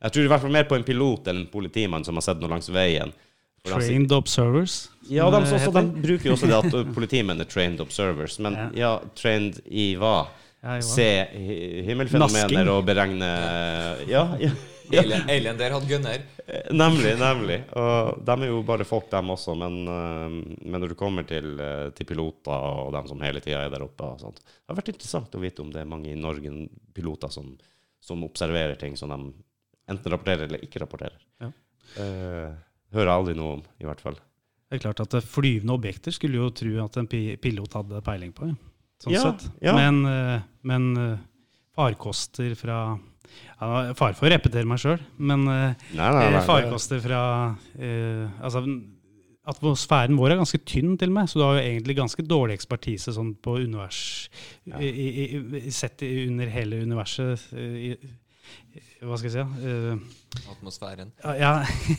[0.03, 2.41] Jeg tror i hvert fall mer på en pilot enn en politimann som har sett
[2.43, 3.13] noe langs veien.
[3.63, 4.89] Trained observers.
[5.07, 8.35] ja, de, også, de bruker jo også det at politimenn er trained observers.
[8.43, 8.69] Men Ja.
[8.75, 10.25] ja, trained i hva?
[10.63, 10.79] Ja.
[10.83, 11.07] Se
[11.87, 13.29] himmelfenomener og beregne
[14.07, 14.51] Ja, ja, ja.
[14.99, 16.21] Alien, Alien der hadde gunner.
[16.71, 17.13] nemlig.
[17.19, 17.57] nemlig.
[17.79, 19.55] Og de er jo bare folk, dem også.
[19.57, 20.35] Men, øh,
[20.67, 23.85] men når du kommer til, øh, til piloter og dem som hele tida er der
[23.87, 26.51] oppe og sånt, Det har vært interessant å vite om det er mange i Norge
[26.93, 27.55] piloter som,
[28.03, 29.31] som observerer ting som de
[29.89, 31.17] enten rapporterer eller ikke rapporterer.
[31.43, 31.49] Ja.
[31.97, 32.53] Uh,
[32.95, 34.15] hører jeg aldri noe om, i hvert fall.
[34.69, 38.31] Det er klart at eh, flyvende objekter skulle jo tro at en pilot hadde peiling
[38.33, 38.47] på.
[38.49, 38.55] ja.
[39.03, 39.43] Sånn Ja, sett.
[39.61, 39.73] ja.
[39.75, 40.87] Men, eh, men
[41.75, 42.77] farkoster fra
[43.59, 46.41] ja, Fare for å repetere meg sjøl, men Nei, nei, nei.
[46.45, 47.21] farkoster fra
[47.57, 48.61] uh, Altså,
[49.49, 52.55] atmosfæren vår er ganske tynn, til og med, så du har jo egentlig ganske dårlig
[52.59, 54.29] ekspertise sånn på univers
[54.69, 54.79] Ja.
[54.79, 55.25] i, i,
[55.63, 57.43] i, Sett under hele universet.
[59.03, 59.39] Hva skal jeg si?
[59.39, 61.11] ja, eh, Atmosfæren.
[61.23, 61.51] ja, ja,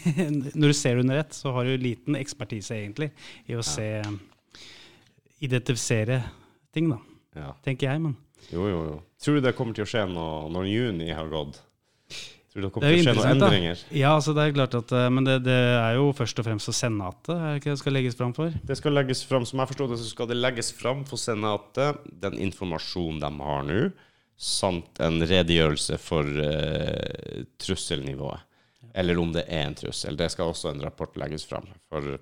[0.58, 3.10] når du ser det under ett, så har du liten ekspertise egentlig
[3.48, 3.88] i å se
[5.44, 6.22] Identifisere
[6.72, 6.98] ting, da,
[7.36, 7.52] Ja.
[7.64, 8.00] tenker jeg.
[8.00, 8.16] Men
[8.52, 9.02] Jo, jo, jo.
[9.20, 11.58] Tror du det kommer til å skje noe når juni har gått?
[12.52, 13.74] Tror du det Det kommer det til å skje noen endringer?
[13.90, 13.96] da.
[13.98, 16.64] ja, altså det er klart at eh, Men det, det er jo først og fremst
[16.70, 18.50] for Senatet er det ikke det skal legges fram for?
[18.64, 21.98] Det skal legges fram, som jeg forstår det, så skal det legges fram for Senatet
[22.22, 23.80] den informasjonen de har nå,
[24.36, 28.50] samt en redegjørelse for uh, trusselnivået.
[28.94, 30.16] Eller om det er en trussel.
[30.18, 31.66] Det skal også en rapport legges fram.
[31.90, 32.14] For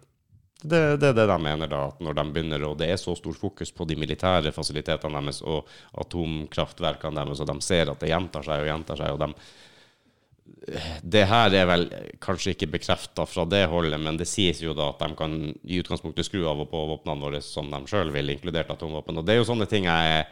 [0.63, 3.17] det, det er det de mener, da, at når de begynner, og det er så
[3.19, 5.69] stor fokus på de militære fasilitetene deres og
[6.05, 9.35] atomkraftverkene deres, og de ser at det gjentar seg og gjentar seg, og de
[11.03, 11.85] det her er vel
[12.23, 15.81] kanskje ikke bekrefta fra det holdet, men det sies jo da at de kan i
[15.83, 19.19] utgangspunktet skru av og på våpnene våre som de sjøl vil, inkludert atomvåpen.
[19.19, 20.27] Og det er jo sånne ting jeg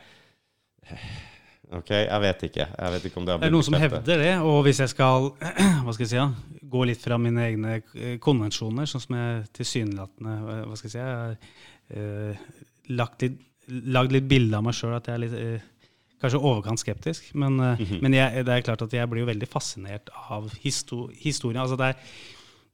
[1.71, 2.65] OK, jeg vet ikke.
[2.67, 4.09] Jeg vet ikke om det har Det er noen som bekreftet.
[4.09, 5.29] hevder det, og hvis jeg skal
[5.85, 6.27] hva skal jeg si, ja,
[6.73, 10.35] gå litt fra mine egne eh, konvensjoner, sånn som jeg tilsynelatende
[10.67, 11.37] hva skal jeg si, jeg har
[11.95, 12.49] eh,
[12.99, 13.37] lagt litt,
[13.95, 15.69] lagd litt bilde av meg sjøl at jeg er litt eh,
[16.21, 17.31] kanskje overkant skeptisk.
[17.35, 18.03] Men, mm -hmm.
[18.03, 21.63] men jeg, det er klart at jeg blir jo veldig fascinert av histo historien.
[21.63, 21.97] Altså det, er,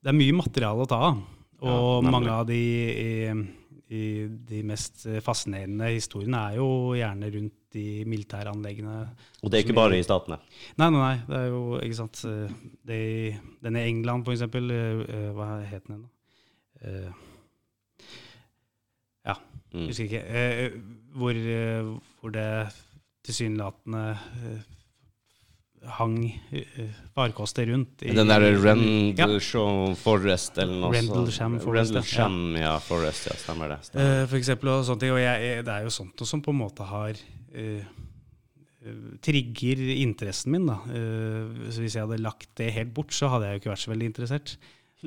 [0.02, 1.20] det er mye materiale å ta av,
[1.60, 3.30] og Ja, mange av de, i,
[3.92, 8.96] i de mest fascinerende historiene er jo gjerne rundt de militæranleggene.
[9.42, 10.38] Og det er ikke bare i statene.
[10.80, 11.16] Nei, nei, nei.
[11.28, 12.56] Det er jo, ikke sant eh,
[12.88, 14.70] det, i- Den i England, for eksempel.
[14.72, 16.10] eh, eh, Hva het den ennå?
[19.26, 19.34] Ja,
[19.74, 19.86] Mm.
[19.88, 20.72] husker ikke.
[21.16, 21.34] Hvor,
[22.20, 22.72] hvor det
[23.26, 24.18] tilsynelatende
[25.86, 26.16] hang
[27.14, 28.02] farkoster rundt.
[28.02, 28.56] i- Den der Ja.
[28.72, 31.58] Rendlesham Forest eller noe Rendlesham.
[31.60, 31.98] Forest, ja.
[32.00, 32.78] Rendlesham, ja.
[32.78, 33.36] Forest, ja.
[33.36, 33.78] Stemmer det.
[33.84, 34.26] Stemmer.
[34.28, 35.12] For eksempel, og ting.
[35.12, 37.14] Og jeg, det er jo sånt som på en måte har
[39.24, 40.66] trigger interessen min.
[40.68, 40.80] da.
[40.92, 43.84] Eh, så hvis jeg hadde lagt det helt bort, så hadde jeg jo ikke vært
[43.84, 44.56] så veldig interessert.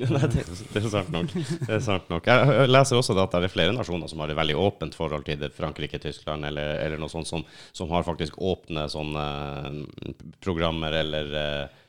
[0.00, 1.32] Nei, det, det er sant nok.
[1.34, 2.28] Det er sant nok.
[2.30, 5.40] Jeg leser også at det er flere nasjoner som har et veldig åpent forhold til
[5.40, 5.50] det.
[5.56, 7.42] Frankrike, Tyskland eller, eller noe sånt som,
[7.76, 9.24] som har faktisk åpne sånne
[9.66, 11.80] eh, programmer eller eh,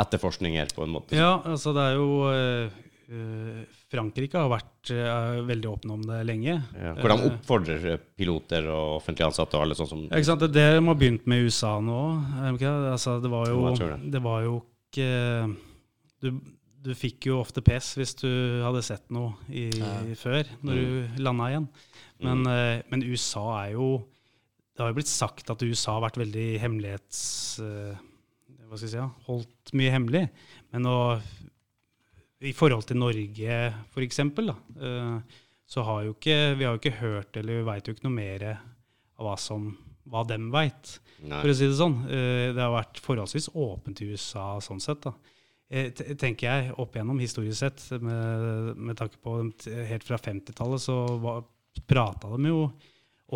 [0.00, 1.18] etterforskninger, på en måte.
[1.18, 2.80] Ja, altså det er jo eh,
[3.12, 6.54] eh, Frankrike har vært uh, veldig åpne om det lenge.
[6.78, 10.44] Ja, Hvordan Eh, oppfordrer piloter og offentlig ansatte og alle sånn som Ja, ikke sant?
[10.44, 11.98] Det det de har begynt med i USA nå.
[12.38, 12.74] det ikke?
[12.92, 13.98] Altså, det, var jo, det.
[14.14, 14.54] det var jo
[14.90, 15.10] ikke
[16.22, 16.30] du,
[16.84, 18.28] du fikk jo ofte pes hvis du
[18.64, 19.96] hadde sett noe i, Ja.
[20.18, 21.68] før, når du landa igjen.
[22.20, 24.04] Men, eh, men USA er jo
[24.76, 27.18] Det har jo blitt sagt at USA har vært veldig hemmelighets...
[27.60, 27.98] Uh,
[28.70, 30.22] hva skal jeg si, ja, holdt mye hemmelig.
[30.70, 30.94] Men å,
[32.40, 33.56] i forhold til Norge,
[33.92, 37.66] for eksempel, da, eh, så har jo ikke vi har jo ikke hørt eller vi
[37.68, 39.68] veit jo ikke noe mer av hva, som,
[40.08, 41.98] hva dem veit for å si det sånn.
[42.08, 45.02] Eh, Det har vært forholdsvis åpent i USA sånn sett.
[45.04, 45.12] da.
[45.70, 49.36] Eh, tenker jeg, opp igjennom historisk sett, med, med tanke på
[49.86, 51.44] helt fra 50-tallet, så
[51.86, 52.64] prata de jo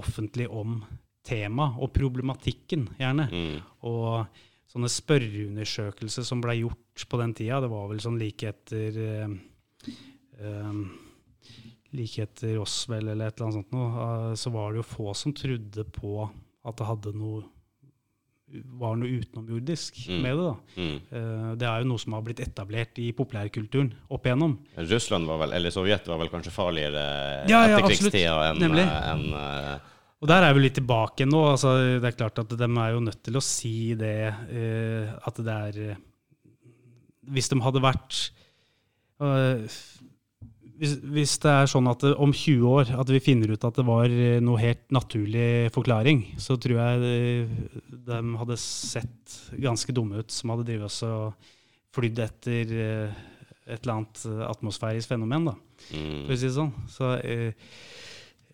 [0.01, 0.81] offentlig om
[1.25, 3.29] tema og problematikken, gjerne.
[3.31, 3.61] Mm.
[3.87, 4.27] Og
[4.75, 9.35] sånne spørreundersøkelser som ble gjort på den tida, det var vel sånn like etter eh,
[10.43, 10.85] eh,
[11.95, 15.13] Like etter Roswell eller et eller annet sånt noe, eh, så var det jo få
[15.15, 16.25] som trodde på
[16.67, 17.45] at det hadde noe
[18.79, 20.19] var noe utenomjordisk Mm.
[20.23, 20.45] med det.
[20.45, 20.55] da.
[20.77, 20.97] Mm.
[21.11, 24.59] Eh, Det er jo noe som har blitt etablert i populærkulturen opp igjennom.
[24.77, 29.81] Russland var vel, eller Sovjet var vel kanskje farligere Ja, ja, etterkrigstida enn enn,
[30.25, 31.43] Og der er vi litt tilbake nå.
[31.53, 35.41] altså Det er klart at de er jo nødt til å si det uh, at
[35.45, 36.01] det er eh,
[37.37, 38.23] Hvis de hadde vært
[39.21, 39.61] uh,
[40.81, 43.77] hvis, hvis det er sånn at det, om 20 år at vi finner ut at
[43.79, 44.11] det var
[44.43, 47.69] noe helt naturlig forklaring, så tror jeg de,
[48.09, 51.53] de hadde sett ganske dumme ut som hadde drevet oss og
[51.95, 55.53] flydd etter et eller annet atmosfærisk fenomen.
[55.53, 55.55] da
[55.93, 56.25] mm.
[56.25, 56.73] for å si det sånn.
[56.91, 57.71] Så eh,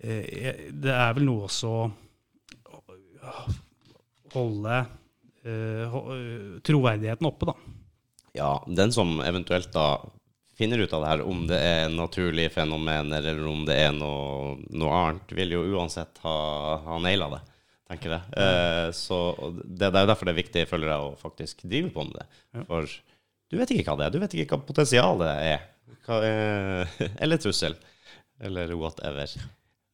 [0.01, 1.75] det er vel noe også
[4.33, 4.79] holde
[5.45, 7.55] eh, eh, troverdigheten oppe, da.
[8.33, 10.01] Ja, den som eventuelt da
[10.57, 14.59] finner ut av det her, om det er naturlige fenomener eller om det er noe,
[14.71, 16.37] noe annet, vil jo uansett ha,
[16.85, 17.41] ha naila det,
[17.91, 18.35] tenker jeg.
[18.45, 19.21] Eh, så
[19.65, 22.21] det, det er jo derfor det er viktig, føler jeg, å faktisk drive på med
[22.21, 22.27] det.
[22.59, 22.67] Ja.
[22.69, 22.99] For
[23.51, 24.15] du vet ikke hva det er.
[24.15, 25.65] Du vet ikke hva potensialet er.
[26.07, 26.93] Hva er
[27.25, 27.75] eller trussel.
[28.41, 29.33] Eller whatever.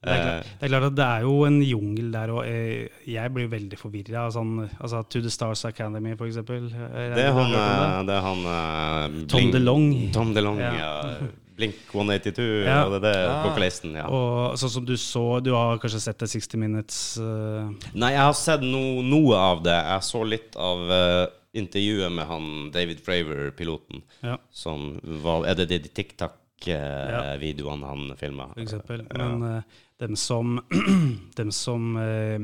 [0.07, 2.89] Det er, klart, det er klart at det er jo en jungel der, og eh,
[3.11, 4.27] jeg blir veldig forvirra.
[4.31, 6.69] Sånn, altså, To The Stars Academy, for eksempel.
[6.71, 9.91] Eh, Det er han, eh, det er han eh, Tom DeLong.
[9.91, 10.13] DeLonge.
[10.15, 10.73] Tom DeLong, Ja.
[10.79, 11.27] ja.
[11.57, 12.83] Blink 182, Ja.
[12.85, 13.43] og det det Ah.
[13.49, 14.05] vokalisten, ja.
[14.13, 17.71] Og sånn som du så, du har kanskje sett det 60 Minutes Uh...
[17.95, 19.73] Nei, jeg har sett no, noe av det.
[19.73, 21.27] Jeg så litt av uh,
[21.57, 24.37] intervjuet med han David Fravor, piloten, Ja.
[24.53, 28.49] som var Er det de TikTok-videoene han filma?
[28.53, 29.07] for eksempel.
[29.17, 29.63] Men eh,
[30.01, 30.57] dem som,
[31.41, 32.39] dem som eh,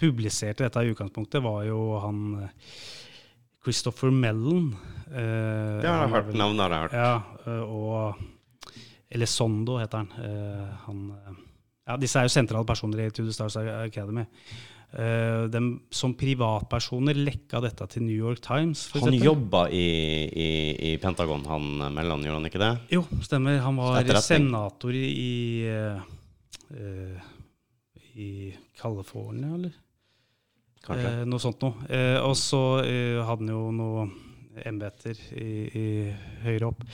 [0.00, 2.70] publiserte dette i utgangspunktet, var jo han eh,
[3.64, 4.72] Christopher Mellon.
[5.10, 6.32] eh, Det har jeg hørt.
[6.34, 6.96] Navnet har jeg hørt.
[7.00, 7.14] Ja,
[7.46, 8.14] eh, og
[9.10, 10.08] Elizondo heter han.
[10.18, 11.04] Eh, han
[11.86, 14.26] ja, disse er jo sentrale personer i To The Stars Academy.
[14.96, 18.86] Uh, dem som privatpersoner lekka dette til New York Times.
[18.94, 19.82] Han jobba i,
[20.30, 20.46] i,
[20.88, 22.70] i Pentagon, han Mellan, gjorde han ikke det?
[22.94, 23.58] Jo, stemmer.
[23.64, 25.32] Han var senator i, i,
[26.74, 27.20] eh,
[28.16, 28.30] i
[28.78, 29.74] California, eller?
[30.88, 31.86] Eh, noe sånt noe.
[31.90, 34.06] Eh, og så eh, hadde han jo noe
[34.66, 35.86] embeter i, i
[36.46, 36.84] høyre opp.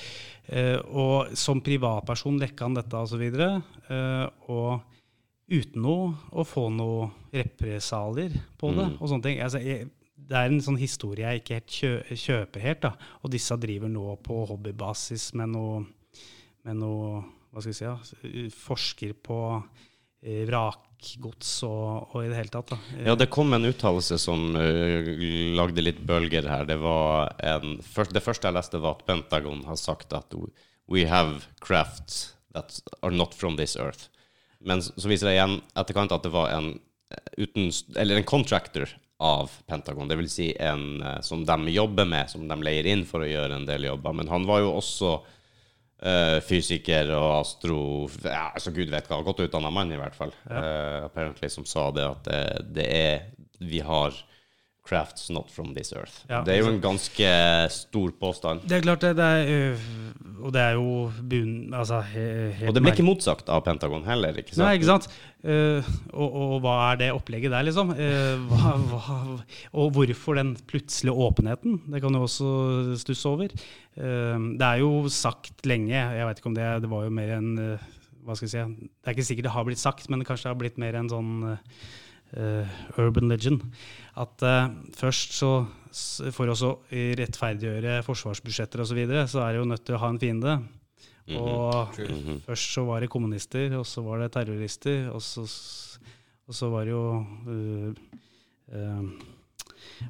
[0.51, 3.21] Eh, og som privatperson lekka han dette, og så.
[3.23, 4.81] Eh, og
[5.53, 8.97] uten noe å få noe represalier på det, Mm.
[9.01, 9.41] og sånne ting.
[9.45, 11.93] Altså, jeg, det er en sånn historie jeg ikke helt kjø,
[12.25, 12.93] kjøper helt, da.
[13.23, 15.85] Og disse driver nå på hobbybasis med noe,
[16.65, 19.39] med noe Hva skal vi si, ja, forsker på
[20.25, 22.73] eh, vrakgods og, og i det hele tatt.
[22.73, 22.79] da.
[23.11, 25.11] Ja, det kom en uttalelse som uh,
[25.59, 26.65] lagde litt bølger her.
[26.69, 30.33] Det en først, Det første jeg leste, var at Pentagon har sagt at
[30.89, 34.09] we have crafts that are not from this earth.
[34.65, 36.75] Men så viser det igjen etterkant at det var en
[37.13, 38.89] eh, uten, en contractor
[39.23, 40.09] av Pentagon.
[40.09, 43.31] Det vil si en eh, som de jobber med, som de leier inn for å
[43.31, 44.15] gjøre en del jobber.
[44.19, 45.41] Men han var jo også eh,
[46.43, 48.09] fysiker og astro...
[48.25, 49.21] Ja, altså Gud vet hva.
[49.23, 50.35] Godt utdanna mann, i hvert fall.
[50.51, 52.43] Eh, apparently, som sa det at det,
[52.81, 53.27] det er
[53.63, 54.17] Vi har
[54.83, 56.25] crafts not from this earth.
[56.29, 57.29] Ja, det er jo en ganske
[57.71, 58.65] stor påstand.
[58.67, 59.85] Det er klart, det, det er, øh,
[60.43, 60.89] og det er jo
[61.31, 61.53] bunn...
[61.79, 62.25] Altså, he,
[62.67, 64.65] Og det ble ikke motsagt av Pentagon heller, ikke sant?
[64.65, 65.07] Nei, ikke sant?
[65.43, 67.95] Uh, og, og hva er det opplegget der, liksom?
[67.95, 69.23] Uh, hva, hva,
[69.79, 71.81] og hvorfor den plutselige åpenheten?
[71.87, 72.51] Det kan du også
[73.01, 73.55] stusse over.
[73.95, 77.35] Uh, det er jo sagt lenge, jeg vet ikke om det Det var jo mer
[77.37, 77.51] en
[78.25, 80.49] Hva skal jeg si Det er ikke sikkert det har blitt sagt, men det kanskje
[80.49, 81.33] har blitt mer en sånn
[82.99, 83.65] urban legend.
[84.17, 84.69] At eh,
[84.99, 85.53] først så
[86.33, 86.55] For å
[87.21, 90.55] rettferdiggjøre forsvarsbudsjetter osv., så, videre, så er det jo nødt til å ha en fiende.
[91.37, 92.41] Og Og -hmm.
[92.47, 95.43] Først så var det kommunister, og så var det terrorister, og så,
[96.49, 97.93] og så var det jo uh,
[98.73, 99.05] øh,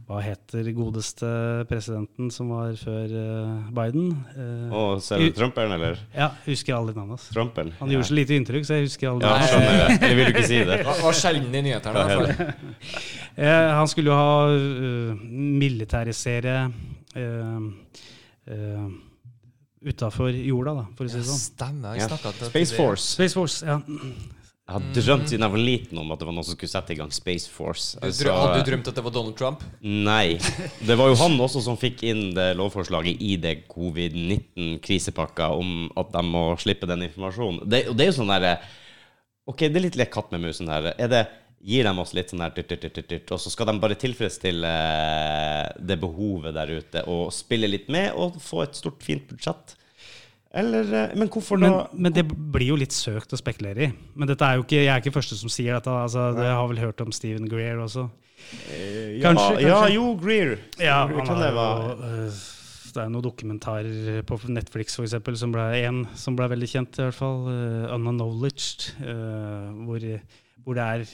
[0.08, 1.28] hva heter godeste
[1.70, 4.10] presidenten som var før eh, Biden?
[4.36, 6.00] Eh, Og Selv du Trumperen, eller?
[6.16, 7.28] ja, husker aldri navnet hans.
[7.34, 7.72] Trumpen.
[7.80, 9.52] Han gjorde så lite inntrykk, så jeg husker aldri Ja, navnet.
[9.52, 10.08] skjønner det.
[10.08, 10.80] Jeg vil du ikke si det?
[10.82, 11.92] Det var sjelden i nyhetene.
[11.92, 12.52] i hvert fall.
[13.32, 16.56] Eh, han skulle jo ha uh, militærisere
[17.16, 17.62] uh,
[18.52, 18.90] uh,
[19.88, 21.40] utafor jorda, da, for å si det sånn.
[21.40, 21.96] Stemmer.
[21.96, 22.10] Ja.
[22.12, 22.48] Jeg ja.
[22.50, 22.76] Space.
[22.76, 23.06] Force.
[23.16, 23.78] Space Force, ja.
[24.72, 26.94] Jeg har drømt siden jeg var liten om at det var noen som skulle sette
[26.94, 27.98] i gang Space Force.
[28.00, 29.66] Altså, hadde du drømt at det var Donald Trump?
[29.84, 30.38] Nei.
[30.80, 36.14] Det var jo han også som fikk inn det lovforslaget i det covid-19-krisepakka om at
[36.14, 37.60] de må slippe den informasjonen.
[37.68, 38.56] Det, det er jo sånn derre
[39.50, 40.92] Ok, det er litt lek katt med musen her.
[40.96, 41.22] Er det
[41.62, 46.56] Gir dem oss litt sånn her og så skal de bare tilfredsstille eh, det behovet
[46.56, 49.76] der ute og spille litt med og få et stort, fint budsjett?
[50.52, 53.92] Eller eh, Men hvorfor da Men, det blir jo litt søkt å spekulere i.
[54.14, 55.92] Men dette er jo ikke, jeg er ikke første som sier dette.
[55.92, 58.08] Altså, jeg har vel hørt om Stephen Greer også.
[58.68, 60.58] Eh, Kanskje, ja, Ja, jo, Greer.
[60.78, 62.42] Ja, Kan han det jo, være- øh,
[62.92, 66.98] det er noen dokumentarer på Netflix for eksempel, som ble en som ble veldig kjent,
[66.98, 67.46] i hvert fall.
[67.48, 68.90] Uh, Unacknowledged.
[69.00, 70.04] Uh, hvor,
[70.64, 71.06] hvor det er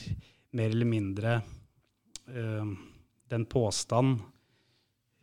[0.59, 1.37] mer eller mindre
[2.35, 2.65] uh,
[3.31, 4.19] Den påstand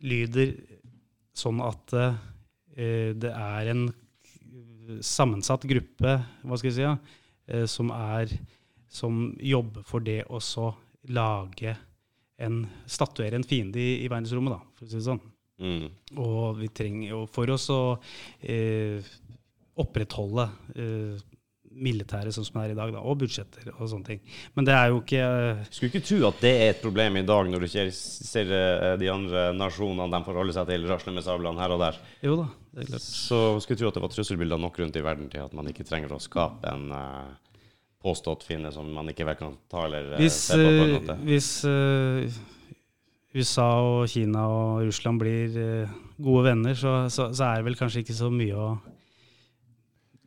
[0.01, 0.55] lyder
[1.37, 2.17] sånn at uh,
[2.73, 3.85] det er en
[5.05, 6.95] sammensatt gruppe, hva skal jeg si, ja,
[7.53, 8.33] øh, som er
[8.87, 10.71] som jobber for det å så
[11.11, 11.75] lage
[12.37, 15.23] en, statuere en fiende i, i verdensrommet, da, for å si det sånn.
[15.57, 15.87] Mm.
[16.21, 17.81] Og vi trenger jo for oss å
[18.45, 19.01] eh,
[19.81, 20.45] opprettholde
[20.77, 21.25] eh,
[21.77, 24.21] militæret sånn som det er i dag, da, og budsjetter og sånne ting.
[24.57, 27.25] Men det er jo ikke eh, Skulle ikke tro at det er et problem i
[27.27, 31.25] dag, når du ser, ser eh, de andre nasjonene de forholder seg til, rasle med
[31.25, 31.99] sablene her og der.
[32.25, 32.47] Jo da.
[33.01, 35.85] Så skulle tro at det var trusselbilder nok rundt i verden til at man ikke
[35.87, 37.31] trenger å skape en uh,
[38.03, 40.93] påstått fiende som man ikke kan ta eller uh, Hvis, se på på en eh,
[40.99, 41.15] måte.
[41.25, 42.43] hvis uh,
[43.37, 45.57] USA og Kina og Russland blir
[46.17, 48.69] gode venner, så, så, så er det vel kanskje ikke så mye å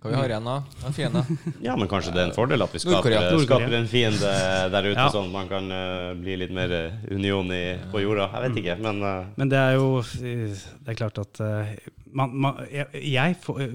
[0.01, 0.59] Hva vi har igjen da?
[0.87, 1.23] En fiende?
[1.67, 4.35] Ja, men kanskje det er en fordel at vi skaper, skaper en fiende
[4.75, 5.09] der ute, Ja.
[5.13, 5.67] sånn at man kan
[6.21, 6.73] bli litt mer
[7.11, 8.31] union i, på jorda.
[8.37, 9.03] Jeg vet ikke, men
[9.37, 11.43] Men det er jo Det er klart at
[12.17, 13.75] man, man, jeg, jeg eh,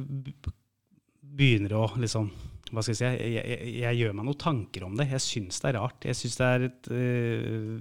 [1.35, 2.29] begynner å liksom
[2.71, 3.09] Hva skal jeg si?
[3.09, 5.05] Jeg, jeg, jeg gjør meg noen tanker om det.
[5.11, 6.07] Jeg syns det er rart.
[6.09, 7.75] Jeg syns det er et uh,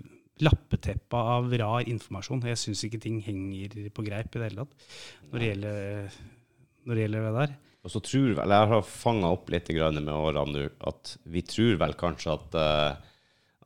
[0.44, 2.44] lappeteppe av rar informasjon.
[2.50, 4.88] Jeg syns ikke ting henger på greip i det hele tatt
[5.30, 6.18] når det gjelder,
[6.84, 7.56] når det, gjelder det der.
[7.84, 11.80] Og så tror vel, Jeg har fanga opp litt med årene nå at vi tror
[11.80, 13.18] vel kanskje at, uh,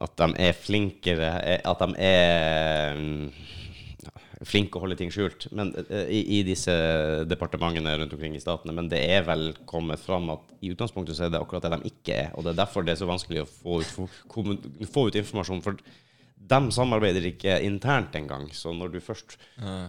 [0.06, 3.26] at de er flinkere At de er mm,
[4.46, 6.74] flinke å holde ting skjult men, eh, i, i disse
[7.28, 8.74] departementene rundt omkring i statene.
[8.76, 11.90] Men det er vel kommet fram at i utgangspunktet så er det akkurat det de
[11.92, 12.28] ikke er.
[12.34, 14.06] Og det er derfor det er så vanskelig å få ut, få,
[14.92, 15.64] få ut informasjon.
[15.64, 15.80] For
[16.48, 18.46] de samarbeider ikke internt engang.
[18.54, 19.36] Så når du først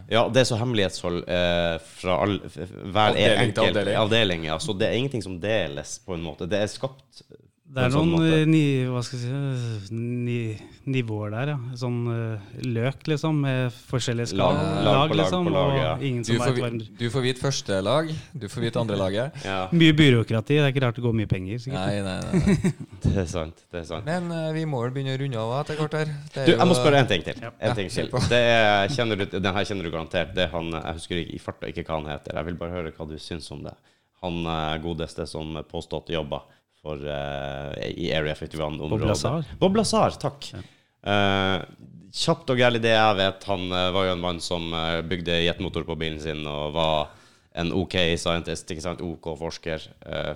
[0.09, 3.99] Ja, det er så hemmelighetshold eh, fra all, hver Avdeling enkelt avdeling.
[4.01, 4.47] avdeling.
[4.49, 4.57] Ja.
[4.59, 6.49] Så det er ingenting som deles, på en måte.
[6.49, 7.21] Det er skapt
[7.70, 8.60] Det er sånn noen eh, ni,
[8.90, 10.38] hva skal jeg si, ni,
[10.90, 11.58] nivåer der, ja.
[11.78, 15.46] Sånn uh, løk, liksom, med forskjellige skal, Lag- lag, lag på lag liksom.
[15.46, 15.91] på lag, ja.
[15.94, 16.88] Og ingen Du som får, vet vi- hverandre.
[16.98, 18.10] du får vite første lag,
[18.41, 19.38] du får vite andre laget.
[19.46, 20.58] Ja, Mye byråkrati.
[20.58, 21.62] Det er ikke rart det går mye penger.
[21.62, 21.78] sikkert.
[21.78, 22.74] Nei, nei, nei.
[23.06, 23.62] det er sant.
[23.70, 24.10] Det er sant.
[24.10, 26.14] Men uh, vi må vel begynne å runde av etter hvert her.
[26.34, 27.38] Det er Du, jeg må spørre en ting til.
[27.46, 27.54] Ja.
[27.70, 28.10] En ting til.
[28.34, 30.34] Det er, kjenner du, den her kjenner du garantert.
[30.34, 32.41] Det er han, jeg husker ikke i farta ikke hva han heter.
[32.41, 33.78] Jeg vil bare høre hva du syns om det.
[34.26, 34.41] Han
[34.84, 36.41] godeste som påstått jobba
[36.81, 38.89] for, eh, i Area 51-området.
[38.89, 39.45] Bob Lazar.
[39.60, 40.51] Bob Lazar, takk.
[41.03, 41.61] Eh,
[42.15, 45.43] kjapt og gærlig det jeg vet, han uh, var jo en mann som uh, bygde
[45.43, 47.11] jetmotor på bilen sin og var
[47.60, 49.01] en OK scientist, ikke sant?
[49.03, 49.84] OK forsker.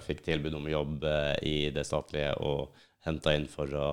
[0.04, 1.06] fikk tilbud om jobb
[1.46, 2.74] i det statlige og
[3.06, 3.86] henta inn for å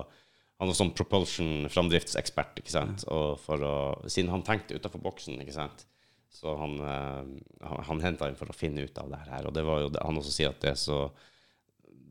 [0.61, 3.05] Han var sånn propulsion framdriftsekspert, ikke sant.
[3.09, 3.75] Og for å,
[4.05, 5.85] siden han tenkte utafor boksen, ikke sant.
[6.29, 9.47] Så han, han, han henta inn for å finne ut av det her.
[9.47, 10.99] Og det var jo det, han også sier at det er så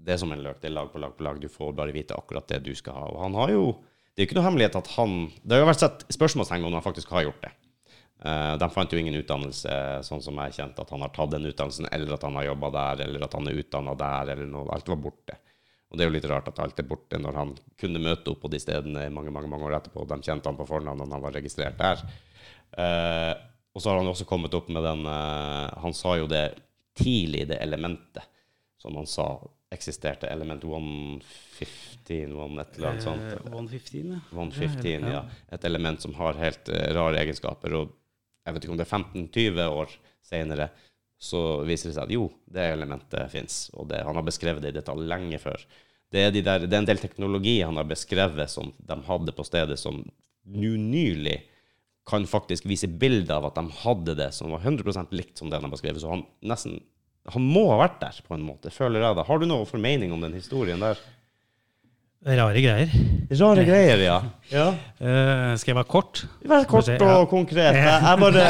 [0.01, 0.61] det er som en løk.
[0.61, 1.41] Det er lag på lag på lag.
[1.41, 3.07] Du får bare vite akkurat det du skal ha.
[3.13, 3.65] Og han har jo
[4.11, 5.13] Det er jo ikke noe hemmelighet at han
[5.45, 7.53] Det har jo vært sett spørsmålstegn om han faktisk har gjort det.
[8.21, 11.47] Eh, de fant jo ingen utdannelse, sånn som jeg kjente, at han har tatt den
[11.49, 14.69] utdannelsen, eller at han har jobba der, eller at han er utdanna der, eller noe.
[14.75, 15.39] Alt var borte.
[15.89, 18.43] Og det er jo litt rart at alt er borte når han kunne møte opp
[18.45, 20.05] på de stedene mange mange, mange år etterpå.
[20.11, 22.05] De kjente han på fornavn, og han var registrert der.
[22.77, 23.33] Eh,
[23.75, 26.45] og så har han også kommet opp med den eh, Han sa jo det
[26.99, 28.27] tidlig, det elementet
[28.81, 29.33] som han sa
[29.71, 30.27] eksisterte.
[30.27, 33.23] Element 115, one et eller annet sånt.
[33.23, 34.21] Eh, 115, ja.
[34.33, 35.25] 115, ja.
[35.51, 37.77] Et element som har helt eh, rare egenskaper.
[37.79, 37.93] Og
[38.47, 39.95] jeg vet ikke om det er 15-20 år
[40.27, 40.71] senere,
[41.21, 43.63] så viser det seg at jo, det elementet fins.
[43.77, 45.63] Og det, han har beskrevet det i detalj lenge før.
[46.11, 49.35] Det er, de der, det er en del teknologi han har beskrevet som de hadde
[49.37, 50.01] på stedet, som
[50.51, 51.37] nå nylig
[52.09, 55.61] kan faktisk vise bilder av at de hadde det som var 100% likt som det
[55.61, 56.03] han har beskrevet.
[56.03, 56.81] Så han nesten
[57.29, 59.27] Han må ha vært der, på en måte, føler jeg det.
[59.29, 61.01] Har du noe formening om den historien der?
[62.21, 62.91] Rare greier.
[63.33, 64.17] Rare greier, ja.
[64.53, 64.65] ja.
[65.01, 66.19] Uh, skal jeg være kort?
[66.45, 67.15] Vær kort vi ja.
[67.17, 67.79] og konkret.
[67.81, 68.43] Jeg, bare,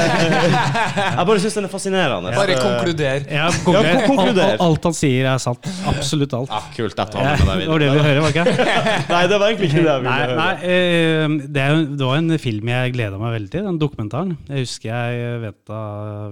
[1.20, 2.32] jeg bare syns den er fascinerende.
[2.34, 3.22] Bare konkluder.
[3.30, 4.56] Ja, Ja, konkluder.
[4.56, 5.70] Alt, alt han sier, er sant.
[5.86, 6.50] Absolutt alt.
[6.50, 6.98] Ja, kult.
[6.98, 7.94] Jeg tar Ja, med meg det var det videre.
[7.94, 8.68] vi hører, var det ikke?
[9.14, 10.36] Nei, det var egentlig ikke det jeg ville Nei, høre.
[10.42, 14.34] nei eh, det, er, det var en film jeg gleda meg veldig til, den dokumentaren.
[14.50, 15.84] Jeg husker jeg venta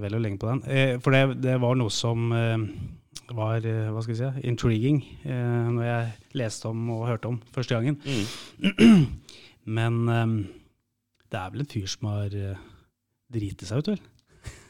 [0.02, 0.64] vel og lenge på den.
[0.66, 2.32] Eh, For det, det var noe som
[3.36, 7.40] var eh, hva skal vi si, intriguing eh, når jeg leste om og hørte om
[7.54, 7.98] første gangen.
[8.04, 9.08] Mm.
[9.78, 10.36] Men eh,
[11.28, 12.60] det er vel en fyr som har uh,
[13.34, 13.98] driti seg ut, vel?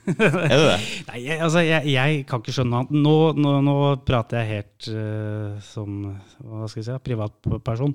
[0.08, 0.78] Er det det?
[1.10, 2.96] Nei, jeg, altså, jeg, jeg kan ikke skjønne annet.
[3.04, 3.74] Nå, nå, nå
[4.08, 6.00] prater jeg helt uh, som
[6.40, 7.94] hva skal jeg si, privatperson.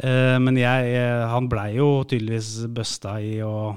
[0.00, 0.94] Uh, men jeg,
[1.34, 3.74] han blei jo tydeligvis busta i, å-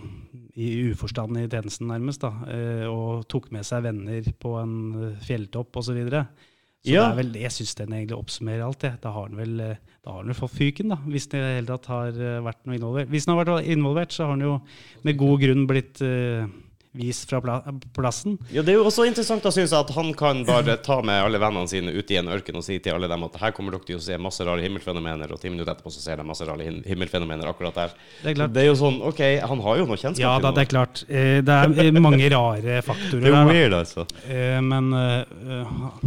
[0.56, 2.22] i uforstand i tjenesten, nærmest.
[2.22, 4.76] da, eh, Og tok med seg venner på en
[5.12, 5.88] eh, fjelltopp osv.
[5.92, 6.28] Så, videre.
[6.84, 7.10] så Ja.
[7.10, 8.80] det er vel, jeg syns den egentlig oppsummerer alt.
[8.80, 9.02] det.
[9.02, 11.44] Da har den vel eh, da har den vel fått fyken, da, hvis den i
[11.44, 12.12] det hele tatt har
[12.44, 13.10] vært noe involvert.
[13.10, 14.62] Hvis den har vært involvert, så har den jo
[15.04, 16.46] med god grunn blitt eh,
[16.94, 17.40] vist fra
[17.96, 18.36] plassen.
[18.54, 21.40] Ja, Det er jo også interessant å synes at han kan bare ta med alle
[21.42, 23.88] vennene sine ut i en ørken og si til alle dem at her kommer dere
[23.88, 26.68] til å se masse rare himmelfenomener, og ti minutter etterpå så ser de masse rare
[26.86, 27.96] himmelfenomener akkurat der.
[28.22, 28.54] Det er klart.
[28.54, 30.52] Det er jo sånn, ok, han har jo noe kjennskap Ja til noe.
[30.52, 31.04] Ja, det er klart.
[31.10, 34.06] Eh, Det er eh, mange rare faktorer Det er jo weird, altså.
[34.30, 36.04] Eh, Men eh,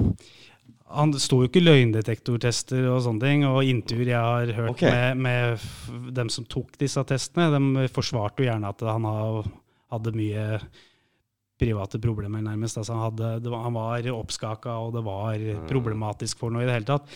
[0.97, 3.43] han sto jo ikke løgndetektortester og sånne ting.
[3.51, 5.15] Og inntur jeg har hørt okay.
[5.19, 9.43] med, med dem som tok disse testene, de forsvarte jo gjerne at han ha-
[9.93, 10.47] hadde mye
[11.57, 12.77] private problemer, nærmest.
[12.81, 16.75] Altså han, hadde, var, han var oppskaka, og det var problematisk for noe i det
[16.77, 17.15] hele tatt.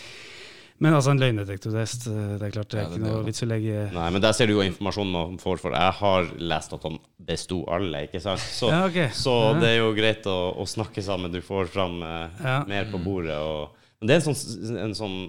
[0.81, 3.43] Men altså, en løgndetektortest, eh, det er klart det er Ja, det ikke noe vits
[3.45, 6.73] å legge Nei, men der ser du jo informasjonen man får, for jeg har lest
[6.73, 8.41] at han besto alle, ikke sant?
[8.41, 9.11] Så, Ja, okay.
[9.13, 9.59] så Ja.
[9.61, 13.37] det er jo greit å, å snakke sammen, du får fram eh, mer på bordet.
[13.37, 15.19] Og, men det er en sånn, en sånn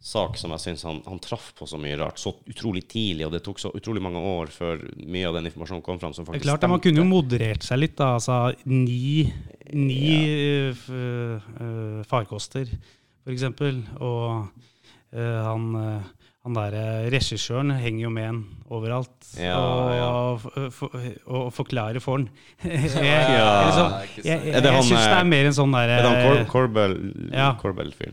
[0.00, 3.32] sak som jeg syns han, han traff på så mye rart, så utrolig tidlig, og
[3.34, 6.44] det tok så utrolig mange år før mye av den informasjonen kom fram Det er
[6.44, 7.96] klart, Man kunne jo moderert seg litt.
[7.98, 9.26] da, altså Ni,
[9.74, 10.70] ni ja.
[10.70, 12.70] eh, farkoster,
[13.28, 13.82] eksempel.
[13.98, 14.46] Og
[15.12, 16.17] uh, han, uh,
[16.48, 16.84] han derre
[17.14, 18.40] regissøren henger jo med en
[18.74, 19.14] overalt.
[19.38, 20.08] Ja, og, ja.
[20.36, 22.26] f- f- og forklarer for han.
[22.64, 25.56] jeg Ja, liksom, ikke jeg, jeg, Er det jeg syns det eh, er mer en
[25.60, 26.96] sånn derre Er det han Cor Corbell,
[27.30, 27.52] Ja.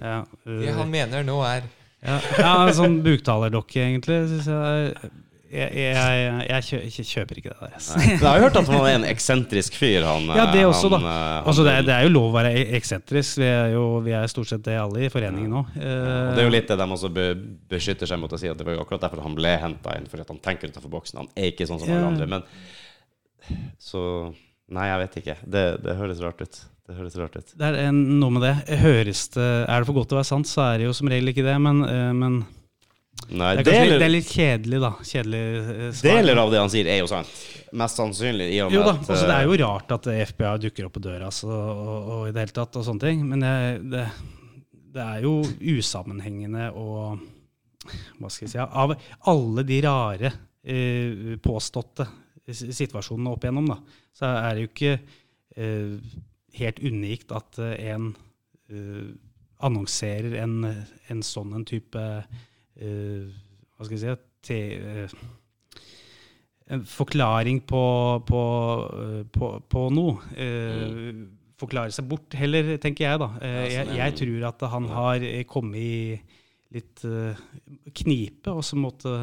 [0.04, 1.66] Ja, eh, Det han mener nå, er
[2.06, 4.20] ja, ja, en sånn buktalerdokke, egentlig.
[4.30, 5.10] Synes jeg,
[5.52, 7.74] jeg, jeg, jeg, jeg kjøper ikke det der.
[7.78, 7.90] ass.
[8.00, 10.04] Jeg har hørt at han var en eksentrisk fyr.
[10.08, 11.12] Han, Ja, det også, han, da.
[11.12, 13.38] eh, han- Altså, det, er, det er jo lov å være eksentrisk.
[13.44, 15.66] Vi er jo vi er stort sett det alle i foreningen nå.
[15.78, 16.34] Ja.
[16.36, 17.12] Det er jo litt det de også
[17.70, 20.10] beskytter seg mot å si, at det var jo akkurat derfor han ble henta inn,
[20.12, 21.22] fordi at han tenker utenfor boksen.
[21.24, 22.28] Han er ikke sånn som alle andre.
[22.28, 22.44] Men
[23.82, 24.02] så
[24.74, 25.34] Nei, jeg vet ikke.
[25.46, 26.56] Det, det høres rart ut.
[26.90, 27.52] Det høres rart ut.
[27.54, 28.54] Det er en, noe med det.
[28.82, 31.10] Høres det Er det for godt til å være sant, så er det jo som
[31.12, 31.54] regel ikke det.
[31.62, 32.40] Men, eh, men
[33.30, 34.92] Nei, det, er deler, litt- det er litt kjedelig, da.
[35.02, 36.18] Kjedelig eh, svar.
[36.20, 37.32] deler av det han sier, er jo sant.
[37.76, 38.48] Mest sannsynlig.
[38.54, 40.88] I og med Jo da, at, altså det er eh, jo rart at FBI dukker
[40.88, 43.24] opp på døra altså, og, og i det hele tatt, og sånne ting.
[43.32, 43.56] Men det,
[43.96, 44.06] det,
[44.96, 45.34] det er jo
[45.76, 47.24] usammenhengende og
[48.20, 48.94] Hva skal jeg si Av
[49.30, 50.32] alle de rare
[50.66, 52.08] eh, påståtte
[52.50, 53.80] situasjonene opp igjennom, da,
[54.14, 54.96] så er det jo ikke
[55.58, 56.18] eh,
[56.62, 58.12] helt unikt at eh, en
[58.70, 59.08] eh,
[59.66, 60.60] annonserer en,
[61.10, 62.02] en sånn en type
[62.76, 64.16] Hva skal jeg si
[64.46, 65.18] te, eh,
[66.76, 67.82] en forklaring på,
[68.26, 68.44] på,
[69.00, 70.18] eh, på, på noe.
[70.36, 71.26] Mm.
[71.62, 73.20] Forklare seg bort, heller, tenker jeg.
[73.22, 73.28] da.
[73.40, 76.22] Eh, Ja, jeg, sånn, jeg tror at han har eh, kommet i
[76.76, 77.38] litt eh,
[78.02, 79.14] knipe, og så måtte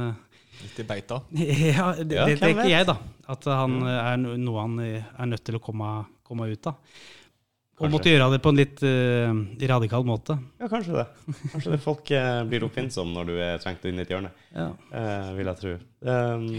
[0.62, 1.19] litt i beita.
[1.74, 2.70] Ja, det, Ja, det tenker vet?
[2.73, 2.97] jeg, da.
[3.35, 5.91] At han eh, er noe han eh, er nødt til å komme,
[6.24, 6.79] komme ut av.
[7.81, 9.32] Og måtte gjøre det på en litt uh,
[9.73, 10.36] radikal måte.
[10.61, 11.07] Ja, kanskje det.
[11.55, 14.31] Kanskje det folk uh, blir oppfinnsomme når du er trengt inn i et hjørne.
[14.53, 14.69] Ja.
[14.93, 15.73] uh, vil jeg tro.
[16.05, 16.51] Um,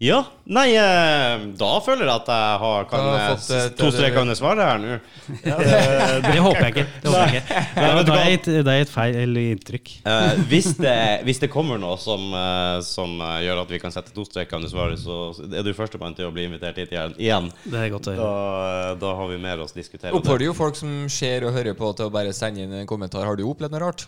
[0.00, 0.20] ja.
[0.46, 4.36] Nei, eh, da føler jeg at jeg har kan, har fått et- to streker under
[4.38, 4.98] svaret her nå.
[5.44, 6.84] Ja, det, Det håper jeg ikke.
[7.02, 7.62] Det håper jeg ikke.
[7.76, 9.90] Nei, Da er et- det er et feil inntrykk.
[10.06, 10.94] Uh, hvis, det,
[11.26, 14.70] hvis det kommer noe som, uh, som gjør at vi kan sette to streker under
[14.70, 15.18] svaret, så
[15.50, 17.50] er du førstemann til å bli invitert hit igjen.
[17.66, 18.94] Det er godt å Da, høre.
[19.02, 20.14] da har vi mer å diskutere.
[20.14, 23.26] Oppfordrer jo folk som ser og hører på, til å bare sende inn en kommentar.
[23.26, 24.06] Har du opplevd noe rart?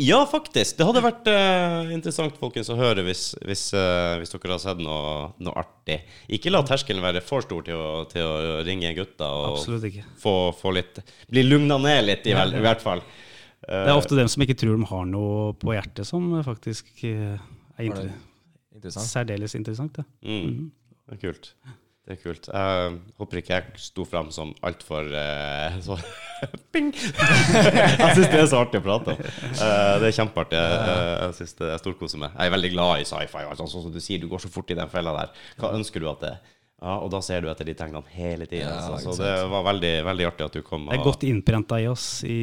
[0.00, 0.78] Ja, faktisk.
[0.78, 4.80] Det hadde vært uh, interessant folkens, å høre hvis, hvis, uh, hvis dere har sett
[4.80, 5.98] noe, noe artig.
[6.32, 9.60] Ikke la terskelen være for stor til å, til å ringe gutta og
[9.90, 10.06] ikke.
[10.22, 13.04] få, få litt Bli lugna ned litt, i, vel, i hvert fall.
[13.66, 17.04] Uh, Det er ofte dem som ikke tror de har noe på hjertet, som faktisk
[17.08, 17.36] eh,
[17.76, 18.08] er inter
[18.72, 19.06] Interessant.
[19.12, 20.00] særdeles interessant.
[20.00, 20.08] Ja.
[20.26, 20.70] mm.
[21.02, 21.52] Det er kult.
[22.02, 22.48] Det er kult.
[22.50, 25.94] Jeg håper ikke jeg sto fram som altfor uh, så
[26.74, 26.88] Ping!
[26.98, 29.20] jeg syns det er så artig å prate om.
[29.54, 30.58] Uh, det er kjempeartig.
[30.58, 32.34] Uh, jeg synes det er storkoser meg.
[32.34, 33.44] Jeg er veldig glad i sci-fi.
[33.46, 35.44] Altså, sånn som du sier, du går så fort i den fella der.
[35.62, 36.42] Hva ønsker du at det er?
[36.82, 38.72] Ja, og da ser du etter de tegnene hele tida.
[38.74, 40.88] Ja, så det var veldig, veldig artig at du kom.
[40.90, 42.40] Det er godt innprenta i oss i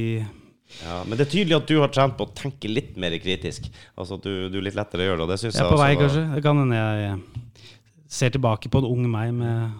[0.77, 3.67] ja, men det er tydelig at du har trent på å tenke litt mer kritisk.
[3.97, 5.25] Altså at du, du litt lettere gjør det.
[5.25, 6.25] Og det Jeg er på vei, var- kanskje.
[6.35, 7.17] Det kan hende jeg
[8.09, 9.77] ser tilbake på en ung meg med,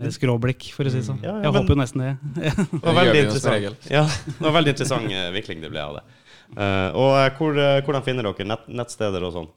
[0.00, 1.18] med skråblikk, for å si det sånn.
[1.24, 2.12] Ja, ja, Jeg men- håper jo nesten det.
[2.70, 3.88] Det var Det veldig interessant.
[3.90, 6.04] Ja, det var veldig interessant eh, vikling det ble av det.
[6.50, 9.48] Uh, og eh, hvor, hvordan finner dere nett, nettsteder og sånn?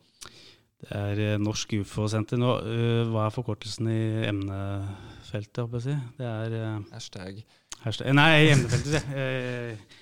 [0.84, 2.38] Det er Norsk ufo-senter.
[2.42, 5.96] Nå, uh, hva er forkortelsen i emnefeltet, håper jeg å si?
[6.20, 7.40] Det er uh, Hashtag.
[7.86, 9.78] hashtag, Nei, emnefeltet, sier jeg.
[9.78, 10.00] Eh,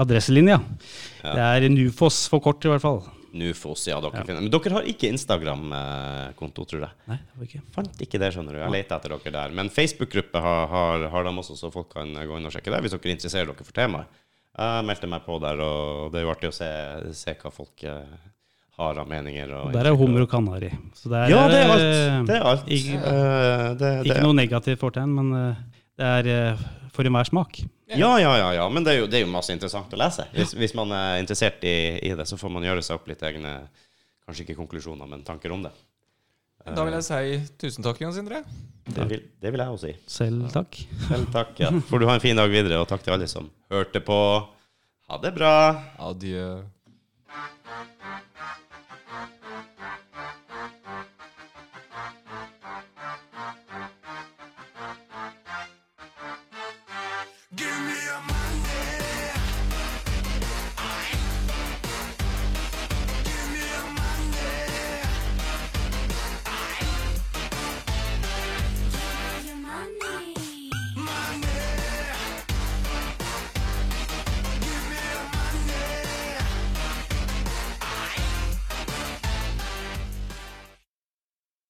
[0.00, 0.60] Adresselinja.
[1.22, 1.32] Ja.
[1.36, 3.02] Det er Nufos for kort, i hvert fall.
[3.36, 4.24] Nufos, ja, dere Ja.
[4.28, 6.90] finner Men dere har ikke Instagram-konto, tror jeg.
[7.10, 7.62] Nei, det var ikke.
[7.74, 8.60] Fant ikke det, skjønner du.
[8.62, 9.56] Jeg leter etter dere der.
[9.58, 12.84] Men Facebook-gruppe har, har, har de også, så folk kan gå inn og sjekke der
[12.84, 14.22] hvis dere interesserer dere for temaet.
[14.56, 16.68] Jeg meldte meg på der, og det er jo artig å se,
[17.12, 18.14] se hva folk eh,
[18.78, 19.50] har av meninger.
[19.58, 20.70] Og der er hummer og kanari.
[20.96, 21.84] Så det er, Ja, det er alt.
[21.84, 22.64] øh, Det er alt.
[22.78, 25.34] Ikke, uh, det, det, ikke noe negativt fortegn, men
[25.96, 26.56] det er
[26.96, 27.60] for enhver smak.
[27.92, 28.68] Ja, ja, ja, ja.
[28.72, 30.26] Men det er, jo, det er jo masse interessant å lese.
[30.34, 33.24] Hvis, hvis man er interessert i, i det, så får man gjøre seg opp litt
[33.26, 33.58] egne
[34.26, 35.70] Kanskje ikke konklusjoner, men tanker om det.
[36.66, 38.40] Da vil jeg si tusen takk, Jan Sindre.
[38.90, 39.92] Det vil, det vil jeg også si.
[40.10, 40.80] Selv takk.
[41.06, 41.52] Selv takk.
[41.62, 41.70] Ja.
[41.86, 44.18] Får du ha en fin dag videre, og takk til alle som hørte på.
[45.06, 45.52] Ha det bra.
[46.08, 46.48] Adjø.